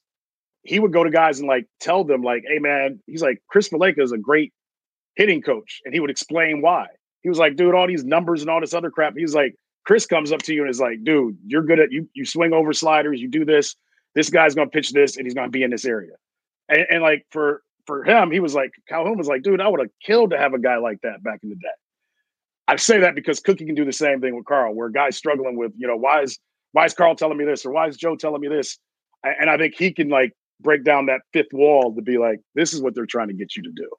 he 0.63 0.79
would 0.79 0.91
go 0.91 1.03
to 1.03 1.09
guys 1.09 1.39
and 1.39 1.47
like 1.47 1.65
tell 1.79 2.03
them 2.03 2.23
like, 2.23 2.43
"Hey 2.45 2.59
man," 2.59 2.99
he's 3.07 3.21
like, 3.21 3.41
"Chris 3.47 3.69
Valaika 3.69 4.01
is 4.01 4.11
a 4.11 4.17
great 4.17 4.51
hitting 5.15 5.41
coach," 5.41 5.79
and 5.85 5.93
he 5.93 6.01
would 6.01 6.09
explain 6.09 6.61
why. 6.61 6.87
He 7.21 7.29
was 7.29 7.37
like, 7.37 7.55
"Dude, 7.55 7.75
all 7.75 7.87
these 7.87 8.03
numbers 8.03 8.41
and 8.41 8.49
all 8.49 8.59
this 8.59 8.73
other 8.73 8.91
crap." 8.91 9.13
He's 9.15 9.33
like, 9.33 9.55
Chris 9.85 10.05
comes 10.05 10.31
up 10.31 10.41
to 10.43 10.53
you 10.53 10.61
and 10.61 10.69
is 10.69 10.79
like, 10.79 11.03
"Dude, 11.03 11.37
you're 11.45 11.63
good 11.63 11.79
at 11.79 11.91
you. 11.91 12.07
You 12.13 12.25
swing 12.25 12.53
over 12.53 12.73
sliders. 12.73 13.21
You 13.21 13.27
do 13.27 13.45
this. 13.45 13.75
This 14.13 14.29
guy's 14.29 14.55
gonna 14.55 14.69
pitch 14.69 14.91
this, 14.91 15.17
and 15.17 15.25
he's 15.25 15.33
gonna 15.33 15.49
be 15.49 15.63
in 15.63 15.71
this 15.71 15.85
area." 15.85 16.13
And, 16.69 16.85
and 16.89 17.01
like 17.01 17.25
for 17.31 17.63
for 17.87 18.03
him, 18.03 18.31
he 18.31 18.39
was 18.39 18.53
like, 18.53 18.71
Calhoun 18.87 19.17
was 19.17 19.27
like, 19.27 19.41
"Dude, 19.41 19.61
I 19.61 19.67
would 19.67 19.79
have 19.79 19.89
killed 20.03 20.31
to 20.31 20.37
have 20.37 20.53
a 20.53 20.59
guy 20.59 20.77
like 20.77 21.01
that 21.01 21.23
back 21.23 21.39
in 21.43 21.49
the 21.49 21.55
day." 21.55 21.69
I 22.67 22.77
say 22.77 22.99
that 22.99 23.15
because 23.15 23.39
Cookie 23.39 23.65
can 23.65 23.75
do 23.75 23.83
the 23.83 23.91
same 23.91 24.21
thing 24.21 24.35
with 24.35 24.45
Carl, 24.45 24.73
where 24.73 24.89
guys 24.89 25.17
struggling 25.17 25.57
with, 25.57 25.73
you 25.75 25.87
know, 25.87 25.97
why 25.97 26.21
is 26.21 26.39
why 26.71 26.85
is 26.85 26.93
Carl 26.93 27.15
telling 27.15 27.37
me 27.37 27.43
this 27.43 27.65
or 27.65 27.71
why 27.71 27.87
is 27.87 27.97
Joe 27.97 28.15
telling 28.15 28.39
me 28.39 28.47
this? 28.47 28.77
And 29.23 29.49
I 29.49 29.57
think 29.57 29.75
he 29.75 29.91
can 29.91 30.09
like 30.09 30.31
break 30.61 30.83
down 30.83 31.07
that 31.07 31.21
fifth 31.33 31.53
wall 31.53 31.93
to 31.93 32.01
be 32.01 32.17
like, 32.17 32.39
this 32.55 32.73
is 32.73 32.81
what 32.81 32.95
they're 32.95 33.05
trying 33.05 33.27
to 33.27 33.33
get 33.33 33.55
you 33.55 33.63
to 33.63 33.71
do. 33.71 33.89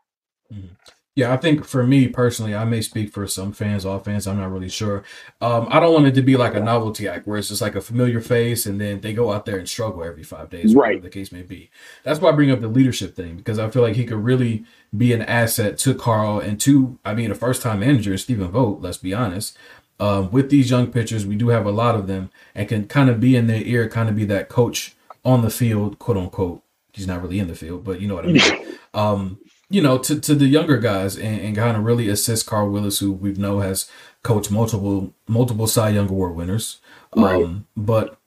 Mm-hmm. 0.52 0.74
Yeah, 1.14 1.30
I 1.30 1.36
think 1.36 1.66
for 1.66 1.86
me 1.86 2.08
personally, 2.08 2.54
I 2.54 2.64
may 2.64 2.80
speak 2.80 3.12
for 3.12 3.26
some 3.26 3.52
fans, 3.52 3.84
all 3.84 3.98
fans, 3.98 4.26
I'm 4.26 4.38
not 4.38 4.50
really 4.50 4.70
sure. 4.70 5.04
Um, 5.42 5.68
I 5.70 5.78
don't 5.78 5.92
want 5.92 6.06
it 6.06 6.14
to 6.14 6.22
be 6.22 6.38
like 6.38 6.54
a 6.54 6.60
novelty 6.60 7.06
act 7.06 7.26
where 7.26 7.36
it's 7.36 7.48
just 7.48 7.60
like 7.60 7.74
a 7.74 7.82
familiar 7.82 8.22
face 8.22 8.64
and 8.64 8.80
then 8.80 9.02
they 9.02 9.12
go 9.12 9.30
out 9.30 9.44
there 9.44 9.58
and 9.58 9.68
struggle 9.68 10.02
every 10.04 10.22
five 10.22 10.48
days, 10.48 10.74
right. 10.74 11.02
the 11.02 11.10
case 11.10 11.30
may 11.30 11.42
be. 11.42 11.70
That's 12.02 12.18
why 12.18 12.30
I 12.30 12.32
bring 12.32 12.50
up 12.50 12.62
the 12.62 12.68
leadership 12.68 13.14
thing 13.14 13.36
because 13.36 13.58
I 13.58 13.68
feel 13.68 13.82
like 13.82 13.94
he 13.94 14.06
could 14.06 14.24
really 14.24 14.64
be 14.96 15.12
an 15.12 15.20
asset 15.20 15.76
to 15.78 15.94
Carl 15.94 16.40
and 16.40 16.58
to, 16.62 16.98
I 17.04 17.12
mean, 17.12 17.30
a 17.30 17.34
first 17.34 17.60
time 17.60 17.80
manager, 17.80 18.16
Stephen 18.16 18.50
Vogt, 18.50 18.80
let's 18.80 18.96
be 18.96 19.12
honest. 19.12 19.58
Um, 20.00 20.30
with 20.30 20.48
these 20.48 20.70
young 20.70 20.90
pitchers, 20.90 21.26
we 21.26 21.36
do 21.36 21.48
have 21.48 21.66
a 21.66 21.70
lot 21.70 21.94
of 21.94 22.06
them 22.06 22.30
and 22.54 22.66
can 22.68 22.88
kind 22.88 23.10
of 23.10 23.20
be 23.20 23.36
in 23.36 23.48
their 23.48 23.62
ear, 23.62 23.86
kind 23.86 24.08
of 24.08 24.16
be 24.16 24.24
that 24.24 24.48
coach 24.48 24.96
on 25.26 25.42
the 25.42 25.50
field, 25.50 25.98
quote 25.98 26.16
unquote. 26.16 26.62
He's 26.94 27.06
not 27.06 27.20
really 27.22 27.38
in 27.38 27.48
the 27.48 27.54
field, 27.54 27.84
but 27.84 28.00
you 28.00 28.08
know 28.08 28.14
what 28.14 28.24
I 28.24 28.32
mean. 28.32 28.76
um, 28.94 29.38
you 29.72 29.80
know, 29.80 29.98
to, 29.98 30.20
to 30.20 30.34
the 30.34 30.46
younger 30.46 30.78
guys 30.78 31.16
and, 31.16 31.40
and 31.40 31.56
kind 31.56 31.76
of 31.76 31.84
really 31.84 32.08
assist 32.08 32.46
Carl 32.46 32.70
Willis, 32.70 32.98
who 32.98 33.12
we 33.12 33.32
know 33.32 33.60
has 33.60 33.90
coached 34.22 34.50
multiple 34.50 35.14
multiple 35.26 35.66
Cy 35.66 35.90
Young 35.90 36.08
Award 36.08 36.34
winners. 36.34 36.80
Right. 37.16 37.42
Um, 37.42 37.66
but 37.76 38.18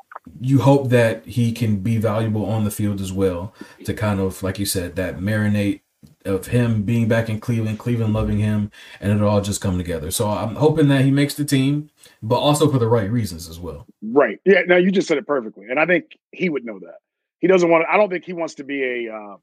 you 0.41 0.59
hope 0.59 0.89
that 0.89 1.25
he 1.25 1.51
can 1.51 1.77
be 1.77 1.97
valuable 1.97 2.45
on 2.45 2.63
the 2.63 2.71
field 2.71 2.99
as 2.99 3.13
well 3.13 3.53
to 3.83 3.93
kind 3.93 4.19
of, 4.19 4.41
like 4.41 4.57
you 4.57 4.65
said, 4.65 4.95
that 4.95 5.19
marinate 5.19 5.81
of 6.23 6.47
him 6.47 6.81
being 6.83 7.07
back 7.07 7.29
in 7.29 7.39
Cleveland, 7.39 7.77
Cleveland 7.77 8.13
loving 8.13 8.39
him, 8.39 8.71
and 8.99 9.11
it 9.11 9.21
all 9.21 9.41
just 9.41 9.61
come 9.61 9.77
together. 9.77 10.09
So 10.09 10.29
I'm 10.29 10.55
hoping 10.55 10.87
that 10.87 11.05
he 11.05 11.11
makes 11.11 11.35
the 11.35 11.45
team, 11.45 11.91
but 12.23 12.37
also 12.37 12.71
for 12.71 12.79
the 12.79 12.87
right 12.87 13.09
reasons 13.09 13.47
as 13.47 13.59
well. 13.59 13.85
Right. 14.01 14.39
Yeah. 14.45 14.61
Now 14.65 14.77
you 14.77 14.91
just 14.91 15.07
said 15.07 15.17
it 15.17 15.27
perfectly, 15.27 15.67
and 15.69 15.79
I 15.79 15.85
think 15.85 16.17
he 16.31 16.49
would 16.49 16.65
know 16.65 16.79
that. 16.79 16.97
He 17.39 17.47
doesn't 17.47 17.69
want. 17.69 17.83
To, 17.83 17.91
I 17.91 17.97
don't 17.97 18.09
think 18.09 18.25
he 18.25 18.33
wants 18.33 18.55
to 18.55 18.63
be 18.63 18.83
a. 18.83 19.15
Uh, 19.15 19.37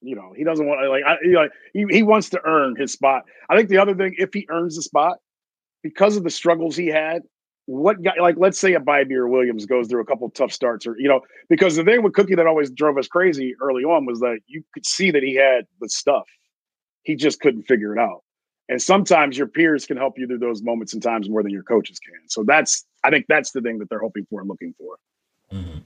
you 0.00 0.14
know, 0.14 0.32
he 0.36 0.44
doesn't 0.44 0.66
want 0.66 0.88
like. 0.88 1.04
I, 1.04 1.48
he 1.74 2.02
wants 2.02 2.30
to 2.30 2.40
earn 2.44 2.76
his 2.76 2.92
spot. 2.92 3.24
I 3.48 3.56
think 3.56 3.68
the 3.68 3.78
other 3.78 3.94
thing, 3.94 4.14
if 4.18 4.32
he 4.32 4.46
earns 4.48 4.76
the 4.76 4.82
spot, 4.82 5.18
because 5.82 6.16
of 6.16 6.24
the 6.24 6.30
struggles 6.30 6.76
he 6.76 6.86
had, 6.86 7.22
what 7.66 8.02
guy 8.02 8.14
like 8.20 8.36
let's 8.38 8.58
say 8.58 8.74
a 8.74 8.80
Bibee 8.80 9.12
or 9.12 9.28
Williams 9.28 9.66
goes 9.66 9.88
through 9.88 10.00
a 10.00 10.04
couple 10.04 10.30
tough 10.30 10.52
starts, 10.52 10.86
or 10.86 10.96
you 10.98 11.08
know, 11.08 11.20
because 11.48 11.76
the 11.76 11.84
thing 11.84 12.02
with 12.02 12.14
Cookie 12.14 12.34
that 12.34 12.46
always 12.46 12.70
drove 12.70 12.96
us 12.96 13.08
crazy 13.08 13.54
early 13.60 13.84
on 13.84 14.06
was 14.06 14.20
that 14.20 14.38
you 14.46 14.62
could 14.72 14.86
see 14.86 15.10
that 15.10 15.22
he 15.22 15.34
had 15.34 15.66
the 15.80 15.88
stuff, 15.88 16.26
he 17.02 17.14
just 17.14 17.40
couldn't 17.40 17.64
figure 17.64 17.94
it 17.94 18.00
out. 18.00 18.22
And 18.70 18.80
sometimes 18.80 19.36
your 19.36 19.46
peers 19.46 19.86
can 19.86 19.96
help 19.96 20.18
you 20.18 20.26
through 20.26 20.38
those 20.38 20.62
moments 20.62 20.92
and 20.92 21.02
times 21.02 21.28
more 21.28 21.42
than 21.42 21.52
your 21.52 21.62
coaches 21.62 21.98
can. 21.98 22.28
So 22.28 22.44
that's 22.44 22.86
I 23.04 23.10
think 23.10 23.26
that's 23.28 23.52
the 23.52 23.60
thing 23.60 23.78
that 23.78 23.90
they're 23.90 23.98
hoping 23.98 24.26
for 24.30 24.40
and 24.40 24.48
looking 24.48 24.74
for. 24.78 24.96
Mm-hmm. 25.52 25.78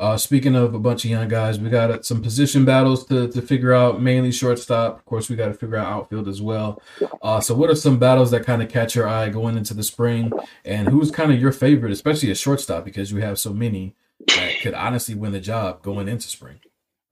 Uh, 0.00 0.16
speaking 0.16 0.56
of 0.56 0.72
a 0.72 0.78
bunch 0.78 1.04
of 1.04 1.10
young 1.10 1.28
guys, 1.28 1.60
we 1.60 1.68
got 1.68 1.90
uh, 1.90 2.00
some 2.00 2.22
position 2.22 2.64
battles 2.64 3.04
to, 3.04 3.28
to 3.28 3.42
figure 3.42 3.74
out, 3.74 4.00
mainly 4.00 4.32
shortstop. 4.32 4.96
Of 4.96 5.04
course, 5.04 5.28
we 5.28 5.36
got 5.36 5.48
to 5.48 5.52
figure 5.52 5.76
out 5.76 5.88
outfield 5.88 6.26
as 6.26 6.40
well. 6.40 6.80
Uh, 7.20 7.38
so, 7.38 7.54
what 7.54 7.68
are 7.68 7.74
some 7.74 7.98
battles 7.98 8.30
that 8.30 8.46
kind 8.46 8.62
of 8.62 8.70
catch 8.70 8.94
your 8.94 9.06
eye 9.06 9.28
going 9.28 9.58
into 9.58 9.74
the 9.74 9.82
spring? 9.82 10.32
And 10.64 10.88
who's 10.88 11.10
kind 11.10 11.30
of 11.30 11.38
your 11.38 11.52
favorite, 11.52 11.92
especially 11.92 12.30
a 12.30 12.34
shortstop, 12.34 12.82
because 12.82 13.12
you 13.12 13.20
have 13.20 13.38
so 13.38 13.52
many 13.52 13.94
that 14.26 14.60
could 14.62 14.72
honestly 14.72 15.14
win 15.14 15.32
the 15.32 15.40
job 15.40 15.82
going 15.82 16.08
into 16.08 16.28
spring? 16.28 16.60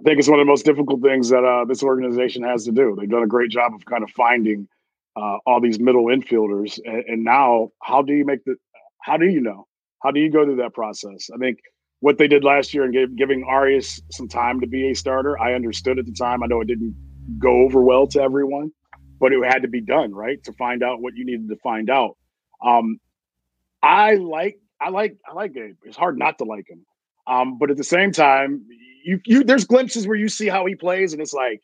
I 0.01 0.05
think 0.05 0.19
it's 0.19 0.29
one 0.29 0.41
of 0.41 0.47
the 0.47 0.51
most 0.51 0.65
difficult 0.65 1.03
things 1.03 1.29
that 1.29 1.45
uh, 1.45 1.67
this 1.67 1.83
organization 1.83 2.43
has 2.45 2.65
to 2.65 2.73
do. 2.73 2.97
They've 2.99 3.11
done 3.11 3.23
a 3.23 3.27
great 3.29 3.51
job 3.51 3.75
of 3.75 3.85
kind 3.85 4.03
of 4.03 4.11
finding 4.13 4.67
uh, 5.15 5.37
all 5.45 5.61
these 5.61 5.79
middle 5.79 6.07
infielders, 6.07 6.81
and, 6.87 7.05
and 7.07 7.23
now 7.23 7.69
how 7.83 8.01
do 8.01 8.15
you 8.15 8.25
make 8.25 8.47
the? 8.47 8.57
How 9.03 9.19
do 9.19 9.27
you 9.27 9.43
know? 9.43 9.67
How 10.03 10.11
do 10.11 10.21
you 10.21 10.31
go 10.31 10.47
through 10.47 10.57
that 10.57 10.73
process? 10.73 11.29
I 11.35 11.37
think 11.37 11.59
what 12.01 12.19
they 12.19 12.29
did 12.29 12.45
last 12.45 12.73
year 12.73 12.85
and 12.85 12.93
gave, 12.93 13.17
giving 13.17 13.45
Arias 13.45 14.01
some 14.11 14.29
time 14.29 14.61
to 14.61 14.67
be 14.67 14.91
a 14.91 14.95
starter. 14.95 15.39
I 15.39 15.55
understood 15.55 15.99
at 15.99 16.07
the 16.07 16.13
time. 16.13 16.43
I 16.43 16.47
know 16.47 16.61
it 16.61 16.69
didn't 16.69 16.95
go 17.39 17.63
over 17.63 17.83
well 17.83 18.07
to 18.09 18.21
everyone, 18.21 18.71
but 19.19 19.33
it 19.33 19.45
had 19.45 19.63
to 19.63 19.69
be 19.69 19.81
done, 19.81 20.15
right? 20.15 20.43
To 20.45 20.53
find 20.53 20.83
out 20.83 21.03
what 21.03 21.17
you 21.17 21.25
needed 21.25 21.49
to 21.49 21.57
find 21.57 21.91
out. 21.91 22.17
Um, 22.65 22.99
I 23.83 24.15
like, 24.15 24.59
I 24.81 24.91
like, 24.91 25.17
I 25.29 25.35
like 25.35 25.55
Gabe. 25.55 25.77
It's 25.85 25.97
hard 25.97 26.19
not 26.19 26.39
to 26.39 26.45
like 26.45 26.69
him. 26.69 26.85
Um, 27.27 27.59
but 27.59 27.71
at 27.71 27.77
the 27.77 27.85
same 27.85 28.13
time, 28.13 28.65
you, 29.05 29.21
you, 29.27 29.45
there's 29.45 29.65
glimpses 29.65 30.07
where 30.07 30.17
you 30.17 30.29
see 30.29 30.49
how 30.49 30.67
he 30.67 30.75
plays, 30.75 31.13
and 31.13 31.21
it's 31.21 31.35
like, 31.35 31.63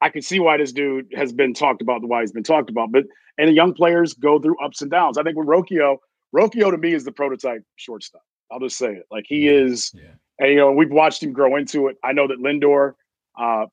I 0.00 0.10
can 0.10 0.22
see 0.22 0.40
why 0.40 0.58
this 0.58 0.72
dude 0.72 1.06
has 1.14 1.32
been 1.32 1.54
talked 1.54 1.82
about, 1.82 2.02
the 2.02 2.06
why 2.06 2.20
he's 2.20 2.32
been 2.32 2.42
talked 2.42 2.68
about. 2.68 2.92
But 2.92 3.04
and 3.38 3.48
the 3.48 3.52
young 3.52 3.74
players 3.74 4.14
go 4.14 4.38
through 4.38 4.62
ups 4.62 4.82
and 4.82 4.90
downs. 4.90 5.18
I 5.18 5.22
think 5.22 5.36
with 5.36 5.46
Rocchio, 5.46 5.98
Rocchio 6.34 6.70
to 6.70 6.78
me 6.78 6.92
is 6.92 7.04
the 7.04 7.12
prototype 7.12 7.62
shortstop. 7.76 8.22
I'll 8.50 8.60
just 8.60 8.78
say 8.78 8.92
it. 8.92 9.06
Like 9.10 9.24
he 9.26 9.48
is, 9.48 9.92
yeah. 9.94 10.02
and 10.38 10.50
you 10.50 10.56
know, 10.56 10.72
we've 10.72 10.90
watched 10.90 11.22
him 11.22 11.32
grow 11.32 11.56
into 11.56 11.88
it. 11.88 11.96
I 12.04 12.12
know 12.12 12.28
that 12.28 12.38
Lindor 12.38 12.94
uh, 13.38 13.66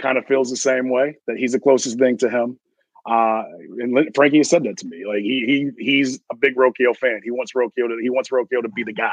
kind 0.00 0.18
of 0.18 0.26
feels 0.26 0.50
the 0.50 0.56
same 0.56 0.90
way. 0.90 1.16
That 1.26 1.36
he's 1.36 1.52
the 1.52 1.60
closest 1.60 1.98
thing 1.98 2.16
to 2.18 2.30
him. 2.30 2.58
Uh, 3.06 3.44
and 3.78 4.14
Frankie 4.14 4.38
has 4.38 4.50
said 4.50 4.64
that 4.64 4.76
to 4.78 4.86
me. 4.86 5.04
Like 5.06 5.20
he 5.20 5.70
he 5.76 5.84
he's 5.84 6.20
a 6.30 6.36
big 6.36 6.56
Rocchio 6.56 6.96
fan. 6.96 7.20
He 7.24 7.30
wants 7.30 7.52
Rocchio 7.52 7.88
to 7.88 7.98
he 8.02 8.10
wants 8.10 8.30
Rocchio 8.30 8.62
to 8.62 8.68
be 8.68 8.84
the 8.84 8.92
guy. 8.92 9.12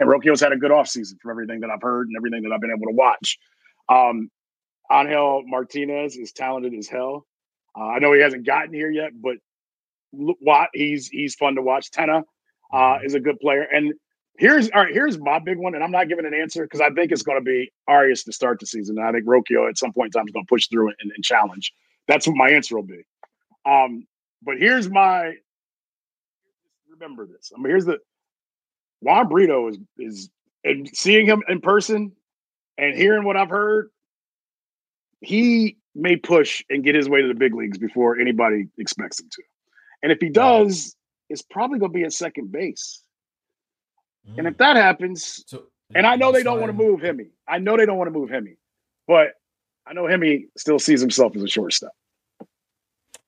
And 0.00 0.08
Rocchio's 0.08 0.40
had 0.40 0.52
a 0.52 0.56
good 0.56 0.70
offseason 0.70 1.20
from 1.20 1.32
everything 1.32 1.60
that 1.60 1.70
I've 1.70 1.82
heard 1.82 2.06
and 2.06 2.16
everything 2.16 2.42
that 2.42 2.52
I've 2.52 2.60
been 2.60 2.70
able 2.70 2.86
to 2.86 2.94
watch. 2.94 3.38
Um, 3.88 4.30
Angel 4.90 5.42
Martinez 5.46 6.16
is 6.16 6.32
talented 6.32 6.74
as 6.74 6.88
hell. 6.88 7.26
Uh, 7.78 7.86
I 7.86 7.98
know 7.98 8.12
he 8.12 8.20
hasn't 8.20 8.46
gotten 8.46 8.72
here 8.72 8.90
yet, 8.90 9.10
but 9.20 9.36
Watt, 10.12 10.70
he's 10.72 11.08
he's 11.08 11.34
fun 11.34 11.56
to 11.56 11.62
watch. 11.62 11.90
Tena 11.90 12.22
uh, 12.72 12.76
mm-hmm. 12.76 13.06
is 13.06 13.14
a 13.14 13.20
good 13.20 13.38
player, 13.40 13.62
and 13.62 13.92
here's 14.38 14.70
all 14.70 14.84
right. 14.84 14.92
Here's 14.92 15.18
my 15.18 15.38
big 15.38 15.58
one, 15.58 15.74
and 15.74 15.84
I'm 15.84 15.90
not 15.90 16.08
giving 16.08 16.24
an 16.24 16.32
answer 16.32 16.62
because 16.64 16.80
I 16.80 16.90
think 16.90 17.12
it's 17.12 17.22
going 17.22 17.38
to 17.38 17.44
be 17.44 17.70
Arias 17.86 18.24
to 18.24 18.32
start 18.32 18.60
the 18.60 18.66
season. 18.66 18.98
And 18.98 19.06
I 19.06 19.12
think 19.12 19.26
Rocchio 19.26 19.68
at 19.68 19.76
some 19.76 19.92
point 19.92 20.14
in 20.14 20.18
time 20.18 20.26
is 20.26 20.32
going 20.32 20.46
to 20.46 20.48
push 20.48 20.68
through 20.68 20.88
and, 20.88 21.12
and, 21.14 21.24
challenge. 21.24 21.72
That's 22.06 22.26
what 22.26 22.36
my 22.36 22.50
answer 22.50 22.76
will 22.76 22.84
be. 22.84 23.02
Um, 23.66 24.06
but 24.42 24.58
here's 24.58 24.88
my 24.88 25.34
remember 26.88 27.26
this. 27.26 27.52
I 27.54 27.58
mean, 27.58 27.70
here's 27.70 27.84
the 27.84 27.98
Juan 29.00 29.28
Brito 29.28 29.68
is 29.68 29.78
is 29.98 30.30
and 30.64 30.88
seeing 30.94 31.26
him 31.26 31.42
in 31.48 31.60
person 31.60 32.12
and 32.76 32.96
hearing 32.96 33.24
what 33.24 33.36
I've 33.36 33.50
heard, 33.50 33.90
he 35.20 35.76
may 35.94 36.16
push 36.16 36.64
and 36.70 36.84
get 36.84 36.94
his 36.94 37.08
way 37.08 37.22
to 37.22 37.28
the 37.28 37.34
big 37.34 37.54
leagues 37.54 37.78
before 37.78 38.18
anybody 38.18 38.68
expects 38.78 39.20
him 39.20 39.28
to. 39.32 39.42
And 40.02 40.12
if 40.12 40.18
he 40.20 40.28
does, 40.28 40.94
it's 41.28 41.42
probably 41.42 41.78
going 41.78 41.92
to 41.92 41.98
be 41.98 42.04
at 42.04 42.12
second 42.12 42.52
base. 42.52 43.02
Mm. 44.26 44.38
And 44.38 44.46
if 44.48 44.54
mm. 44.54 44.58
that 44.58 44.76
happens, 44.76 45.44
so, 45.46 45.64
and 45.94 46.06
I 46.06 46.16
know 46.16 46.32
they 46.32 46.42
don't 46.42 46.60
want 46.60 46.70
to 46.70 46.76
move 46.76 47.00
Hemi. 47.00 47.28
I 47.46 47.58
know 47.58 47.76
they 47.76 47.86
don't 47.86 47.98
want 47.98 48.12
to 48.12 48.18
move 48.18 48.30
Hemi, 48.30 48.56
but 49.06 49.34
I 49.86 49.92
know 49.92 50.06
Hemi 50.06 50.46
still 50.56 50.78
sees 50.78 51.00
himself 51.00 51.34
as 51.36 51.42
a 51.42 51.48
shortstop. 51.48 51.92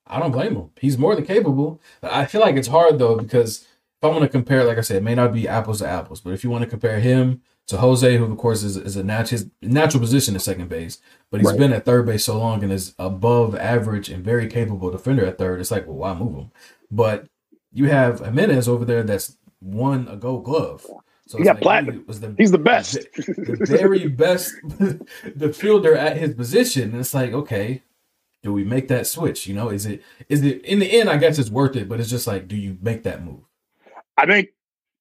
I 0.07 0.19
don't 0.19 0.31
blame 0.31 0.55
him. 0.55 0.69
He's 0.79 0.97
more 0.97 1.15
than 1.15 1.25
capable. 1.25 1.81
I 2.03 2.25
feel 2.25 2.41
like 2.41 2.55
it's 2.55 2.67
hard 2.67 2.99
though 2.99 3.15
because 3.15 3.61
if 3.61 4.03
I 4.03 4.07
want 4.07 4.23
to 4.23 4.29
compare, 4.29 4.63
like 4.63 4.77
I 4.77 4.81
said, 4.81 4.97
it 4.97 5.03
may 5.03 5.15
not 5.15 5.33
be 5.33 5.47
apples 5.47 5.79
to 5.79 5.87
apples, 5.87 6.21
but 6.21 6.33
if 6.33 6.43
you 6.43 6.49
want 6.49 6.63
to 6.63 6.69
compare 6.69 6.99
him 6.99 7.41
to 7.67 7.77
Jose, 7.77 8.17
who 8.17 8.25
of 8.25 8.37
course 8.37 8.63
is, 8.63 8.75
is 8.75 8.97
a 8.97 9.03
natural 9.03 9.39
his 9.39 9.49
natural 9.61 10.01
position 10.01 10.35
at 10.35 10.41
second 10.41 10.69
base, 10.69 10.99
but 11.29 11.39
he's 11.39 11.49
right. 11.49 11.57
been 11.57 11.73
at 11.73 11.85
third 11.85 12.05
base 12.05 12.25
so 12.25 12.37
long 12.37 12.63
and 12.63 12.73
is 12.73 12.93
above 12.99 13.55
average 13.55 14.09
and 14.09 14.23
very 14.23 14.47
capable 14.47 14.91
defender 14.91 15.25
at 15.25 15.37
third. 15.37 15.61
It's 15.61 15.71
like, 15.71 15.87
well, 15.87 15.97
why 15.97 16.13
move 16.13 16.35
him? 16.35 16.51
But 16.89 17.27
you 17.71 17.85
have 17.85 18.21
Giménez 18.21 18.67
over 18.67 18.83
there 18.83 19.03
that's 19.03 19.37
won 19.61 20.07
a 20.07 20.15
Gold 20.15 20.45
Glove. 20.45 20.85
So 21.27 21.37
he 21.37 21.43
got 21.43 21.55
like 21.55 21.63
platinum. 21.63 21.95
He 21.95 22.03
was 22.03 22.19
the, 22.19 22.35
he's 22.37 22.51
the 22.51 22.57
best, 22.57 22.93
the, 23.15 23.57
the 23.59 23.65
very 23.65 24.07
best, 24.07 24.53
the 25.35 25.53
fielder 25.53 25.95
at 25.95 26.17
his 26.17 26.33
position. 26.33 26.91
And 26.91 26.99
it's 26.99 27.13
like, 27.13 27.31
okay, 27.31 27.83
do 28.43 28.51
we 28.51 28.63
make 28.63 28.87
that 28.89 29.07
switch? 29.07 29.47
You 29.47 29.53
know, 29.53 29.69
is 29.69 29.85
it 29.85 30.03
is 30.27 30.43
it 30.43 30.65
in 30.65 30.79
the 30.79 30.99
end? 30.99 31.09
I 31.09 31.17
guess 31.17 31.39
it's 31.39 31.49
worth 31.49 31.75
it, 31.75 31.87
but 31.87 31.99
it's 31.99 32.09
just 32.09 32.27
like, 32.27 32.47
do 32.47 32.55
you 32.55 32.77
make 32.81 33.03
that 33.03 33.23
move? 33.23 33.41
I 34.17 34.25
think 34.25 34.49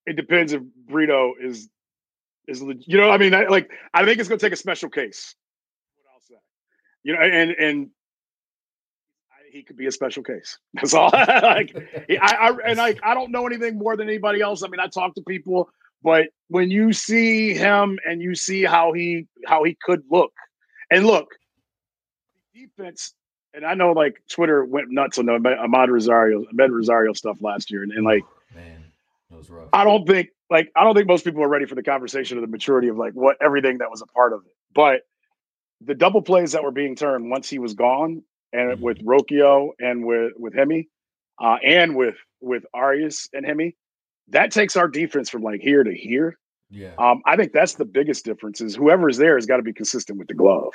it 0.06 0.16
depends 0.16 0.52
if 0.52 0.62
Brito 0.88 1.34
is 1.40 1.68
is 2.46 2.62
you 2.86 2.98
know 2.98 3.10
I 3.10 3.18
mean 3.18 3.34
I, 3.34 3.46
like 3.46 3.70
I 3.94 4.04
think 4.04 4.20
it's 4.20 4.28
going 4.28 4.38
to 4.38 4.44
take 4.44 4.52
a 4.52 4.56
special 4.56 4.88
case. 4.88 5.34
What 6.28 6.40
you 7.02 7.14
know, 7.14 7.20
and 7.20 7.50
and 7.52 7.90
he 9.50 9.62
could 9.62 9.76
be 9.76 9.86
a 9.86 9.92
special 9.92 10.22
case. 10.22 10.58
That's 10.74 10.94
all. 10.94 11.10
like 11.12 11.76
I, 12.10 12.34
I 12.34 12.56
and 12.66 12.80
I 12.80 12.94
I 13.02 13.14
don't 13.14 13.30
know 13.30 13.46
anything 13.46 13.78
more 13.78 13.96
than 13.96 14.08
anybody 14.08 14.40
else. 14.40 14.62
I 14.62 14.68
mean, 14.68 14.80
I 14.80 14.86
talk 14.86 15.14
to 15.14 15.22
people, 15.22 15.70
but 16.02 16.28
when 16.48 16.70
you 16.70 16.92
see 16.92 17.54
him 17.54 17.98
and 18.06 18.22
you 18.22 18.34
see 18.34 18.64
how 18.64 18.92
he 18.92 19.26
how 19.46 19.64
he 19.64 19.76
could 19.82 20.02
look, 20.10 20.32
and 20.90 21.06
look, 21.06 21.28
defense. 22.54 23.14
And 23.52 23.66
I 23.66 23.74
know 23.74 23.90
like 23.90 24.22
Twitter 24.30 24.64
went 24.64 24.90
nuts 24.90 25.18
on 25.18 25.26
the 25.26 25.32
Amed 25.32 25.88
Rosario, 25.88 26.44
Amed 26.44 26.70
Rosario 26.70 27.12
stuff 27.14 27.42
last 27.42 27.72
year, 27.72 27.82
and, 27.82 27.90
and 27.90 28.04
like, 28.04 28.22
oh, 28.24 28.54
man, 28.54 28.84
that 29.28 29.36
was 29.38 29.50
rough. 29.50 29.68
I 29.72 29.82
don't 29.82 30.06
think 30.06 30.28
like 30.50 30.70
I 30.76 30.84
don't 30.84 30.94
think 30.94 31.08
most 31.08 31.24
people 31.24 31.42
are 31.42 31.48
ready 31.48 31.66
for 31.66 31.74
the 31.74 31.82
conversation 31.82 32.38
of 32.38 32.42
the 32.42 32.48
maturity 32.48 32.88
of 32.88 32.96
like 32.96 33.14
what 33.14 33.36
everything 33.40 33.78
that 33.78 33.90
was 33.90 34.02
a 34.02 34.06
part 34.06 34.32
of 34.32 34.42
it. 34.46 34.52
But 34.72 35.02
the 35.80 35.94
double 35.94 36.22
plays 36.22 36.52
that 36.52 36.62
were 36.62 36.70
being 36.70 36.94
turned 36.94 37.30
once 37.30 37.48
he 37.48 37.58
was 37.58 37.74
gone, 37.74 38.22
and 38.52 38.72
mm-hmm. 38.72 38.82
with 38.82 39.04
Rocchio 39.04 39.70
and 39.78 40.04
with 40.04 40.32
with 40.36 40.54
Hemi, 40.54 40.88
uh, 41.40 41.56
and 41.64 41.96
with 41.96 42.16
with 42.40 42.64
Arias 42.74 43.28
and 43.32 43.46
Hemi, 43.46 43.76
that 44.28 44.50
takes 44.50 44.76
our 44.76 44.88
defense 44.88 45.30
from 45.30 45.42
like 45.42 45.60
here 45.60 45.84
to 45.84 45.94
here. 45.94 46.38
Yeah, 46.70 46.92
um, 46.98 47.22
I 47.26 47.36
think 47.36 47.52
that's 47.52 47.74
the 47.74 47.84
biggest 47.84 48.24
difference. 48.24 48.60
Is 48.60 48.76
whoever 48.76 49.08
is 49.08 49.16
there 49.16 49.34
has 49.36 49.46
got 49.46 49.56
to 49.56 49.62
be 49.62 49.72
consistent 49.72 50.18
with 50.18 50.28
the 50.28 50.34
glove. 50.34 50.74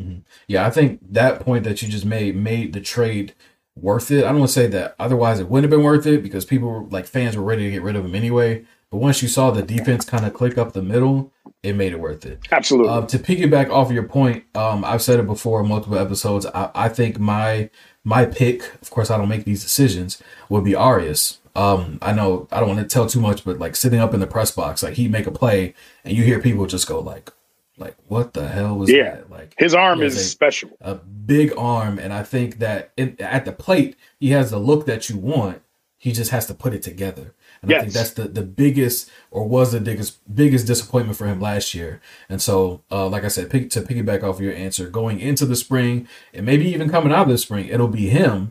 Mm-hmm. 0.00 0.20
Yeah, 0.48 0.66
I 0.66 0.70
think 0.70 1.00
that 1.12 1.40
point 1.40 1.64
that 1.64 1.82
you 1.82 1.88
just 1.88 2.04
made 2.04 2.36
made 2.36 2.72
the 2.72 2.80
trade 2.80 3.34
worth 3.76 4.10
it. 4.10 4.24
I 4.24 4.28
don't 4.28 4.40
want 4.40 4.50
to 4.50 4.54
say 4.54 4.66
that 4.68 4.94
otherwise 4.98 5.40
it 5.40 5.48
wouldn't 5.48 5.70
have 5.70 5.78
been 5.78 5.84
worth 5.84 6.06
it 6.06 6.22
because 6.22 6.44
people 6.44 6.68
were, 6.68 6.84
like 6.84 7.06
fans 7.06 7.36
were 7.36 7.42
ready 7.42 7.64
to 7.64 7.70
get 7.70 7.82
rid 7.82 7.96
of 7.96 8.04
him 8.04 8.14
anyway. 8.14 8.64
But 8.92 8.98
once 8.98 9.22
you 9.22 9.28
saw 9.28 9.50
the 9.50 9.62
defense 9.62 10.04
kind 10.04 10.26
of 10.26 10.34
click 10.34 10.58
up 10.58 10.74
the 10.74 10.82
middle, 10.82 11.32
it 11.62 11.74
made 11.74 11.92
it 11.92 11.98
worth 11.98 12.26
it. 12.26 12.40
Absolutely. 12.52 12.92
Uh, 12.92 13.06
to 13.06 13.18
piggyback 13.18 13.70
off 13.70 13.88
of 13.88 13.94
your 13.94 14.02
point, 14.02 14.44
um, 14.54 14.84
I've 14.84 15.00
said 15.00 15.18
it 15.18 15.26
before 15.26 15.62
in 15.62 15.68
multiple 15.68 15.98
episodes. 15.98 16.44
I, 16.44 16.70
I, 16.74 16.88
think 16.90 17.18
my 17.18 17.70
my 18.04 18.26
pick, 18.26 18.62
of 18.82 18.90
course, 18.90 19.10
I 19.10 19.16
don't 19.16 19.30
make 19.30 19.44
these 19.44 19.62
decisions, 19.62 20.22
would 20.50 20.62
be 20.62 20.74
Arias. 20.74 21.38
Um, 21.56 22.00
I 22.02 22.12
know 22.12 22.46
I 22.52 22.60
don't 22.60 22.68
want 22.68 22.80
to 22.80 22.86
tell 22.86 23.06
too 23.06 23.20
much, 23.20 23.46
but 23.46 23.58
like 23.58 23.76
sitting 23.76 23.98
up 23.98 24.12
in 24.12 24.20
the 24.20 24.26
press 24.26 24.50
box, 24.50 24.82
like 24.82 24.94
he 24.94 25.08
make 25.08 25.26
a 25.26 25.30
play, 25.30 25.72
and 26.04 26.14
you 26.14 26.22
hear 26.22 26.38
people 26.38 26.66
just 26.66 26.86
go 26.86 27.00
like, 27.00 27.32
like 27.78 27.96
what 28.08 28.34
the 28.34 28.48
hell 28.48 28.76
was 28.76 28.90
yeah. 28.90 29.14
that? 29.14 29.30
Like 29.30 29.54
his 29.58 29.74
arm 29.74 30.02
is 30.02 30.16
a, 30.16 30.20
special, 30.20 30.68
a 30.82 30.96
big 30.96 31.54
arm, 31.56 31.98
and 31.98 32.12
I 32.12 32.24
think 32.24 32.58
that 32.58 32.92
in, 32.98 33.16
at 33.18 33.46
the 33.46 33.52
plate 33.52 33.96
he 34.20 34.32
has 34.32 34.50
the 34.50 34.58
look 34.58 34.84
that 34.84 35.08
you 35.08 35.16
want. 35.16 35.62
He 35.96 36.10
just 36.10 36.32
has 36.32 36.48
to 36.48 36.54
put 36.54 36.74
it 36.74 36.82
together. 36.82 37.32
And 37.62 37.70
yes. 37.70 37.78
I 37.78 37.82
think 37.82 37.94
that's 37.94 38.10
the, 38.10 38.24
the 38.24 38.42
biggest 38.42 39.08
or 39.30 39.46
was 39.46 39.70
the 39.70 39.80
biggest 39.80 40.18
biggest 40.34 40.66
disappointment 40.66 41.16
for 41.16 41.26
him 41.26 41.40
last 41.40 41.74
year. 41.74 42.00
And 42.28 42.42
so, 42.42 42.82
uh, 42.90 43.06
like 43.08 43.24
I 43.24 43.28
said, 43.28 43.50
pick, 43.50 43.70
to 43.70 43.82
piggyback 43.82 44.24
off 44.24 44.40
your 44.40 44.52
answer, 44.52 44.90
going 44.90 45.20
into 45.20 45.46
the 45.46 45.54
spring 45.54 46.08
and 46.34 46.44
maybe 46.44 46.68
even 46.68 46.90
coming 46.90 47.12
out 47.12 47.22
of 47.22 47.28
the 47.28 47.38
spring, 47.38 47.68
it'll 47.68 47.88
be 47.88 48.08
him. 48.08 48.50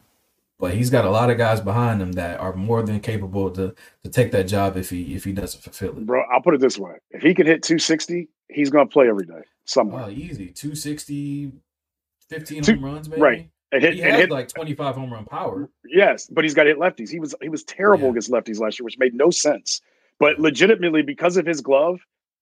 But 0.60 0.76
he's 0.76 0.90
got 0.92 1.06
a 1.06 1.10
lot 1.10 1.30
of 1.30 1.38
guys 1.38 1.60
behind 1.60 2.02
him 2.02 2.14
that 2.14 2.40
are 2.40 2.54
more 2.54 2.84
than 2.84 3.00
capable 3.00 3.50
to 3.52 3.76
to 4.04 4.10
take 4.10 4.32
that 4.32 4.44
job 4.44 4.78
if 4.78 4.92
he 4.92 5.16
if 5.16 5.26
he 5.26 5.34
doesn't 5.34 5.62
fulfill 5.62 5.90
it. 5.90 6.06
Bro, 6.06 6.24
I'll 6.32 6.42
put 6.42 6.54
it 6.54 6.62
this 6.62 6.78
way: 6.78 6.94
if 7.10 7.24
he 7.24 7.34
can 7.34 7.48
hit 7.48 7.64
260, 7.64 8.30
he's 8.48 8.70
going 8.70 8.88
to 8.88 8.94
play 8.94 9.10
every 9.10 9.26
day 9.26 9.42
somewhere. 9.66 10.06
Oh, 10.06 10.10
easy 10.10 10.48
260, 10.50 11.52
15 12.30 12.62
Two, 12.62 12.76
home 12.76 12.86
runs, 12.86 13.10
maybe. 13.10 13.22
Right. 13.22 13.50
And 13.72 13.82
hit, 13.82 13.94
he 13.94 14.02
and 14.04 14.16
hit, 14.16 14.30
like 14.30 14.50
25 14.50 14.96
home 14.96 15.14
run 15.14 15.26
power. 15.26 15.70
Yes, 15.86 16.28
but 16.28 16.44
he's 16.44 16.54
got 16.54 16.66
hit 16.66 16.78
lefties. 16.78 17.10
He 17.10 17.20
was 17.20 17.34
he 17.42 17.50
was 17.50 17.64
terrible 17.64 18.06
yeah. 18.06 18.12
against 18.12 18.32
lefties 18.32 18.60
last 18.60 18.80
year, 18.80 18.86
which 18.86 18.98
made 18.98 19.14
no 19.14 19.30
sense. 19.30 19.82
But 20.20 20.40
legitimately, 20.40 21.04
because 21.04 21.38
of 21.38 21.46
his 21.46 21.62
glove, 21.62 22.00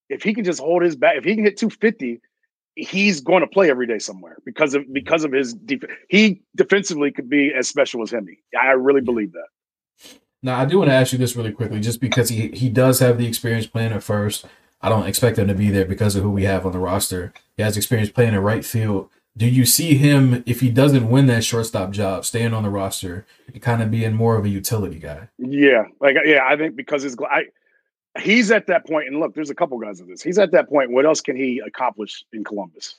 if 0.08 0.22
he 0.22 0.34
can 0.34 0.44
just 0.44 0.60
hold 0.60 0.82
his 0.82 0.96
back, 0.96 1.16
if 1.16 1.24
he 1.24 1.34
can 1.36 1.44
hit 1.44 1.56
250, 1.56 2.20
he's 2.74 3.20
going 3.20 3.40
to 3.40 3.46
play 3.46 3.70
every 3.70 3.86
day 3.86 3.98
somewhere 3.98 4.38
because 4.44 4.74
of 4.74 4.92
because 4.92 5.24
of 5.24 5.32
his 5.32 5.54
def- 5.54 5.84
he 6.08 6.42
defensively 6.56 7.12
could 7.12 7.28
be 7.28 7.52
as 7.54 7.68
special 7.68 8.02
as 8.02 8.10
Hemi. 8.10 8.38
I 8.60 8.72
really 8.72 9.00
believe 9.00 9.32
that. 9.32 10.18
Now 10.42 10.58
I 10.58 10.64
do 10.64 10.78
want 10.78 10.90
to 10.90 10.94
ask 10.94 11.12
you 11.12 11.18
this 11.18 11.36
really 11.36 11.52
quickly, 11.52 11.80
just 11.80 12.00
because 12.00 12.28
he 12.28 12.48
he 12.48 12.68
does 12.68 12.98
have 12.98 13.18
the 13.18 13.26
experience 13.26 13.66
playing 13.66 13.92
at 13.92 14.02
first. 14.02 14.46
I 14.82 14.88
don't 14.88 15.06
expect 15.06 15.38
him 15.38 15.46
to 15.48 15.54
be 15.54 15.70
there 15.70 15.84
because 15.84 16.16
of 16.16 16.22
who 16.22 16.30
we 16.30 16.44
have 16.44 16.64
on 16.64 16.72
the 16.72 16.78
roster. 16.78 17.34
He 17.56 17.62
has 17.62 17.76
experience 17.76 18.10
playing 18.10 18.32
in 18.32 18.40
right 18.40 18.64
field 18.64 19.10
do 19.36 19.46
you 19.46 19.64
see 19.64 19.94
him 19.94 20.42
if 20.46 20.60
he 20.60 20.70
doesn't 20.70 21.08
win 21.08 21.26
that 21.26 21.44
shortstop 21.44 21.90
job, 21.92 22.24
staying 22.24 22.52
on 22.52 22.64
the 22.64 22.70
roster 22.70 23.26
and 23.46 23.62
kind 23.62 23.82
of 23.82 23.90
being 23.90 24.14
more 24.14 24.36
of 24.36 24.44
a 24.44 24.48
utility 24.48 24.98
guy? 24.98 25.28
Yeah, 25.38 25.84
like 26.00 26.16
yeah, 26.24 26.44
I 26.46 26.56
think 26.56 26.76
because 26.76 27.02
his 27.02 27.16
I, 27.30 27.44
he's 28.18 28.50
at 28.50 28.66
that 28.66 28.86
point, 28.86 29.08
and 29.08 29.20
look, 29.20 29.34
there's 29.34 29.50
a 29.50 29.54
couple 29.54 29.78
guys 29.78 30.00
of 30.00 30.08
this. 30.08 30.22
He's 30.22 30.38
at 30.38 30.50
that 30.52 30.68
point. 30.68 30.90
What 30.90 31.06
else 31.06 31.20
can 31.20 31.36
he 31.36 31.62
accomplish 31.64 32.24
in 32.32 32.44
Columbus? 32.44 32.96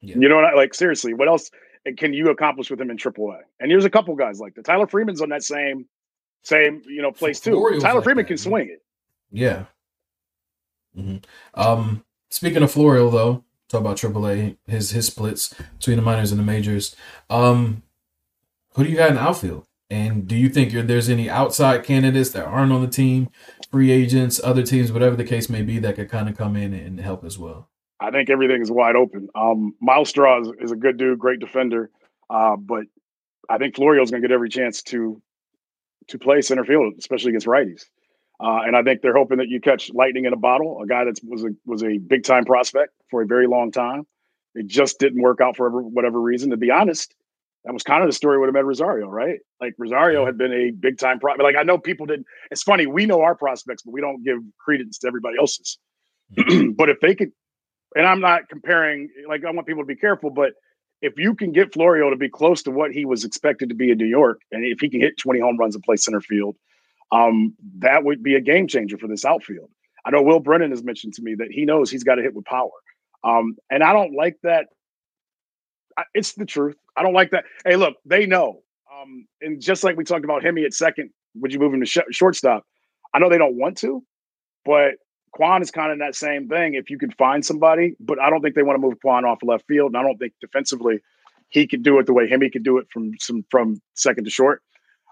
Yeah. 0.00 0.16
You 0.18 0.28
know 0.28 0.36
what? 0.36 0.44
I, 0.44 0.54
like 0.54 0.74
seriously, 0.74 1.14
what 1.14 1.28
else 1.28 1.50
can 1.96 2.12
you 2.12 2.30
accomplish 2.30 2.70
with 2.70 2.80
him 2.80 2.90
in 2.90 2.96
AAA? 2.96 3.40
And 3.60 3.70
there's 3.70 3.84
a 3.84 3.90
couple 3.90 4.14
guys 4.14 4.38
like 4.38 4.54
the 4.54 4.62
Tyler 4.62 4.86
Freeman's 4.86 5.22
on 5.22 5.30
that 5.30 5.42
same 5.42 5.86
same 6.42 6.82
you 6.86 7.00
know 7.00 7.12
place 7.12 7.40
too. 7.40 7.52
Tyler 7.80 7.96
like 7.96 8.04
Freeman 8.04 8.24
that, 8.24 8.28
can 8.28 8.36
swing 8.36 8.68
it. 8.68 8.82
Yeah. 9.30 9.64
Mm-hmm. 10.96 11.18
Um, 11.54 12.04
speaking 12.28 12.62
of 12.62 12.70
Florial, 12.70 13.10
though, 13.10 13.44
talk 13.72 13.80
about 13.80 13.96
AAA, 13.96 14.56
his 14.66 14.90
his 14.90 15.06
splits 15.06 15.54
between 15.78 15.96
the 15.96 16.02
minors 16.02 16.30
and 16.30 16.38
the 16.38 16.44
majors. 16.44 16.94
Um, 17.28 17.82
who 18.74 18.84
do 18.84 18.90
you 18.90 18.96
got 18.96 19.10
in 19.10 19.16
the 19.16 19.22
outfield? 19.22 19.66
And 19.90 20.26
do 20.26 20.36
you 20.36 20.48
think 20.48 20.72
there's 20.72 21.10
any 21.10 21.28
outside 21.28 21.84
candidates 21.84 22.30
that 22.30 22.46
aren't 22.46 22.72
on 22.72 22.80
the 22.80 22.88
team, 22.88 23.28
free 23.70 23.90
agents, 23.90 24.40
other 24.42 24.62
teams, 24.62 24.90
whatever 24.90 25.16
the 25.16 25.24
case 25.24 25.50
may 25.50 25.60
be, 25.60 25.78
that 25.80 25.96
could 25.96 26.08
kind 26.08 26.30
of 26.30 26.36
come 26.36 26.56
in 26.56 26.72
and 26.72 26.98
help 26.98 27.24
as 27.24 27.38
well? 27.38 27.68
I 28.00 28.10
think 28.10 28.30
everything 28.30 28.62
is 28.62 28.70
wide 28.70 28.96
open. 28.96 29.28
Um, 29.34 29.74
Myles 29.80 30.08
Straw 30.08 30.40
is, 30.40 30.50
is, 30.60 30.72
a 30.72 30.76
good 30.76 30.96
dude, 30.96 31.18
great 31.18 31.40
defender, 31.40 31.90
uh, 32.30 32.56
but 32.56 32.84
I 33.50 33.58
think 33.58 33.76
Florial's 33.76 34.10
going 34.10 34.22
to 34.22 34.28
get 34.28 34.34
every 34.34 34.48
chance 34.48 34.82
to 34.84 35.20
to 36.08 36.18
play 36.18 36.40
center 36.40 36.64
field, 36.64 36.94
especially 36.98 37.28
against 37.30 37.46
righties. 37.46 37.84
Uh, 38.42 38.62
and 38.66 38.76
I 38.76 38.82
think 38.82 39.02
they're 39.02 39.16
hoping 39.16 39.38
that 39.38 39.48
you 39.48 39.60
catch 39.60 39.92
lightning 39.94 40.24
in 40.24 40.32
a 40.32 40.36
bottle. 40.36 40.80
A 40.82 40.86
guy 40.86 41.04
that 41.04 41.20
was 41.22 41.44
a 41.44 41.50
was 41.64 41.84
a 41.84 41.98
big 41.98 42.24
time 42.24 42.44
prospect 42.44 42.92
for 43.08 43.22
a 43.22 43.26
very 43.26 43.46
long 43.46 43.70
time. 43.70 44.04
It 44.54 44.66
just 44.66 44.98
didn't 44.98 45.22
work 45.22 45.40
out 45.40 45.56
for 45.56 45.70
whatever 45.70 46.20
reason. 46.20 46.50
To 46.50 46.56
be 46.56 46.70
honest, 46.70 47.14
that 47.64 47.72
was 47.72 47.84
kind 47.84 48.02
of 48.02 48.08
the 48.08 48.12
story 48.12 48.40
with 48.40 48.50
Amed 48.50 48.64
Rosario, 48.64 49.06
right? 49.06 49.38
Like 49.60 49.74
Rosario 49.78 50.26
had 50.26 50.36
been 50.36 50.52
a 50.52 50.72
big 50.72 50.98
time 50.98 51.20
pro. 51.20 51.34
Like 51.34 51.54
I 51.56 51.62
know 51.62 51.78
people 51.78 52.06
didn't. 52.06 52.26
It's 52.50 52.64
funny 52.64 52.86
we 52.86 53.06
know 53.06 53.20
our 53.20 53.36
prospects, 53.36 53.82
but 53.84 53.92
we 53.92 54.00
don't 54.00 54.24
give 54.24 54.38
credence 54.58 54.98
to 54.98 55.06
everybody 55.06 55.36
else's. 55.38 55.78
but 56.76 56.88
if 56.88 56.98
they 57.00 57.14
could, 57.14 57.30
and 57.94 58.06
I'm 58.06 58.20
not 58.20 58.48
comparing. 58.48 59.08
Like 59.28 59.44
I 59.44 59.50
want 59.52 59.68
people 59.68 59.84
to 59.84 59.86
be 59.86 59.96
careful, 59.96 60.30
but 60.30 60.54
if 61.00 61.16
you 61.16 61.36
can 61.36 61.52
get 61.52 61.72
Florial 61.72 62.10
to 62.10 62.16
be 62.16 62.28
close 62.28 62.64
to 62.64 62.72
what 62.72 62.90
he 62.90 63.04
was 63.04 63.24
expected 63.24 63.68
to 63.68 63.74
be 63.76 63.92
in 63.92 63.98
New 63.98 64.06
York, 64.06 64.40
and 64.50 64.64
if 64.64 64.80
he 64.80 64.88
can 64.88 65.00
hit 65.00 65.16
20 65.18 65.38
home 65.38 65.56
runs 65.56 65.76
and 65.76 65.84
play 65.84 65.96
center 65.96 66.20
field, 66.20 66.56
um, 67.12 67.54
that 67.78 68.02
would 68.02 68.22
be 68.22 68.34
a 68.34 68.40
game 68.40 68.66
changer 68.66 68.98
for 68.98 69.06
this 69.06 69.24
outfield. 69.24 69.70
I 70.04 70.10
know 70.10 70.22
Will 70.22 70.40
Brennan 70.40 70.70
has 70.70 70.82
mentioned 70.82 71.14
to 71.14 71.22
me 71.22 71.36
that 71.36 71.48
he 71.52 71.64
knows 71.64 71.90
he's 71.90 72.02
got 72.02 72.16
to 72.16 72.22
hit 72.22 72.34
with 72.34 72.44
power. 72.44 72.70
Um, 73.22 73.56
and 73.70 73.84
I 73.84 73.92
don't 73.92 74.14
like 74.14 74.36
that 74.42 74.66
it's 76.14 76.34
the 76.34 76.46
truth. 76.46 76.76
I 76.96 77.02
don't 77.02 77.14
like 77.14 77.30
that. 77.30 77.44
Hey, 77.64 77.76
look, 77.76 77.94
they 78.04 78.26
know. 78.26 78.60
Um, 78.92 79.26
and 79.40 79.60
just 79.60 79.84
like 79.84 79.96
we 79.96 80.04
talked 80.04 80.24
about 80.24 80.42
Hemi 80.42 80.64
at 80.64 80.74
second, 80.74 81.10
would 81.36 81.52
you 81.52 81.58
move 81.58 81.72
him 81.72 81.80
to 81.80 81.86
sh- 81.86 81.98
shortstop? 82.10 82.64
I 83.14 83.18
know 83.18 83.28
they 83.28 83.38
don't 83.38 83.56
want 83.56 83.78
to, 83.78 84.02
but 84.64 84.94
Kwan 85.32 85.62
is 85.62 85.70
kind 85.70 85.92
of 85.92 85.98
that 85.98 86.14
same 86.14 86.48
thing. 86.48 86.74
If 86.74 86.90
you 86.90 86.98
could 86.98 87.14
find 87.16 87.44
somebody, 87.44 87.94
but 88.00 88.20
I 88.20 88.30
don't 88.30 88.42
think 88.42 88.54
they 88.54 88.62
want 88.62 88.80
to 88.80 88.86
move 88.86 89.00
Kwan 89.00 89.24
off 89.24 89.38
left 89.42 89.66
field, 89.66 89.92
and 89.92 89.96
I 89.96 90.02
don't 90.02 90.18
think 90.18 90.34
defensively 90.40 91.00
he 91.48 91.66
could 91.66 91.82
do 91.82 91.98
it 91.98 92.06
the 92.06 92.12
way 92.12 92.28
Hemi 92.28 92.50
could 92.50 92.64
do 92.64 92.78
it 92.78 92.86
from 92.92 93.12
some 93.18 93.44
from 93.50 93.80
second 93.94 94.24
to 94.24 94.30
short. 94.30 94.62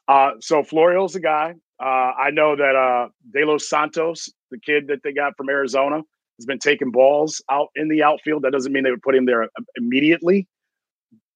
Uh, 0.08 0.32
so 0.40 0.62
Florial's 0.62 1.12
the 1.12 1.20
guy. 1.20 1.54
Uh, 1.80 2.12
I 2.18 2.30
know 2.30 2.56
that 2.56 2.76
uh, 2.76 3.08
De 3.32 3.44
Los 3.44 3.68
Santos, 3.68 4.30
the 4.50 4.58
kid 4.58 4.88
that 4.88 5.02
they 5.02 5.12
got 5.12 5.36
from 5.36 5.48
Arizona, 5.48 6.02
has 6.38 6.46
been 6.46 6.58
taking 6.58 6.90
balls 6.90 7.42
out 7.50 7.68
in 7.74 7.88
the 7.88 8.02
outfield. 8.02 8.42
That 8.42 8.52
doesn't 8.52 8.72
mean 8.72 8.84
they 8.84 8.90
would 8.90 9.02
put 9.02 9.14
him 9.14 9.24
there 9.24 9.44
uh, 9.44 9.48
immediately. 9.76 10.46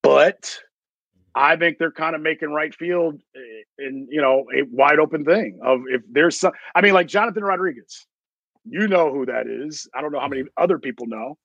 But 0.03 0.59
I 1.33 1.55
think 1.55 1.79
they're 1.79 1.91
kind 1.91 2.15
of 2.15 2.21
making 2.21 2.49
right 2.51 2.73
field 2.75 3.19
in 3.79 4.07
you 4.09 4.21
know 4.21 4.45
a 4.55 4.63
wide 4.71 4.99
open 4.99 5.25
thing 5.25 5.59
of 5.63 5.81
if 5.87 6.01
there's 6.11 6.39
some. 6.39 6.51
I 6.75 6.81
mean, 6.81 6.93
like 6.93 7.07
Jonathan 7.07 7.43
Rodriguez, 7.43 8.05
you 8.65 8.87
know 8.87 9.11
who 9.11 9.25
that 9.25 9.47
is. 9.47 9.87
I 9.95 10.01
don't 10.01 10.11
know 10.11 10.19
how 10.19 10.27
many 10.27 10.43
other 10.57 10.77
people 10.77 11.07
know. 11.07 11.37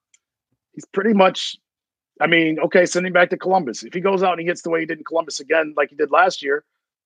He's 0.74 0.86
pretty 0.86 1.14
much. 1.14 1.56
I 2.20 2.26
mean, 2.26 2.58
okay, 2.60 2.84
send 2.84 3.06
him 3.06 3.14
back 3.14 3.30
to 3.30 3.38
Columbus. 3.38 3.82
If 3.82 3.94
he 3.94 4.00
goes 4.00 4.22
out 4.22 4.32
and 4.32 4.40
he 4.42 4.46
hits 4.46 4.60
the 4.60 4.68
way 4.68 4.80
he 4.80 4.86
did 4.86 4.98
in 4.98 5.04
Columbus 5.04 5.40
again, 5.40 5.72
like 5.74 5.88
he 5.88 5.96
did 5.96 6.10
last 6.10 6.42
year, 6.42 6.64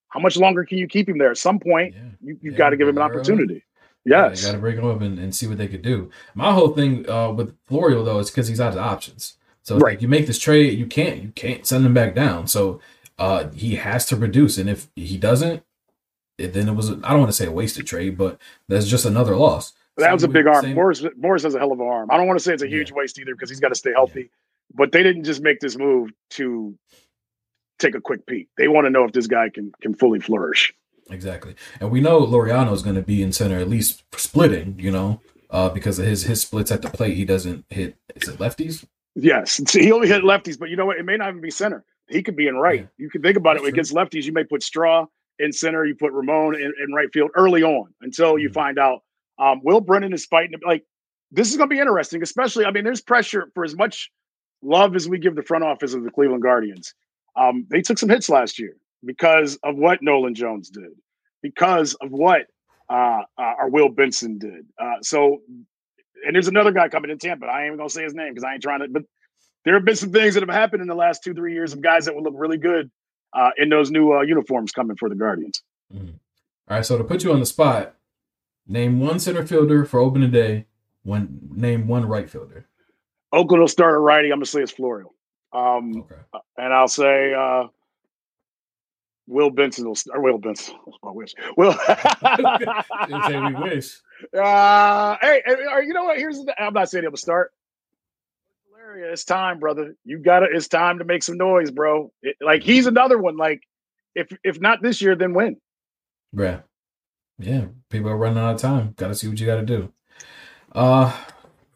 how 0.09 0.19
much 0.19 0.37
longer 0.37 0.63
can 0.63 0.77
you 0.77 0.87
keep 0.87 1.09
him 1.09 1.17
there? 1.17 1.31
At 1.31 1.37
some 1.37 1.59
point, 1.59 1.93
yeah. 1.93 2.01
you, 2.21 2.33
have 2.35 2.43
yeah, 2.43 2.57
got 2.57 2.69
to 2.69 2.77
give 2.77 2.87
him 2.87 2.97
an 2.97 3.03
opportunity. 3.03 3.63
Yes, 4.05 4.43
yeah, 4.43 4.49
got 4.49 4.55
to 4.55 4.61
break 4.61 4.77
him 4.77 4.85
up 4.85 5.01
and, 5.01 5.17
and, 5.17 5.35
see 5.35 5.47
what 5.47 5.57
they 5.57 5.67
could 5.67 5.81
do. 5.81 6.11
My 6.35 6.53
whole 6.53 6.69
thing 6.69 7.09
uh, 7.09 7.31
with 7.31 7.57
Florial 7.65 8.05
though 8.05 8.19
is 8.19 8.29
because 8.29 8.47
he's 8.47 8.61
out 8.61 8.73
of 8.73 8.79
options. 8.79 9.37
So 9.63 9.77
right. 9.77 9.93
like 9.93 10.01
you 10.03 10.07
make 10.07 10.27
this 10.27 10.37
trade, 10.37 10.77
you 10.77 10.85
can't 10.85 11.23
you 11.23 11.29
can't 11.29 11.65
send 11.65 11.85
him 11.85 11.95
back 11.95 12.13
down. 12.13 12.47
So 12.47 12.79
uh, 13.17 13.49
he 13.49 13.75
has 13.75 14.05
to 14.07 14.15
produce, 14.15 14.59
and 14.59 14.69
if 14.69 14.87
he 14.95 15.17
doesn't, 15.17 15.63
it, 16.37 16.53
then 16.53 16.69
it 16.69 16.73
was 16.73 16.91
I 16.91 17.09
don't 17.09 17.19
want 17.19 17.29
to 17.29 17.33
say 17.33 17.47
a 17.47 17.51
wasted 17.51 17.87
trade, 17.87 18.15
but 18.15 18.39
that's 18.67 18.87
just 18.87 19.05
another 19.05 19.35
loss. 19.35 19.73
That 19.97 20.13
was 20.13 20.23
a 20.23 20.27
big 20.27 20.45
arm. 20.45 20.63
Same... 20.63 20.75
Morris 20.75 21.03
Morris 21.17 21.43
has 21.43 21.55
a 21.55 21.59
hell 21.59 21.71
of 21.71 21.79
an 21.79 21.87
arm. 21.87 22.09
I 22.11 22.17
don't 22.17 22.27
want 22.27 22.37
to 22.37 22.43
say 22.43 22.53
it's 22.53 22.63
a 22.63 22.67
huge 22.67 22.91
yeah. 22.91 22.97
waste 22.97 23.17
either 23.17 23.33
because 23.33 23.49
he's 23.49 23.59
got 23.59 23.69
to 23.69 23.75
stay 23.75 23.91
healthy. 23.91 24.21
Yeah. 24.21 24.27
But 24.73 24.91
they 24.91 25.03
didn't 25.03 25.23
just 25.23 25.41
make 25.41 25.59
this 25.61 25.77
move 25.77 26.11
to 26.31 26.77
take 27.79 27.95
a 27.95 28.01
quick 28.01 28.25
peek. 28.25 28.49
They 28.57 28.67
want 28.67 28.85
to 28.85 28.89
know 28.89 29.03
if 29.05 29.11
this 29.11 29.27
guy 29.27 29.49
can 29.49 29.71
can 29.81 29.93
fully 29.93 30.19
flourish. 30.19 30.73
Exactly, 31.09 31.55
and 31.79 31.91
we 31.91 32.01
know 32.01 32.21
Laureano 32.21 32.73
is 32.73 32.81
going 32.81 32.95
to 32.95 33.01
be 33.01 33.21
in 33.21 33.31
center 33.31 33.59
at 33.59 33.69
least 33.69 34.03
splitting. 34.15 34.75
You 34.79 34.91
know, 34.91 35.21
uh, 35.49 35.69
because 35.69 35.99
of 35.99 36.05
his 36.05 36.23
his 36.23 36.41
splits 36.41 36.71
at 36.71 36.81
the 36.81 36.89
plate, 36.89 37.15
he 37.15 37.25
doesn't 37.25 37.65
hit. 37.69 37.95
Is 38.15 38.27
it 38.27 38.39
lefties? 38.39 38.85
Yes, 39.15 39.61
he 39.71 39.91
only 39.91 40.07
hit 40.07 40.23
lefties, 40.23 40.59
but 40.59 40.69
you 40.69 40.75
know 40.75 40.85
what? 40.85 40.97
It 40.97 41.05
may 41.05 41.17
not 41.17 41.29
even 41.29 41.41
be 41.41 41.51
center. 41.51 41.85
He 42.07 42.21
could 42.21 42.35
be 42.35 42.47
in 42.47 42.55
right. 42.55 42.81
Yeah. 42.81 42.87
You 42.97 43.09
can 43.09 43.21
think 43.21 43.37
about 43.37 43.55
That's 43.55 43.67
it. 43.67 43.69
Against 43.69 43.93
lefties, 43.93 44.25
you 44.25 44.33
may 44.33 44.43
put 44.43 44.61
Straw 44.61 45.05
in 45.39 45.51
center, 45.51 45.85
you 45.85 45.95
put 45.95 46.11
Ramon 46.11 46.55
in, 46.55 46.73
in 46.81 46.93
right 46.93 47.11
field 47.11 47.31
early 47.35 47.63
on 47.63 47.93
until 48.01 48.33
mm-hmm. 48.33 48.39
you 48.39 48.49
find 48.49 48.77
out. 48.77 49.01
Um, 49.37 49.61
Will 49.63 49.81
Brennan 49.81 50.13
is 50.13 50.25
fighting 50.25 50.59
like 50.65 50.85
this 51.31 51.51
is 51.51 51.57
going 51.57 51.69
to 51.69 51.73
be 51.73 51.79
interesting, 51.79 52.21
especially. 52.21 52.65
I 52.65 52.71
mean, 52.71 52.83
there's 52.83 53.01
pressure 53.01 53.51
for 53.53 53.63
as 53.63 53.75
much 53.75 54.11
love 54.61 54.95
as 54.95 55.09
we 55.09 55.19
give 55.19 55.35
the 55.35 55.43
front 55.43 55.63
office 55.63 55.93
of 55.93 56.03
the 56.03 56.11
Cleveland 56.11 56.43
Guardians. 56.43 56.93
Um, 57.35 57.65
they 57.69 57.81
took 57.81 57.97
some 57.97 58.09
hits 58.09 58.29
last 58.29 58.59
year 58.59 58.75
because 59.03 59.57
of 59.63 59.75
what 59.75 60.01
Nolan 60.01 60.35
Jones 60.35 60.69
did, 60.69 60.91
because 61.41 61.93
of 61.95 62.11
what 62.11 62.47
uh, 62.89 63.21
uh, 63.37 63.41
our 63.59 63.69
Will 63.69 63.89
Benson 63.89 64.37
did. 64.37 64.65
Uh, 64.79 65.01
so 65.01 65.41
and 66.25 66.35
there's 66.35 66.47
another 66.47 66.71
guy 66.71 66.89
coming 66.89 67.11
in 67.11 67.19
Tampa. 67.19 67.45
I 67.45 67.61
ain't 67.61 67.67
even 67.67 67.77
gonna 67.77 67.89
say 67.89 68.03
his 68.03 68.13
name 68.13 68.33
because 68.33 68.43
I 68.43 68.53
ain't 68.53 68.63
trying 68.63 68.79
to. 68.79 68.87
But 68.87 69.03
there 69.63 69.73
have 69.75 69.85
been 69.85 69.95
some 69.95 70.11
things 70.11 70.33
that 70.33 70.41
have 70.41 70.53
happened 70.55 70.81
in 70.81 70.87
the 70.87 70.95
last 70.95 71.23
two 71.23 71.33
three 71.33 71.53
years 71.53 71.73
of 71.73 71.81
guys 71.81 72.05
that 72.05 72.15
would 72.15 72.23
look 72.23 72.33
really 72.35 72.57
good 72.57 72.91
uh, 73.33 73.51
in 73.57 73.69
those 73.69 73.91
new 73.91 74.13
uh, 74.13 74.21
uniforms 74.21 74.71
coming 74.71 74.97
for 74.97 75.09
the 75.09 75.15
Guardians. 75.15 75.61
Mm-hmm. 75.93 76.15
All 76.67 76.77
right, 76.77 76.85
so 76.85 76.97
to 76.97 77.03
put 77.03 77.23
you 77.23 77.31
on 77.31 77.39
the 77.39 77.45
spot, 77.45 77.95
name 78.67 78.99
one 78.99 79.19
center 79.19 79.45
fielder 79.45 79.85
for 79.85 79.99
opening 79.99 80.31
day. 80.31 80.65
One 81.03 81.39
name 81.51 81.87
one 81.87 82.07
right 82.07 82.29
fielder. 82.29 82.67
Oakland 83.31 83.61
will 83.61 83.67
start 83.67 83.95
a 83.95 83.99
righty. 83.99 84.31
I'm 84.31 84.37
gonna 84.37 84.45
say 84.45 84.61
it's 84.61 84.71
Florial. 84.71 85.14
Um, 85.55 85.99
okay. 85.99 86.15
and 86.57 86.73
I'll 86.73 86.87
say 86.87 87.33
uh, 87.33 87.67
Will 89.27 89.49
Benson 89.49 89.87
will 89.87 89.95
start. 89.95 90.21
Will 90.21 90.37
Benson. 90.37 90.75
I 91.03 91.11
wish. 91.11 91.33
Will. 91.57 91.73
say 93.27 93.39
we 93.39 93.55
wish. 93.55 93.97
Uh, 94.33 95.17
hey, 95.21 95.41
you 95.45 95.91
know 95.91 96.05
what? 96.05 96.17
Here's 96.17 96.37
the. 96.37 96.55
I'm 96.57 96.71
not 96.71 96.89
saying 96.89 97.03
he'll 97.03 97.17
start. 97.17 97.51
Hilarious. 98.69 99.11
It's 99.11 99.23
time, 99.25 99.59
brother. 99.59 99.93
You 100.05 100.19
got 100.19 100.39
to. 100.39 100.47
It's 100.49 100.69
time 100.69 100.99
to 100.99 101.03
make 101.03 101.21
some 101.21 101.35
noise, 101.35 101.69
bro. 101.69 102.13
It, 102.21 102.37
like 102.39 102.63
he's 102.63 102.87
another 102.87 103.17
one. 103.17 103.35
Like 103.35 103.63
if 104.15 104.29
if 104.45 104.61
not 104.61 104.81
this 104.81 105.01
year, 105.01 105.15
then 105.15 105.33
when? 105.33 105.57
Yeah. 106.31 106.61
Yeah. 107.37 107.65
People 107.89 108.09
are 108.09 108.17
running 108.17 108.37
out 108.37 108.55
of 108.55 108.61
time. 108.61 108.93
Got 108.95 109.09
to 109.09 109.15
see 109.15 109.27
what 109.27 109.37
you 109.37 109.45
got 109.45 109.57
to 109.57 109.65
do. 109.65 109.91
Uh, 110.71 111.13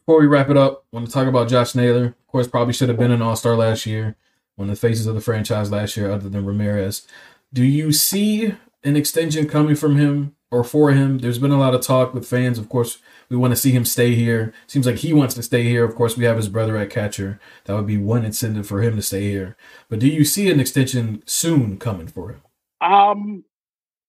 before 0.05 0.21
we 0.21 0.27
wrap 0.27 0.49
it 0.49 0.55
up, 0.55 0.85
I 0.93 0.95
want 0.95 1.07
to 1.07 1.11
talk 1.11 1.27
about 1.27 1.49
Josh 1.49 1.75
Naylor. 1.75 2.15
Of 2.29 2.31
course, 2.31 2.47
probably 2.47 2.73
should 2.75 2.89
have 2.89 2.99
been 2.99 3.09
an 3.09 3.23
All 3.23 3.35
Star 3.35 3.55
last 3.55 3.87
year. 3.87 4.15
One 4.55 4.69
of 4.69 4.79
the 4.79 4.87
faces 4.87 5.07
of 5.07 5.15
the 5.15 5.19
franchise 5.21 5.71
last 5.71 5.97
year, 5.97 6.11
other 6.11 6.29
than 6.29 6.45
Ramirez. 6.45 7.07
Do 7.51 7.63
you 7.63 7.91
see 7.91 8.53
an 8.83 8.95
extension 8.95 9.47
coming 9.47 9.75
from 9.75 9.97
him 9.97 10.35
or 10.51 10.63
for 10.63 10.91
him? 10.91 11.17
There's 11.17 11.39
been 11.39 11.49
a 11.49 11.57
lot 11.57 11.73
of 11.73 11.81
talk 11.81 12.13
with 12.13 12.27
fans. 12.27 12.59
Of 12.59 12.69
course, 12.69 12.99
we 13.29 13.35
want 13.35 13.53
to 13.53 13.59
see 13.59 13.71
him 13.71 13.83
stay 13.83 14.13
here. 14.13 14.53
Seems 14.67 14.85
like 14.85 14.97
he 14.97 15.11
wants 15.11 15.33
to 15.33 15.41
stay 15.41 15.63
here. 15.63 15.83
Of 15.83 15.95
course, 15.95 16.17
we 16.17 16.25
have 16.25 16.37
his 16.37 16.49
brother 16.49 16.77
at 16.77 16.91
catcher. 16.91 17.39
That 17.65 17.73
would 17.73 17.87
be 17.87 17.97
one 17.97 18.23
incentive 18.23 18.67
for 18.67 18.83
him 18.83 18.95
to 18.95 19.01
stay 19.01 19.31
here. 19.31 19.57
But 19.89 19.97
do 19.97 20.07
you 20.07 20.23
see 20.23 20.51
an 20.51 20.59
extension 20.59 21.23
soon 21.25 21.79
coming 21.79 22.05
for 22.05 22.29
him? 22.29 22.41
Um, 22.79 23.43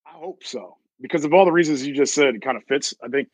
I 0.05 0.11
hope 0.11 0.45
so 0.45 0.77
because 1.01 1.25
of 1.25 1.33
all 1.33 1.47
the 1.47 1.53
reasons 1.53 1.87
you 1.87 1.95
just 1.95 2.13
said. 2.13 2.35
It 2.35 2.43
kind 2.43 2.59
of 2.59 2.65
fits. 2.65 2.93
I 3.03 3.09
think. 3.09 3.31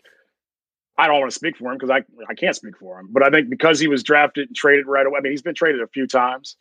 I 0.99 1.07
don't 1.07 1.21
want 1.21 1.31
to 1.31 1.35
speak 1.35 1.57
for 1.57 1.71
him 1.71 1.79
because 1.79 1.91
I 1.91 2.03
I 2.29 2.35
can't 2.35 2.57
speak 2.57 2.79
for 2.79 2.99
him, 2.99 3.09
but 3.11 3.23
I 3.23 3.31
think 3.31 3.51
because 3.51 3.79
he 3.79 3.89
was 3.89 4.03
drafted 4.03 4.49
and 4.49 4.57
traded 4.57 4.87
right 4.87 5.07
away. 5.07 5.19
I 5.19 5.23
mean, 5.23 5.33
he's 5.33 5.43
been 5.43 5.55
traded 5.55 5.83
a 5.83 5.89
few 5.89 6.07
times. 6.07 6.57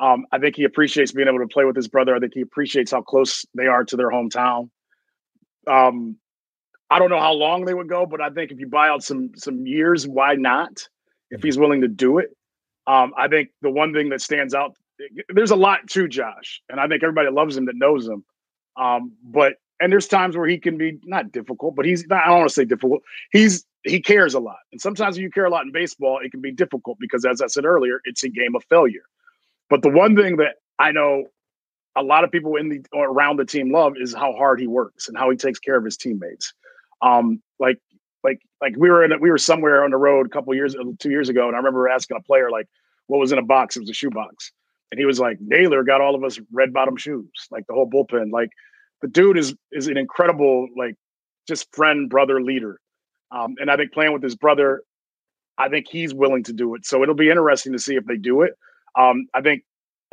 Um, 0.00 0.24
I 0.32 0.38
think 0.38 0.56
he 0.56 0.64
appreciates 0.64 1.12
being 1.12 1.28
able 1.28 1.40
to 1.40 1.48
play 1.48 1.64
with 1.64 1.76
his 1.76 1.88
brother. 1.88 2.14
I 2.14 2.20
think 2.20 2.32
he 2.34 2.40
appreciates 2.40 2.92
how 2.92 3.02
close 3.02 3.44
they 3.54 3.66
are 3.66 3.84
to 3.84 3.96
their 3.96 4.10
hometown. 4.10 4.70
Um, 5.66 6.16
I 6.90 6.98
don't 6.98 7.10
know 7.10 7.20
how 7.20 7.32
long 7.32 7.64
they 7.64 7.74
would 7.74 7.88
go, 7.88 8.06
but 8.06 8.20
I 8.20 8.30
think 8.30 8.52
if 8.52 8.58
you 8.58 8.68
buy 8.68 8.88
out 8.88 9.02
some 9.02 9.32
some 9.36 9.66
years, 9.66 10.06
why 10.06 10.34
not? 10.34 10.88
If 11.30 11.42
he's 11.42 11.58
willing 11.58 11.80
to 11.80 11.88
do 11.88 12.18
it, 12.18 12.36
um, 12.86 13.14
I 13.16 13.28
think 13.28 13.50
the 13.62 13.70
one 13.70 13.92
thing 13.92 14.10
that 14.10 14.20
stands 14.20 14.54
out. 14.54 14.76
There's 15.30 15.50
a 15.50 15.56
lot 15.56 15.88
to 15.90 16.06
Josh, 16.06 16.62
and 16.68 16.78
I 16.78 16.86
think 16.86 17.02
everybody 17.02 17.30
loves 17.30 17.56
him 17.56 17.64
that 17.64 17.74
knows 17.74 18.06
him. 18.06 18.24
Um, 18.76 19.12
but 19.24 19.54
and 19.80 19.90
there's 19.90 20.06
times 20.06 20.36
where 20.36 20.46
he 20.46 20.58
can 20.58 20.78
be 20.78 20.98
not 21.04 21.32
difficult, 21.32 21.74
but 21.74 21.84
he's 21.84 22.06
not, 22.06 22.22
I 22.24 22.28
don't 22.28 22.38
want 22.38 22.50
to 22.50 22.54
say 22.54 22.64
difficult. 22.64 23.02
He's 23.32 23.64
he 23.84 24.00
cares 24.00 24.34
a 24.34 24.40
lot, 24.40 24.58
and 24.70 24.80
sometimes 24.80 25.16
when 25.16 25.24
you 25.24 25.30
care 25.30 25.44
a 25.44 25.50
lot 25.50 25.64
in 25.64 25.72
baseball, 25.72 26.20
it 26.22 26.30
can 26.30 26.40
be 26.40 26.52
difficult 26.52 26.98
because, 27.00 27.24
as 27.24 27.40
I 27.40 27.46
said 27.48 27.64
earlier, 27.64 28.00
it's 28.04 28.22
a 28.22 28.28
game 28.28 28.54
of 28.54 28.64
failure. 28.68 29.02
But 29.68 29.82
the 29.82 29.90
one 29.90 30.16
thing 30.16 30.36
that 30.36 30.56
I 30.78 30.92
know 30.92 31.24
a 31.96 32.02
lot 32.02 32.24
of 32.24 32.30
people 32.30 32.56
in 32.56 32.68
the 32.68 32.80
around 32.94 33.36
the 33.38 33.44
team 33.44 33.72
love 33.72 33.94
is 34.00 34.14
how 34.14 34.32
hard 34.34 34.60
he 34.60 34.66
works 34.66 35.08
and 35.08 35.16
how 35.16 35.30
he 35.30 35.36
takes 35.36 35.58
care 35.58 35.76
of 35.76 35.84
his 35.84 35.96
teammates. 35.96 36.52
Um, 37.02 37.42
like 37.58 37.78
like 38.24 38.40
like 38.60 38.74
we 38.76 38.90
were 38.90 39.04
in 39.04 39.12
a, 39.12 39.18
we 39.18 39.30
were 39.30 39.38
somewhere 39.38 39.84
on 39.84 39.90
the 39.90 39.96
road 39.96 40.26
a 40.26 40.28
couple 40.28 40.54
years 40.54 40.76
two 40.98 41.10
years 41.10 41.28
ago, 41.28 41.46
and 41.46 41.54
I 41.54 41.58
remember 41.58 41.88
asking 41.88 42.16
a 42.16 42.22
player 42.22 42.50
like, 42.50 42.66
"What 43.08 43.18
was 43.18 43.32
in 43.32 43.38
a 43.38 43.44
box?" 43.44 43.76
It 43.76 43.80
was 43.80 43.90
a 43.90 43.94
shoe 43.94 44.10
box, 44.10 44.52
and 44.90 44.98
he 44.98 45.04
was 45.04 45.18
like, 45.18 45.38
"Naylor 45.40 45.82
got 45.82 46.00
all 46.00 46.14
of 46.14 46.24
us 46.24 46.38
red 46.52 46.72
bottom 46.72 46.96
shoes, 46.96 47.30
like 47.50 47.66
the 47.66 47.74
whole 47.74 47.90
bullpen." 47.90 48.30
Like 48.32 48.50
the 49.02 49.08
dude 49.08 49.36
is 49.36 49.54
is 49.72 49.88
an 49.88 49.96
incredible 49.96 50.68
like 50.76 50.94
just 51.48 51.74
friend, 51.74 52.08
brother, 52.08 52.40
leader, 52.40 52.78
um, 53.32 53.54
and 53.58 53.70
I 53.70 53.76
think 53.76 53.92
playing 53.92 54.12
with 54.12 54.22
his 54.22 54.36
brother, 54.36 54.82
I 55.58 55.68
think 55.68 55.86
he's 55.88 56.14
willing 56.14 56.44
to 56.44 56.52
do 56.52 56.74
it. 56.74 56.86
So 56.86 57.02
it'll 57.02 57.14
be 57.14 57.30
interesting 57.30 57.72
to 57.72 57.78
see 57.78 57.96
if 57.96 58.04
they 58.04 58.16
do 58.16 58.42
it. 58.42 58.52
Um, 58.98 59.26
I 59.34 59.40
think 59.40 59.62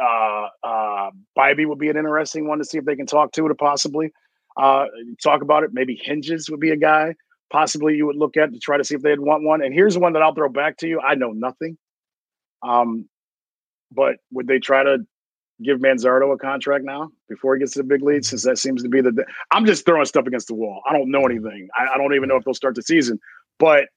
uh, 0.01 0.47
uh, 0.63 1.09
Bibee 1.38 1.67
would 1.67 1.80
be 1.80 1.89
an 1.89 1.97
interesting 1.97 2.47
one 2.47 2.59
to 2.59 2.65
see 2.65 2.78
if 2.78 2.86
they 2.86 2.95
can 2.95 3.05
talk 3.05 3.32
to 3.34 3.45
it, 3.47 3.57
possibly 3.57 4.11
uh, 4.57 4.86
talk 5.22 5.41
about 5.41 5.63
it. 5.63 5.72
Maybe 5.74 5.99
Hinges 6.01 6.49
would 6.49 6.59
be 6.59 6.72
a 6.72 6.78
guy 6.78 7.13
possibly 7.49 7.95
you 7.95 8.05
would 8.05 8.15
look 8.15 8.38
at 8.38 8.53
to 8.53 8.59
try 8.59 8.78
to 8.78 8.84
see 8.84 8.95
if 8.95 9.01
they'd 9.01 9.20
want 9.20 9.43
one. 9.43 9.61
And 9.61 9.74
here's 9.74 9.97
one 9.97 10.13
that 10.13 10.22
I'll 10.22 10.34
throw 10.34 10.49
back 10.49 10.78
to 10.78 10.88
you. 10.88 10.99
I 10.99 11.15
know 11.15 11.32
nothing. 11.32 11.78
Um, 12.61 13.07
but 13.91 14.17
would 14.32 14.47
they 14.47 14.59
try 14.59 14.84
to 14.84 14.99
give 15.64 15.80
Manzardo 15.80 16.34
a 16.34 16.38
contract 16.38 16.86
now 16.86 17.12
before 17.28 17.55
he 17.55 17.60
gets 17.60 17.74
to 17.74 17.80
the 17.80 17.84
big 17.84 18.01
leagues? 18.01 18.28
Mm-hmm. 18.28 18.38
Since 18.38 18.43
that 18.43 18.57
seems 18.57 18.84
to 18.84 18.89
be 18.89 19.01
the. 19.01 19.26
I'm 19.51 19.66
just 19.66 19.86
throwing 19.86 20.05
stuff 20.05 20.28
against 20.28 20.47
the 20.47 20.55
wall. 20.55 20.82
I 20.89 20.93
don't 20.93 21.12
know 21.12 21.26
anything. 21.26 21.70
I, 21.78 21.95
I 21.95 21.97
don't 21.97 22.14
even 22.14 22.30
know 22.30 22.36
if 22.36 22.43
they'll 22.43 22.53
start 22.53 22.76
the 22.76 22.82
season. 22.82 23.20
But 23.60 23.89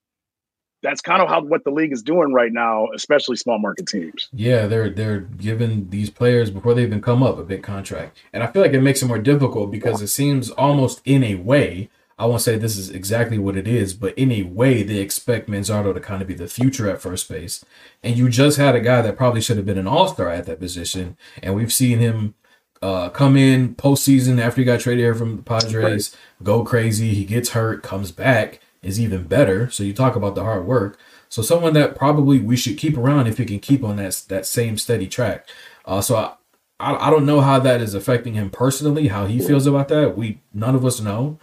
that's 0.82 1.00
kind 1.00 1.22
of 1.22 1.28
how 1.28 1.42
what 1.42 1.64
the 1.64 1.70
league 1.70 1.92
is 1.92 2.02
doing 2.02 2.32
right 2.32 2.52
now, 2.52 2.88
especially 2.94 3.36
small 3.36 3.58
market 3.58 3.86
teams. 3.86 4.28
Yeah, 4.32 4.66
they're 4.66 4.90
they're 4.90 5.20
giving 5.20 5.88
these 5.90 6.10
players 6.10 6.50
before 6.50 6.74
they 6.74 6.82
even 6.82 7.00
come 7.00 7.22
up 7.22 7.38
a 7.38 7.44
big 7.44 7.62
contract, 7.62 8.18
and 8.32 8.42
I 8.42 8.48
feel 8.48 8.62
like 8.62 8.72
it 8.72 8.80
makes 8.80 9.02
it 9.02 9.06
more 9.06 9.18
difficult 9.18 9.70
because 9.70 10.02
it 10.02 10.08
seems 10.08 10.50
almost 10.50 11.00
in 11.04 11.22
a 11.22 11.36
way 11.36 11.88
I 12.18 12.26
won't 12.26 12.42
say 12.42 12.56
this 12.56 12.76
is 12.76 12.90
exactly 12.90 13.38
what 13.38 13.56
it 13.56 13.66
is, 13.66 13.94
but 13.94 14.16
in 14.16 14.30
a 14.30 14.42
way, 14.42 14.82
they 14.82 14.98
expect 14.98 15.48
Manzardo 15.48 15.92
to 15.94 16.00
kind 16.00 16.22
of 16.22 16.28
be 16.28 16.34
the 16.34 16.46
future 16.46 16.88
at 16.88 17.00
first 17.00 17.28
base. 17.28 17.64
And 18.02 18.16
you 18.16 18.28
just 18.28 18.58
had 18.58 18.74
a 18.74 18.80
guy 18.80 19.02
that 19.02 19.16
probably 19.16 19.40
should 19.40 19.56
have 19.56 19.66
been 19.66 19.78
an 19.78 19.86
all 19.86 20.08
star 20.08 20.28
at 20.28 20.46
that 20.46 20.60
position. 20.60 21.16
And 21.42 21.54
we've 21.54 21.72
seen 21.72 21.98
him 21.98 22.34
uh, 22.82 23.08
come 23.10 23.36
in 23.36 23.74
postseason 23.74 24.40
after 24.40 24.60
he 24.60 24.64
got 24.64 24.80
traded 24.80 25.02
here 25.02 25.14
from 25.14 25.36
the 25.36 25.42
Padres, 25.42 26.16
go 26.42 26.64
crazy. 26.64 27.14
He 27.14 27.24
gets 27.24 27.50
hurt, 27.50 27.82
comes 27.82 28.10
back, 28.12 28.60
is 28.82 29.00
even 29.00 29.24
better. 29.24 29.70
So 29.70 29.84
you 29.84 29.92
talk 29.92 30.16
about 30.16 30.34
the 30.34 30.42
hard 30.42 30.66
work. 30.66 30.98
So 31.28 31.40
someone 31.40 31.72
that 31.74 31.96
probably 31.96 32.40
we 32.40 32.56
should 32.56 32.76
keep 32.76 32.98
around 32.98 33.26
if 33.26 33.38
he 33.38 33.46
can 33.46 33.60
keep 33.60 33.82
on 33.82 33.96
that 33.96 34.24
that 34.28 34.44
same 34.44 34.76
steady 34.76 35.06
track. 35.06 35.48
Uh, 35.86 36.00
so 36.00 36.16
I, 36.16 36.34
I, 36.78 37.06
I 37.06 37.10
don't 37.10 37.24
know 37.24 37.40
how 37.40 37.58
that 37.60 37.80
is 37.80 37.94
affecting 37.94 38.34
him 38.34 38.50
personally, 38.50 39.08
how 39.08 39.26
he 39.26 39.38
feels 39.38 39.66
about 39.66 39.88
that. 39.88 40.16
We 40.16 40.40
none 40.52 40.74
of 40.74 40.84
us 40.84 41.00
know. 41.00 41.38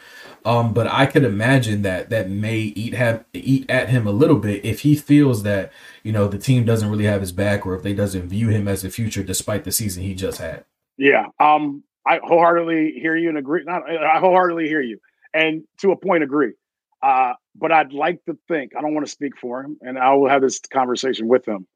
Um, 0.46 0.74
but 0.74 0.88
I 0.88 1.06
could 1.06 1.24
imagine 1.24 1.82
that 1.82 2.10
that 2.10 2.30
may 2.30 2.58
eat 2.58 2.94
have 2.94 3.26
eat 3.34 3.70
at 3.70 3.90
him 3.90 4.08
a 4.08 4.12
little 4.12 4.38
bit 4.38 4.64
if 4.64 4.82
he 4.82 4.96
feels 4.96 5.44
that 5.44 5.72
you 6.04 6.12
know 6.12 6.28
the 6.28 6.38
team 6.38 6.66
doesn't 6.66 6.90
really 6.90 7.06
have 7.06 7.22
his 7.22 7.32
back, 7.32 7.66
or 7.66 7.76
if 7.76 7.84
they 7.84 7.94
doesn't 7.94 8.30
view 8.30 8.50
him 8.50 8.68
as 8.68 8.84
a 8.84 8.90
future 8.90 9.24
despite 9.24 9.64
the 9.64 9.72
season 9.72 10.04
he 10.04 10.16
just 10.16 10.40
had. 10.40 10.66
Yeah, 10.98 11.28
um, 11.40 11.84
I 12.06 12.20
wholeheartedly 12.24 12.94
hear 13.00 13.16
you 13.16 13.30
and 13.30 13.38
agree. 13.38 13.64
Not, 13.64 13.90
I 13.90 14.20
wholeheartedly 14.20 14.68
hear 14.68 14.82
you, 14.82 15.00
and 15.34 15.64
to 15.80 15.92
a 15.92 15.98
point 15.98 16.24
agree. 16.24 16.54
Uh, 17.02 17.34
but 17.56 17.72
I'd 17.72 17.94
like 17.94 18.24
to 18.26 18.38
think 18.48 18.74
I 18.78 18.82
don't 18.82 18.94
want 18.94 19.06
to 19.06 19.12
speak 19.12 19.38
for 19.38 19.62
him, 19.62 19.78
and 19.82 19.98
I 20.00 20.14
will 20.14 20.30
have 20.30 20.42
this 20.42 20.60
conversation 20.60 21.28
with 21.28 21.48
him. 21.48 21.68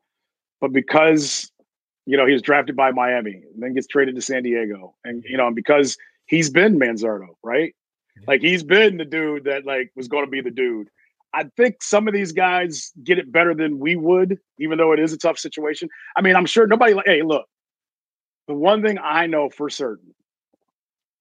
But 0.62 0.72
because 0.72 1.52
you 2.06 2.18
know 2.18 2.26
he 2.26 2.34
was 2.34 2.42
drafted 2.42 2.76
by 2.76 2.92
Miami, 2.92 3.44
and 3.54 3.62
then 3.62 3.74
gets 3.74 3.88
traded 3.88 4.16
to 4.16 4.22
San 4.22 4.44
Diego, 4.44 4.96
and 5.04 5.24
you 5.26 5.38
know, 5.38 5.48
and 5.48 5.56
because 5.56 5.98
he's 6.26 6.50
been 6.50 6.80
Manzardo, 6.80 7.36
right? 7.44 7.76
Like 8.28 8.42
he's 8.42 8.64
been 8.64 8.98
the 8.98 9.06
dude 9.06 9.46
that 9.46 9.66
like 9.66 9.92
was 9.96 10.08
going 10.08 10.26
to 10.26 10.32
be 10.32 10.42
the 10.42 10.52
dude. 10.52 10.90
I 11.34 11.46
think 11.58 11.82
some 11.82 12.08
of 12.08 12.14
these 12.14 12.32
guys 12.32 12.92
get 13.04 13.18
it 13.18 13.32
better 13.32 13.56
than 13.56 13.80
we 13.80 13.96
would, 13.96 14.38
even 14.60 14.78
though 14.78 14.92
it 14.92 15.00
is 15.00 15.14
a 15.14 15.18
tough 15.18 15.40
situation. 15.40 15.90
I 16.16 16.22
mean, 16.22 16.36
I'm 16.36 16.46
sure 16.46 16.68
nobody 16.68 16.94
like, 16.94 17.08
hey, 17.08 17.24
look, 17.24 17.48
the 18.48 18.54
one 18.54 18.84
thing 18.84 19.00
I 19.02 19.26
know 19.26 19.50
for 19.50 19.70
certain, 19.70 20.14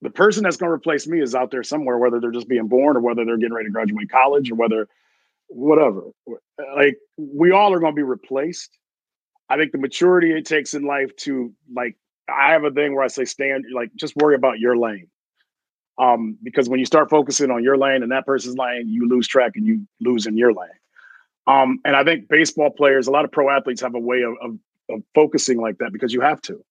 the 0.02 0.10
person 0.10 0.42
that's 0.42 0.58
going 0.58 0.68
to 0.68 0.74
replace 0.74 1.06
me 1.06 1.20
is 1.22 1.34
out 1.34 1.50
there 1.50 1.62
somewhere, 1.62 1.96
whether 1.96 2.20
they're 2.20 2.30
just 2.30 2.48
being 2.48 2.68
born 2.68 2.96
or 2.96 3.00
whether 3.00 3.24
they're 3.24 3.38
getting 3.38 3.54
ready 3.54 3.68
to 3.68 3.72
graduate 3.72 4.10
college 4.10 4.50
or 4.50 4.56
whether 4.56 4.86
whatever. 5.48 6.02
Like 6.76 6.98
we 7.16 7.52
all 7.52 7.72
are 7.72 7.80
going 7.80 7.92
to 7.92 7.96
be 7.96 8.02
replaced. 8.02 8.76
I 9.48 9.56
think 9.56 9.72
the 9.72 9.78
maturity 9.78 10.32
it 10.32 10.44
takes 10.44 10.74
in 10.74 10.82
life 10.82 11.14
to 11.18 11.52
like 11.74 11.96
I 12.28 12.52
have 12.52 12.64
a 12.64 12.70
thing 12.70 12.94
where 12.94 13.04
I 13.04 13.08
say 13.08 13.24
stand 13.24 13.66
like 13.74 13.90
just 13.94 14.16
worry 14.16 14.34
about 14.34 14.58
your 14.58 14.76
lane. 14.76 15.08
Um, 15.98 16.38
because 16.42 16.68
when 16.68 16.80
you 16.80 16.86
start 16.86 17.10
focusing 17.10 17.50
on 17.50 17.62
your 17.62 17.76
lane 17.76 18.02
and 18.02 18.12
that 18.12 18.26
person's 18.26 18.56
lane, 18.56 18.88
you 18.88 19.08
lose 19.08 19.28
track 19.28 19.52
and 19.56 19.66
you 19.66 19.86
lose 20.00 20.26
in 20.26 20.36
your 20.36 20.52
lane. 20.52 20.68
Um, 21.46 21.80
and 21.84 21.96
I 21.96 22.04
think 22.04 22.28
baseball 22.28 22.70
players, 22.70 23.06
a 23.06 23.10
lot 23.10 23.24
of 23.24 23.32
pro 23.32 23.50
athletes 23.50 23.82
have 23.82 23.94
a 23.94 24.00
way 24.00 24.22
of, 24.22 24.34
of, 24.42 24.58
of 24.90 25.02
focusing 25.14 25.60
like 25.60 25.78
that 25.78 25.92
because 25.92 26.12
you 26.12 26.20
have 26.20 26.40
to. 26.42 26.64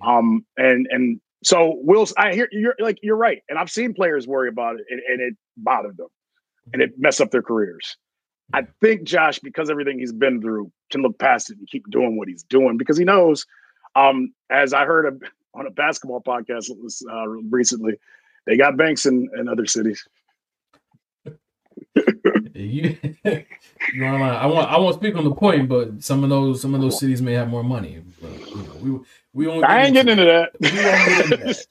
Um, 0.00 0.44
and 0.56 0.86
and 0.90 1.20
so 1.42 1.78
Will, 1.82 2.06
I 2.16 2.32
hear 2.32 2.48
you're 2.52 2.74
like 2.78 2.98
you're 3.02 3.16
right, 3.16 3.42
and 3.48 3.58
I've 3.58 3.70
seen 3.70 3.94
players 3.94 4.26
worry 4.26 4.48
about 4.48 4.76
it, 4.76 4.86
and, 4.90 5.00
and 5.08 5.20
it 5.20 5.36
bothered 5.56 5.96
them, 5.96 6.08
and 6.72 6.82
it 6.82 6.92
messed 6.98 7.20
up 7.20 7.30
their 7.30 7.42
careers. 7.42 7.96
I 8.52 8.66
think 8.80 9.04
Josh, 9.04 9.38
because 9.38 9.70
everything 9.70 9.98
he's 9.98 10.12
been 10.12 10.40
through, 10.40 10.72
can 10.90 11.02
look 11.02 11.18
past 11.18 11.50
it 11.50 11.58
and 11.58 11.68
keep 11.68 11.88
doing 11.90 12.16
what 12.16 12.28
he's 12.28 12.42
doing 12.42 12.76
because 12.76 12.96
he 12.96 13.04
knows. 13.04 13.46
Um, 13.96 14.32
as 14.50 14.72
I 14.72 14.84
heard 14.84 15.06
a, 15.06 15.58
on 15.58 15.66
a 15.66 15.70
basketball 15.70 16.20
podcast 16.20 16.70
uh, 17.10 17.28
recently, 17.28 17.94
they 18.46 18.56
got 18.56 18.76
banks 18.76 19.06
in, 19.06 19.28
in 19.36 19.48
other 19.48 19.66
cities. 19.66 20.06
you, 22.54 22.96
you 23.24 24.04
I 24.04 24.46
want 24.46 24.70
I 24.70 24.78
won't 24.78 24.96
speak 24.96 25.16
on 25.16 25.24
the 25.24 25.34
point, 25.34 25.68
but 25.68 26.02
some 26.02 26.24
of 26.24 26.30
those 26.30 26.60
some 26.60 26.74
of 26.74 26.80
those 26.80 26.98
cities 26.98 27.22
may 27.22 27.32
have 27.34 27.48
more 27.48 27.64
money. 27.64 28.02
But, 28.20 28.50
you 28.50 28.56
know, 28.56 29.04
we 29.32 29.46
we. 29.46 29.62
I 29.62 29.84
ain't 29.84 29.94
getting 29.94 30.12
into 30.12 30.24
that. 30.24 30.50
We 30.60 30.70
get 30.70 31.30
into 31.30 31.36
that. 31.36 31.66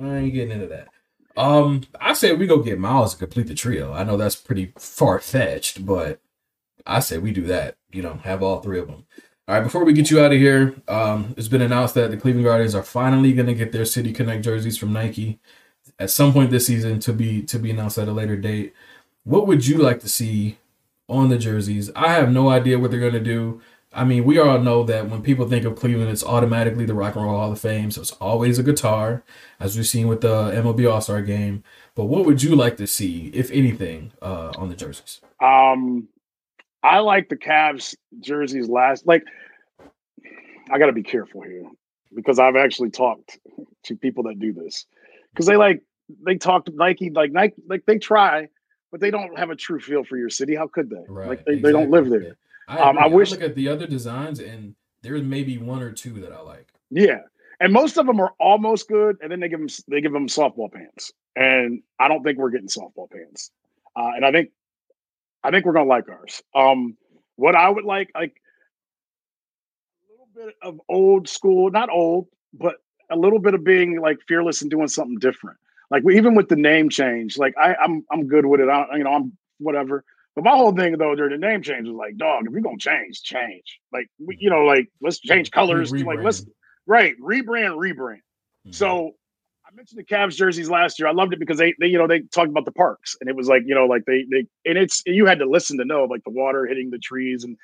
I 0.00 0.16
ain't 0.16 0.34
getting 0.34 0.50
into 0.52 0.66
that. 0.68 0.88
Um, 1.36 1.82
I 2.00 2.12
say 2.12 2.32
we 2.32 2.46
go 2.46 2.58
get 2.58 2.78
Myles 2.78 3.12
to 3.12 3.18
complete 3.18 3.48
the 3.48 3.54
trio. 3.54 3.92
I 3.92 4.04
know 4.04 4.16
that's 4.16 4.36
pretty 4.36 4.72
far 4.78 5.18
fetched, 5.18 5.84
but 5.84 6.20
I 6.86 7.00
say 7.00 7.18
we 7.18 7.32
do 7.32 7.46
that. 7.46 7.76
You 7.92 8.02
know, 8.02 8.14
have 8.24 8.42
all 8.42 8.60
three 8.60 8.78
of 8.78 8.86
them. 8.86 9.06
All 9.46 9.54
right, 9.54 9.64
before 9.64 9.84
we 9.84 9.92
get 9.92 10.10
you 10.10 10.20
out 10.20 10.32
of 10.32 10.38
here, 10.38 10.74
um, 10.88 11.34
it's 11.36 11.48
been 11.48 11.60
announced 11.60 11.94
that 11.96 12.10
the 12.10 12.16
Cleveland 12.16 12.46
Guardians 12.46 12.74
are 12.74 12.82
finally 12.82 13.34
going 13.34 13.46
to 13.46 13.54
get 13.54 13.72
their 13.72 13.84
City 13.84 14.12
Connect 14.12 14.42
jerseys 14.42 14.78
from 14.78 14.92
Nike 14.92 15.38
at 15.98 16.10
some 16.10 16.32
point 16.32 16.50
this 16.50 16.66
season 16.66 16.98
to 17.00 17.12
be 17.12 17.42
to 17.42 17.58
be 17.58 17.70
announced 17.70 17.98
at 17.98 18.08
a 18.08 18.12
later 18.12 18.36
date. 18.36 18.74
What 19.24 19.46
would 19.46 19.66
you 19.66 19.78
like 19.78 20.00
to 20.00 20.08
see 20.08 20.58
on 21.08 21.28
the 21.28 21.38
jerseys? 21.38 21.90
I 21.96 22.12
have 22.12 22.30
no 22.30 22.48
idea 22.48 22.78
what 22.78 22.90
they're 22.90 23.00
going 23.00 23.12
to 23.12 23.20
do. 23.20 23.60
I 23.92 24.04
mean, 24.04 24.24
we 24.24 24.38
all 24.38 24.58
know 24.58 24.82
that 24.84 25.08
when 25.08 25.22
people 25.22 25.48
think 25.48 25.64
of 25.64 25.76
Cleveland, 25.76 26.10
it's 26.10 26.24
automatically 26.24 26.84
the 26.84 26.94
Rock 26.94 27.14
and 27.14 27.24
Roll 27.24 27.36
Hall 27.38 27.52
of 27.52 27.60
Fame. 27.60 27.92
So 27.92 28.00
it's 28.00 28.10
always 28.12 28.58
a 28.58 28.64
guitar, 28.64 29.22
as 29.60 29.76
we've 29.76 29.86
seen 29.86 30.08
with 30.08 30.20
the 30.20 30.50
MLB 30.50 30.90
All 30.90 31.00
Star 31.00 31.22
Game. 31.22 31.62
But 31.94 32.06
what 32.06 32.24
would 32.24 32.42
you 32.42 32.56
like 32.56 32.76
to 32.78 32.88
see, 32.88 33.30
if 33.32 33.52
anything, 33.52 34.10
uh, 34.20 34.52
on 34.58 34.68
the 34.68 34.74
jerseys? 34.74 35.20
Um, 35.40 36.08
I 36.82 36.98
like 36.98 37.28
the 37.28 37.36
Cavs 37.36 37.94
jerseys 38.20 38.68
last. 38.68 39.06
Like, 39.06 39.22
I 40.70 40.78
got 40.78 40.86
to 40.86 40.92
be 40.92 41.04
careful 41.04 41.42
here 41.42 41.64
because 42.12 42.40
I've 42.40 42.56
actually 42.56 42.90
talked 42.90 43.38
to 43.84 43.96
people 43.96 44.24
that 44.24 44.40
do 44.40 44.52
this 44.52 44.86
because 45.34 45.46
they 45.46 45.56
like 45.56 45.82
they 46.24 46.36
talk 46.36 46.66
to 46.66 46.72
Nike 46.74 47.10
like 47.10 47.32
Nike 47.32 47.62
like 47.68 47.84
they 47.86 47.98
try, 47.98 48.48
but 48.90 49.00
they 49.00 49.10
don't 49.10 49.36
have 49.38 49.50
a 49.50 49.56
true 49.56 49.80
feel 49.80 50.04
for 50.04 50.16
your 50.16 50.30
city. 50.30 50.54
How 50.54 50.68
could 50.68 50.90
they? 50.90 51.04
Right, 51.08 51.28
like 51.28 51.44
they, 51.44 51.54
exactly. 51.54 51.62
they 51.62 51.72
don't 51.72 51.90
live 51.90 52.08
there. 52.08 52.36
I, 52.68 52.78
um, 52.78 52.98
I 52.98 53.06
wish 53.06 53.28
I 53.28 53.32
look 53.32 53.42
at 53.42 53.54
the 53.54 53.68
other 53.68 53.86
designs 53.86 54.40
and 54.40 54.74
there's 55.02 55.22
maybe 55.22 55.58
one 55.58 55.82
or 55.82 55.92
two 55.92 56.20
that 56.20 56.32
I 56.32 56.40
like. 56.40 56.72
Yeah, 56.90 57.20
and 57.60 57.72
most 57.72 57.98
of 57.98 58.06
them 58.06 58.20
are 58.20 58.32
almost 58.38 58.88
good, 58.88 59.18
and 59.20 59.30
then 59.30 59.40
they 59.40 59.48
give 59.48 59.60
them 59.60 59.68
they 59.88 60.00
give 60.00 60.12
them 60.12 60.28
softball 60.28 60.72
pants, 60.72 61.12
and 61.36 61.82
I 61.98 62.08
don't 62.08 62.22
think 62.22 62.38
we're 62.38 62.50
getting 62.50 62.68
softball 62.68 63.10
pants. 63.10 63.50
Uh, 63.96 64.12
and 64.16 64.24
I 64.24 64.32
think 64.32 64.50
I 65.42 65.50
think 65.50 65.64
we're 65.64 65.72
gonna 65.72 65.88
like 65.88 66.08
ours. 66.08 66.42
Um, 66.54 66.96
what 67.36 67.54
I 67.54 67.68
would 67.68 67.84
like 67.84 68.10
like 68.14 68.40
a 70.08 70.12
little 70.12 70.28
bit 70.34 70.54
of 70.62 70.80
old 70.88 71.28
school, 71.28 71.70
not 71.70 71.90
old, 71.90 72.28
but 72.52 72.76
a 73.10 73.16
little 73.16 73.38
bit 73.38 73.54
of 73.54 73.64
being 73.64 74.00
like 74.00 74.18
fearless 74.26 74.62
and 74.62 74.70
doing 74.70 74.88
something 74.88 75.18
different. 75.18 75.58
Like 75.90 76.02
even 76.10 76.34
with 76.34 76.48
the 76.48 76.56
name 76.56 76.88
change, 76.88 77.38
like 77.38 77.54
I, 77.58 77.74
I'm 77.74 78.04
I'm 78.10 78.26
good 78.26 78.46
with 78.46 78.60
it. 78.60 78.68
I, 78.68 78.86
you 78.96 79.04
know, 79.04 79.12
I'm 79.12 79.32
whatever. 79.58 80.04
But 80.34 80.44
my 80.44 80.50
whole 80.50 80.72
thing 80.72 80.96
though 80.98 81.14
during 81.14 81.38
the 81.38 81.46
name 81.46 81.62
change 81.62 81.86
was 81.86 81.96
like, 81.96 82.16
dog, 82.16 82.46
if 82.46 82.52
you're 82.52 82.60
gonna 82.60 82.78
change, 82.78 83.22
change. 83.22 83.78
Like 83.92 84.08
we, 84.18 84.36
you 84.40 84.50
know, 84.50 84.64
like 84.64 84.88
let's 85.00 85.18
change 85.20 85.50
colors. 85.50 85.92
Like 85.92 86.20
let's 86.22 86.44
right 86.86 87.14
rebrand, 87.20 87.76
rebrand. 87.76 88.20
Mm-hmm. 88.64 88.72
So 88.72 89.12
I 89.66 89.74
mentioned 89.74 89.98
the 89.98 90.04
Cavs 90.04 90.36
jerseys 90.36 90.70
last 90.70 90.98
year. 90.98 91.08
I 91.08 91.12
loved 91.12 91.32
it 91.32 91.38
because 91.38 91.58
they, 91.58 91.74
they, 91.78 91.86
you 91.86 91.98
know, 91.98 92.06
they 92.06 92.20
talked 92.20 92.50
about 92.50 92.64
the 92.64 92.72
parks, 92.72 93.16
and 93.20 93.28
it 93.28 93.36
was 93.36 93.48
like, 93.48 93.62
you 93.66 93.74
know, 93.74 93.86
like 93.86 94.04
they, 94.06 94.24
they, 94.30 94.46
and 94.64 94.78
it's 94.78 95.02
you 95.06 95.26
had 95.26 95.38
to 95.38 95.48
listen 95.48 95.78
to 95.78 95.84
know 95.84 96.04
like 96.04 96.24
the 96.24 96.30
water 96.30 96.66
hitting 96.66 96.90
the 96.90 96.98
trees, 96.98 97.44
and 97.44 97.56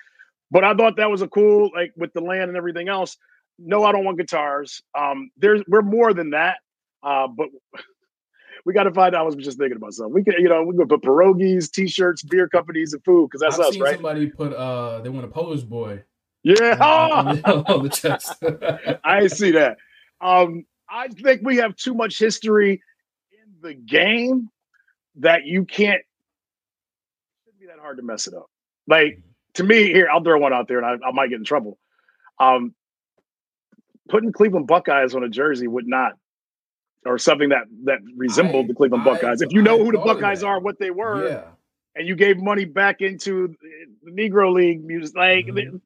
but 0.51 0.65
I 0.65 0.75
thought 0.75 0.97
that 0.97 1.11
was 1.11 1.23
a 1.23 1.29
cool 1.29 1.71
like 1.75 1.93
with 1.97 2.13
the 2.13 2.21
land 2.21 2.49
and 2.49 2.57
everything 2.57 2.89
else 2.89 3.17
no, 3.63 3.85
I 3.85 3.93
don't 3.93 4.05
want 4.05 4.19
guitars. 4.19 4.83
Um, 4.99 5.31
there's 5.37 5.63
we're 5.69 5.83
more 5.83 6.15
than 6.15 6.31
that. 6.31 6.59
Uh, 7.03 7.29
but 7.29 7.49
we 8.65 8.73
got 8.73 8.85
to 8.85 8.93
find. 8.93 9.15
I 9.15 9.23
was 9.23 9.37
just 9.37 9.59
thinking 9.59 9.77
about 9.77 9.93
something. 9.95 10.15
We 10.15 10.25
can, 10.25 10.35
you 10.39 10.49
know, 10.49 10.63
we 10.63 10.77
can 10.77 10.89
put 10.89 11.03
pierogies, 11.03 11.71
t-shirts, 11.71 12.23
beer 12.23 12.49
companies, 12.49 12.93
and 12.93 13.05
food 13.05 13.29
because 13.29 13.41
that's 13.41 13.59
I've 13.59 13.75
us, 13.75 13.79
right? 13.79 13.95
somebody 13.95 14.29
put 14.29 14.53
uh 14.53 15.01
they 15.01 15.09
want 15.09 15.25
a 15.25 15.29
Polish 15.29 15.63
boy 15.63 16.03
Yeah, 16.43 16.77
on, 16.81 17.43
on 17.45 17.45
the 17.83 17.89
chest. 17.89 18.43
I 19.05 19.27
see 19.27 19.53
that. 19.53 19.79
Um, 20.21 20.67
I 20.89 21.09
think 21.09 21.43
we 21.45 21.57
have 21.57 21.77
too 21.77 21.95
much 21.95 22.19
history 22.19 22.83
in 23.33 23.53
the 23.63 23.75
game 23.75 24.51
that 25.17 25.45
you 25.45 25.65
can't. 25.65 26.01
It 26.01 26.07
shouldn't 27.45 27.61
be 27.61 27.67
that 27.67 27.79
hard 27.79 27.99
to 27.99 28.03
mess 28.03 28.27
it 28.27 28.35
up. 28.35 28.51
Like 28.87 29.23
to 29.55 29.65
me, 29.65 29.85
here 29.85 30.09
I'll 30.13 30.23
throw 30.23 30.39
one 30.39 30.53
out 30.53 30.69
there, 30.69 30.79
and 30.83 30.87
I, 30.87 31.09
I 31.09 31.13
might 31.13 31.29
get 31.29 31.39
in 31.39 31.45
trouble. 31.45 31.79
Um, 32.39 32.75
putting 34.11 34.33
Cleveland 34.33 34.67
Buckeyes 34.67 35.15
on 35.15 35.25
a 35.25 35.29
jersey 35.29 35.67
would 35.69 35.87
not, 35.87 36.13
or 37.07 37.17
something 37.19 37.49
that 37.51 37.65
that 37.85 38.01
resembled 38.17 38.65
I- 38.67 38.69
the 38.69 38.75
Cleveland 38.75 39.03
I- 39.03 39.13
Buckeyes. 39.13 39.41
If 39.43 39.53
you 39.53 39.63
know 39.63 39.81
I 39.81 39.85
who 39.85 39.93
the 39.93 39.99
Buckeyes 39.99 40.41
that. 40.41 40.47
are, 40.47 40.61
what 40.61 40.79
they 40.79 40.91
were, 40.91 41.29
yeah. 41.29 41.45
and 41.97 42.07
you 42.07 42.15
gave 42.17 42.39
money 42.39 42.65
back 42.67 43.01
into 43.01 43.55
the 44.05 44.11
Negro 44.11 44.53
League 44.53 44.85
music, 44.85 45.17
like. 45.17 45.47
Mhm. 45.47 45.81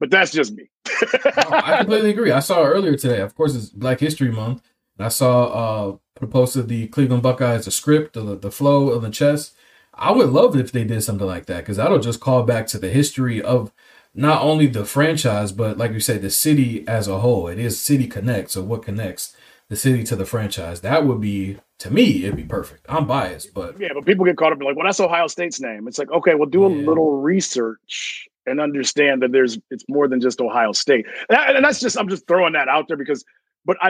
But 0.00 0.10
that's 0.10 0.32
just 0.32 0.52
me. 0.54 0.68
No, 1.00 1.08
I 1.50 1.78
completely 1.78 2.10
agree. 2.10 2.32
I 2.32 2.40
saw 2.40 2.64
earlier 2.64 2.96
today. 2.96 3.20
Of 3.20 3.34
course, 3.36 3.54
it's 3.54 3.70
Black 3.70 4.00
History 4.00 4.30
Month. 4.30 4.60
And 4.98 5.06
I 5.06 5.08
saw 5.08 5.44
uh 5.46 6.26
posted 6.26 6.68
the 6.68 6.88
Cleveland 6.88 7.22
Buckeyes, 7.22 7.64
the 7.64 7.70
script, 7.70 8.14
the 8.14 8.36
the 8.36 8.50
flow 8.50 8.88
of 8.90 9.02
the 9.02 9.10
chest. 9.10 9.54
I 9.94 10.10
would 10.10 10.30
love 10.30 10.56
it 10.56 10.60
if 10.60 10.72
they 10.72 10.82
did 10.84 11.02
something 11.04 11.26
like 11.26 11.46
that 11.46 11.58
because 11.58 11.76
that'll 11.76 12.00
just 12.00 12.18
call 12.20 12.42
back 12.42 12.66
to 12.68 12.78
the 12.78 12.88
history 12.90 13.40
of 13.40 13.72
not 14.14 14.42
only 14.42 14.66
the 14.66 14.84
franchise, 14.84 15.52
but 15.52 15.76
like 15.78 15.92
you 15.92 16.00
said, 16.00 16.22
the 16.22 16.30
city 16.30 16.86
as 16.86 17.08
a 17.08 17.18
whole. 17.18 17.48
It 17.48 17.58
is 17.58 17.80
City 17.80 18.06
Connect. 18.06 18.50
So 18.50 18.62
what 18.62 18.82
connects 18.82 19.36
the 19.68 19.76
city 19.76 20.04
to 20.04 20.16
the 20.16 20.24
franchise? 20.26 20.80
That 20.82 21.04
would 21.06 21.20
be 21.20 21.58
to 21.80 21.90
me, 21.90 22.22
it'd 22.24 22.36
be 22.36 22.44
perfect. 22.44 22.86
I'm 22.88 23.06
biased, 23.06 23.52
but 23.52 23.78
Yeah, 23.80 23.88
but 23.94 24.06
people 24.06 24.24
get 24.24 24.36
caught 24.36 24.52
up 24.52 24.60
in 24.60 24.64
like, 24.66 24.76
well, 24.76 24.86
that's 24.86 25.00
Ohio 25.00 25.26
State's 25.26 25.60
name. 25.60 25.88
It's 25.88 25.98
like, 25.98 26.10
okay, 26.12 26.34
well, 26.36 26.48
do 26.48 26.64
a 26.64 26.68
little 26.68 27.20
research 27.20 28.28
and 28.46 28.60
understand 28.60 29.22
that 29.22 29.32
there's 29.32 29.58
it's 29.70 29.84
more 29.88 30.06
than 30.06 30.20
just 30.20 30.40
Ohio 30.40 30.72
State. 30.72 31.06
And, 31.28 31.36
that- 31.36 31.56
and 31.56 31.64
that's 31.64 31.80
just 31.80 31.98
I'm 31.98 32.08
just 32.08 32.26
throwing 32.28 32.52
that 32.52 32.68
out 32.68 32.86
there 32.88 32.96
because, 32.96 33.24
but 33.64 33.76
I, 33.82 33.88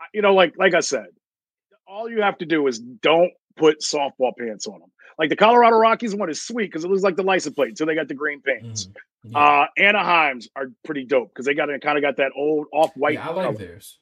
I- 0.00 0.06
you 0.14 0.22
know, 0.22 0.34
like 0.34 0.54
like 0.56 0.74
I 0.74 0.80
said, 0.80 1.06
all 1.86 2.08
you 2.10 2.22
have 2.22 2.38
to 2.38 2.46
do 2.46 2.66
is 2.66 2.78
don't 2.78 3.32
put 3.56 3.80
softball 3.80 4.32
pants 4.38 4.66
on 4.66 4.78
them. 4.80 4.90
Like 5.18 5.30
the 5.30 5.36
Colorado 5.36 5.76
Rockies 5.76 6.14
one 6.14 6.30
is 6.30 6.40
sweet 6.40 6.66
because 6.66 6.84
it 6.84 6.88
looks 6.88 7.02
like 7.02 7.16
the 7.16 7.22
license 7.22 7.54
plate 7.54 7.70
until 7.70 7.86
they 7.86 7.94
got 7.94 8.08
the 8.08 8.14
green 8.14 8.40
pants. 8.40 8.86
mm, 8.86 9.32
yeah. 9.32 9.38
Uh, 9.38 9.66
Anaheim's 9.76 10.48
are 10.54 10.70
pretty 10.84 11.04
dope 11.04 11.30
because 11.30 11.44
they 11.44 11.54
got 11.54 11.68
kind 11.80 11.98
of 11.98 12.02
got 12.02 12.16
that 12.18 12.32
old 12.36 12.66
off 12.72 12.92
white. 12.96 13.14
Yeah, 13.14 13.28
I 13.28 13.32
like 13.32 13.58
theirs. 13.58 13.98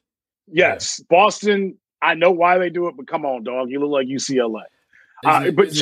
Yes, 0.47 1.01
Boston. 1.09 1.77
I 2.01 2.13
know 2.13 2.31
why 2.31 2.59
they 2.59 2.69
do 2.69 2.87
it, 2.87 2.95
but 2.95 3.07
come 3.07 3.25
on, 3.25 3.43
dog, 3.43 3.71
you 3.71 3.79
look 3.79 3.89
like 3.89 4.07
UCLA. 4.07 4.63
Uh, 5.25 5.43
it, 5.47 5.55
but- 5.55 5.73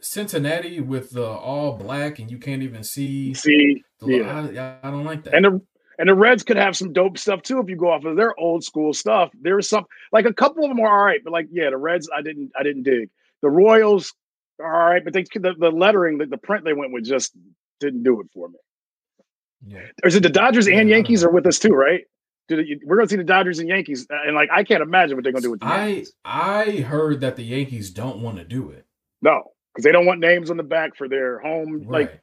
Cincinnati 0.00 0.80
with 0.80 1.10
the 1.10 1.26
all 1.26 1.72
black 1.78 2.18
and 2.18 2.30
you 2.30 2.36
can't 2.38 2.62
even 2.62 2.84
see? 2.84 3.32
See, 3.32 3.82
The, 4.00 4.16
yeah. 4.18 4.76
I, 4.82 4.88
I 4.88 4.90
don't 4.90 5.04
like 5.04 5.24
that. 5.24 5.34
And 5.34 5.44
the 5.44 5.60
and 5.98 6.08
the 6.08 6.14
Reds 6.14 6.42
could 6.42 6.56
have 6.56 6.76
some 6.76 6.92
dope 6.92 7.16
stuff 7.16 7.40
too 7.42 7.58
if 7.60 7.70
you 7.70 7.76
go 7.76 7.90
off 7.90 8.04
of 8.04 8.16
their 8.16 8.38
old 8.38 8.64
school 8.64 8.92
stuff. 8.92 9.30
There's 9.40 9.68
some 9.68 9.86
like 10.12 10.26
a 10.26 10.34
couple 10.34 10.62
of 10.64 10.68
them 10.68 10.80
are 10.80 10.88
all 10.88 11.04
right, 11.04 11.20
but 11.24 11.32
like 11.32 11.48
yeah, 11.50 11.70
the 11.70 11.78
Reds 11.78 12.10
I 12.14 12.20
didn't 12.20 12.52
I 12.58 12.62
didn't 12.62 12.82
dig. 12.82 13.08
The 13.40 13.48
Royals 13.48 14.12
all 14.60 14.68
right, 14.68 15.02
but 15.04 15.12
they 15.12 15.24
the, 15.34 15.54
the 15.58 15.70
lettering, 15.70 16.18
the, 16.18 16.26
the 16.26 16.38
print 16.38 16.64
they 16.64 16.72
went 16.72 16.92
with 16.92 17.04
just 17.04 17.32
didn't 17.80 18.02
do 18.02 18.20
it 18.20 18.26
for 18.32 18.48
me. 18.48 18.54
yeah. 19.66 19.78
Or 20.02 20.08
is 20.08 20.14
it 20.14 20.22
the 20.22 20.28
Dodgers 20.28 20.66
and 20.66 20.76
don't 20.76 20.88
Yankees 20.88 21.24
are 21.24 21.30
with 21.30 21.46
us 21.46 21.58
too, 21.58 21.70
right? 21.70 22.02
It, 22.48 22.80
we're 22.84 22.96
gonna 22.96 23.08
see 23.08 23.16
the 23.16 23.24
Dodgers 23.24 23.58
and 23.58 23.68
Yankees, 23.68 24.06
uh, 24.10 24.16
and 24.26 24.34
like 24.34 24.50
I 24.52 24.64
can't 24.64 24.82
imagine 24.82 25.16
what 25.16 25.24
they're 25.24 25.32
gonna 25.32 25.42
do 25.42 25.50
with 25.50 25.60
the 25.60 25.66
I 25.66 25.86
Yankees. 25.86 26.12
I 26.24 26.70
heard 26.80 27.20
that 27.22 27.36
the 27.36 27.42
Yankees 27.42 27.90
don't 27.90 28.20
want 28.20 28.36
to 28.36 28.44
do 28.44 28.70
it. 28.70 28.84
No, 29.22 29.52
because 29.72 29.84
they 29.84 29.92
don't 29.92 30.04
want 30.06 30.20
names 30.20 30.50
on 30.50 30.58
the 30.58 30.62
back 30.62 30.94
for 30.94 31.08
their 31.08 31.38
home. 31.40 31.84
Right. 31.86 32.10
Like 32.10 32.20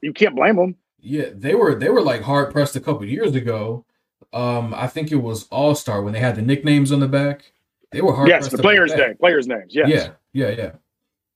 you 0.00 0.12
can't 0.12 0.36
blame 0.36 0.56
them. 0.56 0.76
yeah, 1.00 1.26
they 1.34 1.54
were 1.54 1.74
they 1.74 1.88
were 1.90 2.02
like 2.02 2.22
hard 2.22 2.52
pressed 2.52 2.76
a 2.76 2.80
couple 2.80 3.04
years 3.04 3.34
ago. 3.34 3.84
Um, 4.32 4.72
I 4.74 4.86
think 4.86 5.10
it 5.10 5.16
was 5.16 5.48
All 5.48 5.74
Star 5.74 6.02
when 6.02 6.12
they 6.12 6.20
had 6.20 6.36
the 6.36 6.42
nicknames 6.42 6.92
on 6.92 7.00
the 7.00 7.08
back. 7.08 7.52
They 7.90 8.00
were 8.00 8.14
hard. 8.14 8.28
yes, 8.28 8.48
the 8.48 8.58
players' 8.58 8.94
name, 8.94 9.16
players' 9.18 9.46
names. 9.46 9.74
Yes. 9.74 9.88
Yeah, 9.88 10.08
yeah, 10.32 10.56
yeah, 10.56 10.70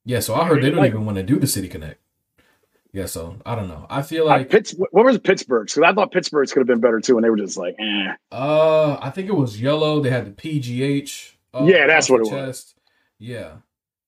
yeah. 0.07 0.21
So 0.21 0.35
I 0.35 0.47
heard 0.47 0.63
they 0.63 0.71
don't 0.71 0.79
Like- 0.79 0.93
even 0.93 1.05
want 1.05 1.17
to 1.19 1.23
do 1.23 1.39
the 1.39 1.47
City 1.47 1.69
Connect. 1.69 2.01
Yeah, 2.93 3.05
so 3.05 3.37
I 3.45 3.55
don't 3.55 3.69
know. 3.69 3.87
I 3.91 4.01
feel 4.01 4.23
Uh, 4.25 4.39
like 4.39 4.49
Pitts, 4.49 4.75
what 4.91 5.05
was 5.05 5.19
Pittsburgh's? 5.19 5.75
Because 5.75 5.87
I 5.91 5.93
thought 5.95 6.13
Pittsburgh's 6.13 6.51
could 6.51 6.61
have 6.61 6.67
been 6.67 6.81
better 6.81 6.99
too, 6.99 7.19
and 7.19 7.25
they 7.25 7.29
were 7.29 7.37
just 7.37 7.59
like, 7.59 7.75
eh. 7.79 8.15
Uh, 8.33 8.97
I 9.03 9.11
think 9.11 9.29
it 9.29 9.35
was 9.35 9.61
yellow. 9.61 10.01
They 10.01 10.09
had 10.09 10.25
the 10.25 10.31
PGH. 10.31 11.37
Uh, 11.53 11.65
Yeah, 11.69 11.87
that's 11.87 12.09
what 12.09 12.21
it 12.21 12.23
was. 12.23 12.31
chest. 12.31 12.75
Yeah. 13.19 13.57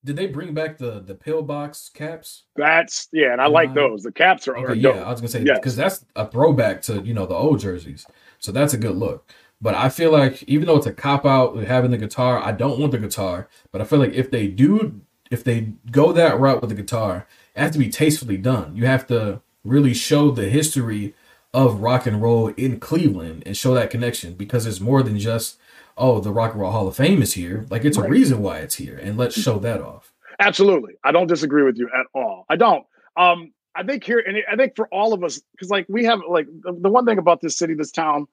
Did 0.04 0.16
they 0.16 0.26
bring 0.26 0.54
back 0.54 0.78
the 0.78 1.00
the 1.00 1.14
pillbox 1.14 1.90
caps? 1.92 2.44
That's 2.56 3.08
yeah, 3.12 3.32
and 3.32 3.42
I 3.42 3.46
like 3.48 3.70
Uh, 3.70 3.74
those. 3.74 4.04
The 4.04 4.12
caps 4.12 4.48
are, 4.48 4.56
are 4.56 4.70
Okay, 4.70 4.80
dope. 4.80 4.94
yeah, 4.96 5.02
I 5.04 5.10
was 5.10 5.20
gonna 5.20 5.28
say 5.28 5.42
Yes. 5.42 5.58
because 5.58 5.76
that's 5.76 6.06
a 6.16 6.26
throwback 6.26 6.80
to 6.82 7.02
you 7.02 7.12
know 7.12 7.26
the 7.26 7.34
old 7.34 7.58
jerseys, 7.60 8.06
so 8.38 8.52
that's 8.52 8.72
a 8.72 8.78
good 8.78 8.96
look. 8.96 9.28
But 9.60 9.74
I 9.74 9.88
feel 9.90 10.12
like 10.12 10.44
even 10.44 10.66
though 10.66 10.76
it's 10.76 10.86
a 10.86 10.92
cop 10.92 11.26
out 11.26 11.56
having 11.64 11.90
the 11.90 11.98
guitar, 11.98 12.38
I 12.42 12.52
don't 12.52 12.78
want 12.78 12.92
the 12.92 12.98
guitar. 12.98 13.48
But 13.72 13.80
I 13.82 13.84
feel 13.84 13.98
like 13.98 14.14
if 14.14 14.30
they 14.30 14.46
do, 14.46 15.00
if 15.30 15.44
they 15.44 15.72
go 15.90 16.12
that 16.12 16.38
route 16.38 16.60
with 16.60 16.70
the 16.70 16.76
guitar, 16.76 17.26
it 17.54 17.60
has 17.60 17.72
to 17.72 17.78
be 17.78 17.88
tastefully 17.88 18.36
done. 18.36 18.76
You 18.76 18.86
have 18.86 19.06
to 19.08 19.40
really 19.64 19.94
show 19.94 20.30
the 20.30 20.48
history 20.48 21.14
of 21.54 21.80
rock 21.80 22.06
and 22.06 22.22
roll 22.22 22.48
in 22.48 22.78
Cleveland 22.78 23.42
and 23.46 23.56
show 23.56 23.74
that 23.74 23.90
connection 23.90 24.34
because 24.34 24.66
it's 24.66 24.80
more 24.80 25.02
than 25.02 25.18
just 25.18 25.58
oh 25.96 26.20
the 26.20 26.30
Rock 26.30 26.52
and 26.52 26.60
Roll 26.60 26.72
Hall 26.72 26.88
of 26.88 26.96
Fame 26.96 27.22
is 27.22 27.34
here. 27.34 27.66
Like 27.70 27.84
it's 27.84 27.98
a 27.98 28.08
reason 28.08 28.42
why 28.42 28.58
it's 28.58 28.76
here, 28.76 28.96
and 28.96 29.18
let's 29.18 29.38
show 29.38 29.58
that 29.60 29.80
off. 29.80 30.12
Absolutely, 30.38 30.94
I 31.04 31.12
don't 31.12 31.26
disagree 31.26 31.64
with 31.64 31.76
you 31.76 31.88
at 31.88 32.06
all. 32.14 32.46
I 32.48 32.56
don't. 32.56 32.86
Um, 33.16 33.52
I 33.74 33.82
think 33.82 34.04
here, 34.04 34.18
and 34.18 34.38
I 34.50 34.56
think 34.56 34.76
for 34.76 34.88
all 34.88 35.12
of 35.12 35.24
us, 35.24 35.40
because 35.52 35.70
like 35.70 35.86
we 35.88 36.04
have 36.04 36.20
like 36.28 36.46
the, 36.62 36.76
the 36.80 36.88
one 36.88 37.04
thing 37.04 37.18
about 37.18 37.40
this 37.40 37.58
city, 37.58 37.74
this 37.74 37.90
town, 37.90 38.26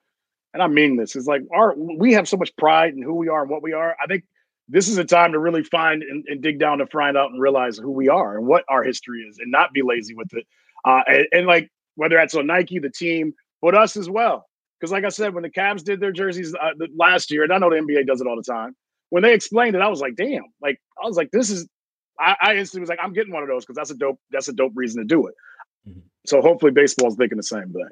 and 0.54 0.62
I 0.62 0.68
mean 0.68 0.96
this 0.96 1.16
is 1.16 1.26
like 1.26 1.42
our 1.52 1.74
we 1.76 2.12
have 2.14 2.28
so 2.28 2.36
much 2.36 2.54
pride 2.56 2.94
in 2.94 3.02
who 3.02 3.14
we 3.14 3.28
are 3.28 3.42
and 3.42 3.50
what 3.50 3.62
we 3.62 3.72
are. 3.72 3.96
I 4.02 4.06
think 4.06 4.24
this 4.68 4.88
is 4.88 4.98
a 4.98 5.04
time 5.04 5.32
to 5.32 5.38
really 5.38 5.62
find 5.62 6.02
and, 6.02 6.24
and 6.26 6.42
dig 6.42 6.58
down 6.58 6.78
to 6.78 6.86
find 6.86 7.16
out 7.16 7.30
and 7.30 7.40
realize 7.40 7.78
who 7.78 7.90
we 7.90 8.08
are 8.08 8.36
and 8.36 8.46
what 8.46 8.64
our 8.68 8.82
history 8.82 9.20
is, 9.20 9.38
and 9.38 9.50
not 9.50 9.72
be 9.72 9.82
lazy 9.82 10.14
with 10.14 10.32
it. 10.32 10.46
Uh, 10.84 11.02
and, 11.06 11.26
and 11.32 11.46
like 11.46 11.70
whether 11.94 12.16
that's 12.16 12.34
on 12.34 12.46
Nike, 12.46 12.78
the 12.78 12.90
team, 12.90 13.34
but 13.62 13.74
us 13.74 13.96
as 13.96 14.08
well. 14.08 14.46
Because 14.78 14.92
like 14.92 15.04
I 15.04 15.08
said, 15.08 15.34
when 15.34 15.42
the 15.42 15.50
Cavs 15.50 15.82
did 15.82 16.00
their 16.00 16.12
jerseys 16.12 16.54
uh, 16.54 16.70
last 16.96 17.30
year, 17.30 17.44
and 17.44 17.52
I 17.52 17.58
know 17.58 17.70
the 17.70 17.76
NBA 17.76 18.06
does 18.06 18.20
it 18.20 18.26
all 18.26 18.36
the 18.36 18.42
time. 18.42 18.76
When 19.10 19.22
they 19.22 19.32
explained 19.32 19.76
it, 19.76 19.82
I 19.82 19.88
was 19.88 20.00
like, 20.00 20.16
"Damn!" 20.16 20.44
Like 20.60 20.80
I 21.02 21.06
was 21.06 21.16
like, 21.16 21.30
"This 21.30 21.50
is." 21.50 21.68
I, 22.18 22.36
I 22.40 22.56
instantly 22.56 22.80
was 22.80 22.88
like, 22.88 22.98
"I'm 23.02 23.12
getting 23.12 23.32
one 23.32 23.42
of 23.42 23.48
those 23.48 23.64
because 23.64 23.76
that's 23.76 23.90
a 23.90 23.96
dope. 23.96 24.20
That's 24.30 24.48
a 24.48 24.52
dope 24.52 24.72
reason 24.74 25.02
to 25.02 25.06
do 25.06 25.26
it." 25.28 25.34
Mhm. 25.88 26.02
So 26.26 26.42
hopefully, 26.42 26.72
baseball's 26.72 27.16
thinking 27.16 27.36
the 27.36 27.42
same 27.42 27.72
thing. 27.72 27.88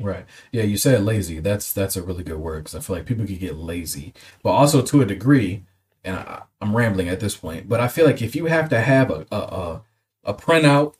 Right. 0.00 0.24
Yeah, 0.52 0.62
you 0.62 0.76
said 0.76 1.04
lazy. 1.04 1.40
That's 1.40 1.72
that's 1.72 1.96
a 1.96 2.02
really 2.02 2.24
good 2.24 2.38
word 2.38 2.64
because 2.64 2.74
I 2.74 2.80
feel 2.80 2.96
like 2.96 3.06
people 3.06 3.26
could 3.26 3.38
get 3.38 3.56
lazy, 3.56 4.14
but 4.42 4.50
also 4.50 4.82
to 4.82 5.02
a 5.02 5.06
degree. 5.06 5.64
And 6.04 6.16
I, 6.16 6.42
I'm 6.60 6.74
rambling 6.76 7.08
at 7.08 7.20
this 7.20 7.36
point, 7.36 7.68
but 7.68 7.80
I 7.80 7.88
feel 7.88 8.04
like 8.06 8.20
if 8.22 8.34
you 8.34 8.46
have 8.46 8.68
to 8.70 8.80
have 8.80 9.10
a 9.10 9.26
a, 9.30 9.36
a, 9.36 9.82
a 10.24 10.34
printout 10.34 10.94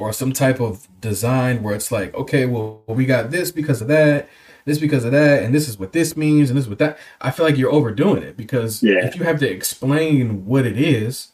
or 0.00 0.12
some 0.12 0.32
type 0.32 0.60
of 0.60 0.88
design 1.00 1.62
where 1.62 1.74
it's 1.74 1.92
like, 1.92 2.12
okay, 2.14 2.46
well, 2.46 2.82
we 2.88 3.06
got 3.06 3.30
this 3.30 3.52
because 3.52 3.80
of 3.80 3.86
that, 3.88 4.28
this 4.64 4.78
because 4.80 5.04
of 5.04 5.12
that, 5.12 5.42
and 5.44 5.54
this 5.54 5.68
is 5.68 5.78
what 5.78 5.92
this 5.92 6.16
means, 6.16 6.50
and 6.50 6.56
this 6.56 6.64
is 6.64 6.68
what 6.68 6.80
that. 6.80 6.98
I 7.20 7.30
feel 7.30 7.46
like 7.46 7.56
you're 7.56 7.70
overdoing 7.72 8.22
it 8.24 8.36
because 8.36 8.82
Yeah. 8.82 9.04
if 9.06 9.14
you 9.16 9.22
have 9.24 9.38
to 9.40 9.48
explain 9.48 10.46
what 10.46 10.66
it 10.66 10.76
is, 10.76 11.28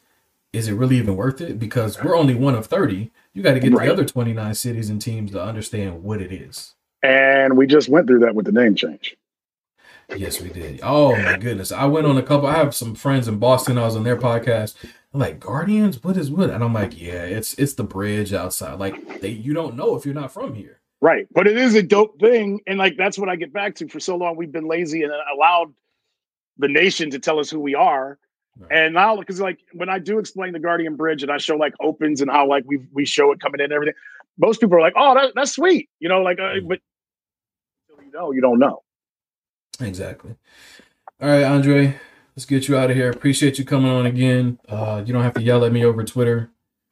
is 0.53 0.69
it 0.69 0.75
really 0.75 0.97
even 0.99 1.17
worth 1.17 1.41
it? 1.41 1.59
Because 1.59 2.03
we're 2.03 2.17
only 2.17 2.35
one 2.35 2.55
of 2.55 2.67
thirty. 2.67 3.13
You 3.33 3.43
got 3.43 3.55
to 3.55 3.61
get 3.61 3.73
Right. 3.73 3.87
the 3.87 3.93
other 3.93 4.05
29 4.05 4.55
cities 4.55 4.91
and 4.91 5.01
teams 5.01 5.31
to 5.31 5.43
understand 5.43 6.03
what 6.03 6.21
it 6.21 6.33
is. 6.33 6.75
And 7.03 7.57
we 7.57 7.67
just 7.67 7.89
went 7.89 8.09
through 8.09 8.19
that 8.21 8.35
with 8.35 8.45
the 8.47 8.53
name 8.53 8.75
change. 8.75 9.17
Yes, 10.17 10.41
we 10.41 10.49
did. 10.51 10.81
Oh 10.83 11.15
my 11.17 11.37
goodness. 11.39 11.73
I 11.73 11.85
went 11.87 12.07
on 12.07 12.17
a 12.17 12.23
couple 12.23 12.47
I 12.49 12.57
have 12.57 12.75
some 12.75 12.95
friends 12.95 13.29
in 13.29 13.39
Boston. 13.39 13.79
I 13.79 13.85
was 13.85 13.97
on 13.97 14.05
their 14.05 14.17
podcast. 14.17 14.75
I'm 15.15 15.21
like, 15.21 15.41
Guardians? 15.41 16.03
What 16.03 16.17
is 16.17 16.31
what? 16.31 16.51
And 16.51 16.63
I'm 16.63 16.75
like, 16.75 17.01
yeah, 17.01 17.23
it's 17.25 17.55
it's 17.55 17.75
the 17.75 17.85
bridge 17.85 18.33
outside. 18.33 18.79
Like 18.79 19.21
they 19.21 19.31
you 19.31 19.55
don't 19.55 19.77
know 19.77 19.97
if 19.97 20.05
you're 20.05 20.15
not 20.15 20.33
from 20.33 20.55
here. 20.55 20.81
Right. 21.01 21.27
But 21.33 21.47
it 21.47 21.57
is 21.57 21.75
a 21.75 21.83
dope 21.83 22.21
thing. 22.21 22.61
And 22.67 22.79
like 22.79 22.97
that's 22.97 23.19
what 23.19 23.29
I 23.29 23.37
get 23.37 23.53
back 23.53 23.75
to. 23.77 23.89
For 23.89 24.01
so 24.01 24.17
long, 24.17 24.37
we've 24.37 24.53
been 24.53 24.69
lazy 24.69 25.03
and 25.03 25.13
allowed 25.35 25.73
the 26.59 26.69
nation 26.69 27.11
to 27.11 27.19
tell 27.19 27.39
us 27.39 27.49
who 27.51 27.61
we 27.61 27.75
are. 27.75 28.19
Right. 28.59 28.71
And 28.73 28.95
now, 28.95 29.17
because 29.17 29.41
like 29.41 29.61
when 29.73 29.89
I 29.89 29.99
do 29.99 30.19
explain 30.19 30.53
the 30.53 30.59
Guardian 30.59 30.97
Bridge 30.97 31.23
and 31.23 31.33
I 31.33 31.39
show 31.39 31.57
like 31.57 31.75
opens 31.81 32.21
and 32.21 32.31
how 32.31 32.47
like 32.47 32.65
we 32.67 32.79
we 32.93 33.07
show 33.07 33.33
it 33.33 33.41
coming 33.41 33.61
in 33.61 33.65
and 33.67 33.73
everything, 33.73 33.95
most 34.39 34.61
people 34.61 34.77
are 34.77 34.81
like, 34.81 34.95
"Oh, 34.97 35.15
that, 35.15 35.33
that's 35.35 35.53
sweet," 35.53 35.89
you 36.01 36.09
know, 36.09 36.21
like, 36.21 36.39
uh, 36.39 36.55
Mhm. 36.55 36.69
but 36.69 36.81
until 37.89 38.05
you 38.05 38.13
know, 38.13 38.33
you 38.33 38.41
don't 38.41 38.59
know. 38.59 38.83
Exactly. 39.81 40.37
All 41.21 41.29
right, 41.29 41.45
Andre, 41.45 41.99
let's 42.37 42.47
get 42.47 42.69
you 42.69 42.77
out 42.77 42.91
of 42.91 42.97
here. 42.97 43.11
Appreciate 43.11 43.59
you 43.59 43.65
coming 43.65 43.91
on 43.91 44.07
again. 44.07 44.59
Uh 44.69 45.03
you 45.05 45.13
don't 45.13 45.23
have 45.23 45.35
to 45.35 45.43
yell 45.43 45.65
at 45.65 45.73
me 45.73 45.85
over 45.85 46.05
Twitter. 46.05 46.51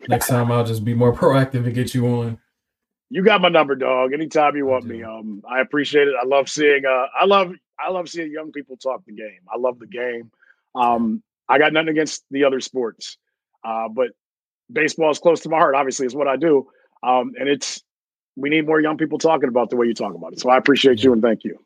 Next 0.09 0.29
time 0.29 0.53
I'll 0.53 0.65
just 0.65 0.85
be 0.85 0.95
more 0.95 1.13
proactive 1.17 1.65
and 1.65 1.75
get 1.75 1.95
you 1.95 2.07
on. 2.07 2.39
You 3.11 3.25
got 3.25 3.41
my 3.41 3.49
number, 3.49 3.75
dog. 3.75 4.13
Anytime 4.13 4.55
you 4.57 4.67
want 4.67 4.85
me, 4.85 5.03
um, 5.03 5.43
I 5.49 5.61
appreciate 5.61 6.09
it. 6.09 6.15
I 6.21 6.27
love 6.27 6.49
seeing, 6.49 6.85
uh, 6.85 7.07
I 7.19 7.25
love, 7.25 7.55
I 7.81 7.91
love 7.91 8.07
seeing 8.09 8.31
young 8.31 8.53
people 8.53 8.77
talk 8.77 9.03
the 9.07 9.13
game. 9.13 9.41
I 9.51 9.59
love 9.59 9.79
the 9.79 9.87
game. 9.87 10.31
Um, 10.75 11.23
I 11.49 11.59
got 11.59 11.73
nothing 11.73 11.89
against 11.89 12.25
the 12.31 12.45
other 12.45 12.61
sports, 12.61 13.17
uh, 13.65 13.89
but 13.89 14.09
baseball 14.71 15.11
is 15.11 15.19
close 15.19 15.41
to 15.41 15.49
my 15.49 15.57
heart. 15.57 15.75
Obviously, 15.75 16.05
is 16.05 16.15
what 16.15 16.29
I 16.29 16.37
do, 16.37 16.69
um, 17.03 17.33
and 17.39 17.49
it's 17.49 17.83
we 18.37 18.51
need 18.51 18.67
more 18.67 18.81
young 18.81 18.99
people 18.99 19.19
talking 19.19 19.49
about 19.49 19.71
the 19.71 19.77
way 19.77 19.87
you 19.87 19.95
talk 19.95 20.15
about 20.15 20.35
it. 20.35 20.41
So 20.41 20.51
I 20.51 20.59
appreciate 20.59 21.03
you 21.03 21.13
and 21.13 21.23
thank 21.23 21.45
you. 21.45 21.59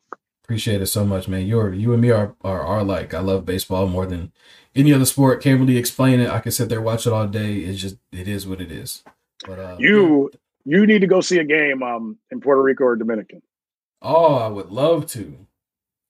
Appreciate 0.43 0.81
it 0.81 0.87
so 0.87 1.05
much, 1.05 1.27
man. 1.27 1.45
You're 1.47 1.73
you 1.73 1.93
and 1.93 2.01
me 2.01 2.11
are, 2.11 2.35
are 2.43 2.61
are 2.61 2.83
like 2.83 3.13
I 3.13 3.19
love 3.19 3.45
baseball 3.45 3.87
more 3.87 4.05
than 4.05 4.31
any 4.75 4.91
other 4.93 5.05
sport. 5.05 5.41
Can't 5.41 5.59
really 5.59 5.77
explain 5.77 6.19
it. 6.19 6.29
I 6.29 6.39
can 6.39 6.51
sit 6.51 6.67
there 6.69 6.81
watch 6.81 7.07
it 7.07 7.13
all 7.13 7.27
day. 7.27 7.59
It's 7.59 7.79
just 7.81 7.97
it 8.11 8.27
is 8.27 8.45
what 8.45 8.59
it 8.59 8.71
is. 8.71 9.03
But 9.47 9.59
uh, 9.59 9.75
you 9.79 10.31
you 10.65 10.85
need 10.85 10.99
to 10.99 11.07
go 11.07 11.21
see 11.21 11.39
a 11.39 11.45
game 11.45 11.81
um 11.81 12.17
in 12.29 12.41
Puerto 12.41 12.61
Rico 12.61 12.83
or 12.83 12.95
Dominican. 12.97 13.41
Oh, 14.01 14.35
I 14.35 14.47
would 14.49 14.69
love 14.69 15.05
to. 15.11 15.37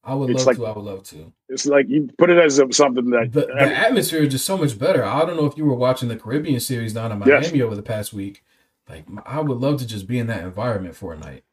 I 0.03 0.15
would 0.15 0.31
It's 0.31 0.39
love 0.39 0.47
like- 0.47 0.57
to. 0.57 0.65
I 0.65 0.71
would 0.71 0.83
love 0.85 1.03
to. 1.03 1.31
It's 1.47 1.67
like 1.67 1.87
you 1.87 2.09
put 2.17 2.31
it 2.31 2.39
as 2.39 2.59
something 2.75 3.11
that 3.11 3.31
The, 3.31 3.41
the 3.45 3.77
atmosphere 3.77 4.23
is 4.23 4.29
just 4.33 4.45
so 4.45 4.57
much 4.57 4.79
better. 4.79 5.03
I 5.05 5.23
don't 5.25 5.37
know 5.37 5.45
if 5.45 5.55
you 5.55 5.65
were 5.65 5.75
watching 5.75 6.09
the 6.09 6.15
Caribbean 6.17 6.59
series 6.59 6.93
down 6.93 7.11
in 7.11 7.19
Yes. 7.27 7.43
Miami 7.45 7.61
over 7.61 7.75
the 7.75 7.83
past 7.83 8.11
week. 8.13 8.43
Like 8.89 9.05
I 9.27 9.39
would 9.41 9.59
love 9.59 9.77
to 9.79 9.85
just 9.87 10.07
be 10.07 10.17
in 10.17 10.25
that 10.27 10.43
environment 10.43 10.95
for 10.95 11.13
a 11.13 11.17
night. 11.17 11.43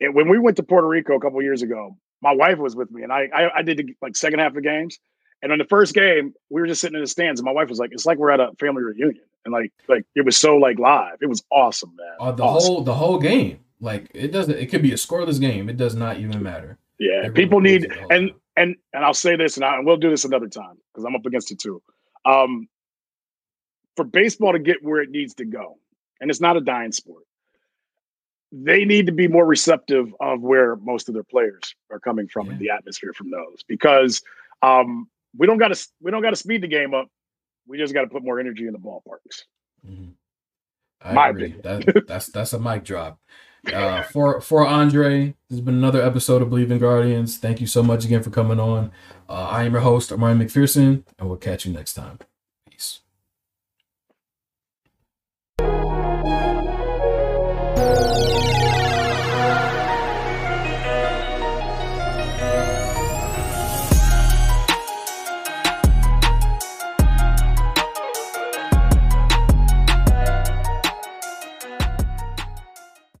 And 0.00 0.14
when 0.14 0.30
we 0.30 0.38
went 0.38 0.56
to 0.56 0.62
Puerto 0.62 0.88
Rico 0.88 1.14
a 1.14 1.20
couple 1.20 1.42
years 1.42 1.60
ago, 1.60 1.98
my 2.22 2.32
wife 2.32 2.58
was 2.58 2.74
with 2.76 2.90
me, 2.90 3.02
and 3.02 3.12
I, 3.12 3.28
I 3.34 3.58
I 3.58 3.62
did 3.62 3.76
the 3.78 3.94
like 4.02 4.16
second 4.16 4.38
half 4.40 4.54
of 4.56 4.62
games. 4.62 4.98
And 5.42 5.52
on 5.52 5.58
the 5.58 5.64
first 5.64 5.94
game, 5.94 6.34
we 6.50 6.60
were 6.60 6.66
just 6.66 6.82
sitting 6.82 6.96
in 6.96 7.00
the 7.00 7.06
stands, 7.06 7.40
and 7.40 7.46
my 7.46 7.52
wife 7.52 7.68
was 7.70 7.78
like, 7.78 7.90
"It's 7.92 8.04
like 8.04 8.18
we're 8.18 8.30
at 8.30 8.40
a 8.40 8.50
family 8.60 8.82
reunion," 8.82 9.24
and 9.46 9.52
like 9.52 9.72
like 9.88 10.04
it 10.14 10.24
was 10.24 10.36
so 10.36 10.56
like 10.58 10.78
live. 10.78 11.16
It 11.22 11.28
was 11.30 11.42
awesome, 11.50 11.94
man. 11.96 12.08
Uh, 12.20 12.32
the 12.32 12.42
Awesome. 12.44 12.74
whole 12.74 12.82
the 12.82 12.94
whole 12.94 13.18
game. 13.18 13.60
Like 13.80 14.10
it 14.14 14.32
doesn't. 14.32 14.58
It 14.58 14.66
could 14.66 14.82
be 14.82 14.92
a 14.92 14.96
scoreless 14.96 15.40
game. 15.40 15.70
It 15.70 15.78
does 15.78 15.94
not 15.94 16.18
even 16.18 16.42
matter. 16.42 16.76
yeah. 16.98 17.12
Everyone 17.24 17.34
People 17.34 17.60
need 17.60 17.84
it 17.84 17.88
the 17.88 17.94
whole 17.94 18.12
and 18.12 18.28
time. 18.28 18.40
and 18.58 18.76
and 18.92 19.04
I'll 19.04 19.14
say 19.14 19.34
this, 19.36 19.56
and, 19.56 19.64
I, 19.64 19.76
and 19.76 19.86
we'll 19.86 19.96
do 19.96 20.10
this 20.10 20.26
another 20.26 20.48
time 20.48 20.76
because 20.92 21.04
I'm 21.06 21.14
up 21.16 21.24
against 21.24 21.50
it 21.52 21.58
too. 21.58 21.80
Um, 22.26 22.68
for 23.96 24.04
baseball 24.04 24.52
to 24.52 24.58
get 24.58 24.82
where 24.82 25.00
it 25.00 25.10
needs 25.10 25.32
to 25.36 25.46
go, 25.46 25.78
and 26.20 26.30
it's 26.30 26.40
not 26.42 26.58
a 26.58 26.60
dying 26.60 26.92
sport. 26.92 27.24
They 28.52 28.84
need 28.84 29.06
to 29.06 29.12
be 29.12 29.28
more 29.28 29.46
receptive 29.46 30.12
of 30.20 30.40
where 30.40 30.76
most 30.76 31.08
of 31.08 31.14
their 31.14 31.22
players 31.24 31.74
are 31.90 32.00
coming 32.00 32.26
from 32.28 32.46
Yeah. 32.46 32.52
and 32.52 32.60
the 32.60 32.70
atmosphere 32.70 33.12
from 33.12 33.30
those, 33.30 33.62
because 33.68 34.22
um, 34.62 35.08
we 35.36 35.46
don't 35.46 35.58
got 35.58 35.72
to 35.74 35.88
we 36.02 36.10
don't 36.10 36.22
got 36.22 36.30
to 36.30 36.36
speed 36.36 36.62
the 36.62 36.68
game 36.68 36.92
up. 36.94 37.08
We 37.66 37.78
just 37.78 37.94
got 37.94 38.02
to 38.02 38.08
put 38.08 38.24
more 38.24 38.40
energy 38.40 38.66
in 38.66 38.72
the 38.72 38.78
ballparks. 38.78 39.44
Mhm. 39.88 40.14
I 41.02 41.12
My 41.12 41.28
agree. 41.28 41.54
That, 41.62 42.04
that's 42.08 42.26
that's 42.26 42.52
a 42.52 42.58
mic 42.58 42.84
drop. 42.84 43.18
Uh, 43.72 44.02
for 44.04 44.40
for 44.40 44.66
Andre, 44.66 45.26
this 45.48 45.58
has 45.58 45.60
been 45.60 45.74
another 45.74 46.02
episode 46.02 46.42
of 46.42 46.48
Believe 46.50 46.70
in 46.70 46.78
Guardians. 46.78 47.36
Thank 47.38 47.60
you 47.60 47.66
so 47.66 47.82
much 47.82 48.04
again 48.04 48.22
for 48.22 48.30
coming 48.30 48.58
on. 48.58 48.90
Uh, 49.28 49.32
I 49.50 49.64
am 49.64 49.72
your 49.72 49.82
host, 49.82 50.10
Amari 50.12 50.34
McPherson, 50.34 51.04
and 51.18 51.28
we'll 51.28 51.36
catch 51.38 51.64
you 51.66 51.72
next 51.72 51.94
time. 51.94 52.18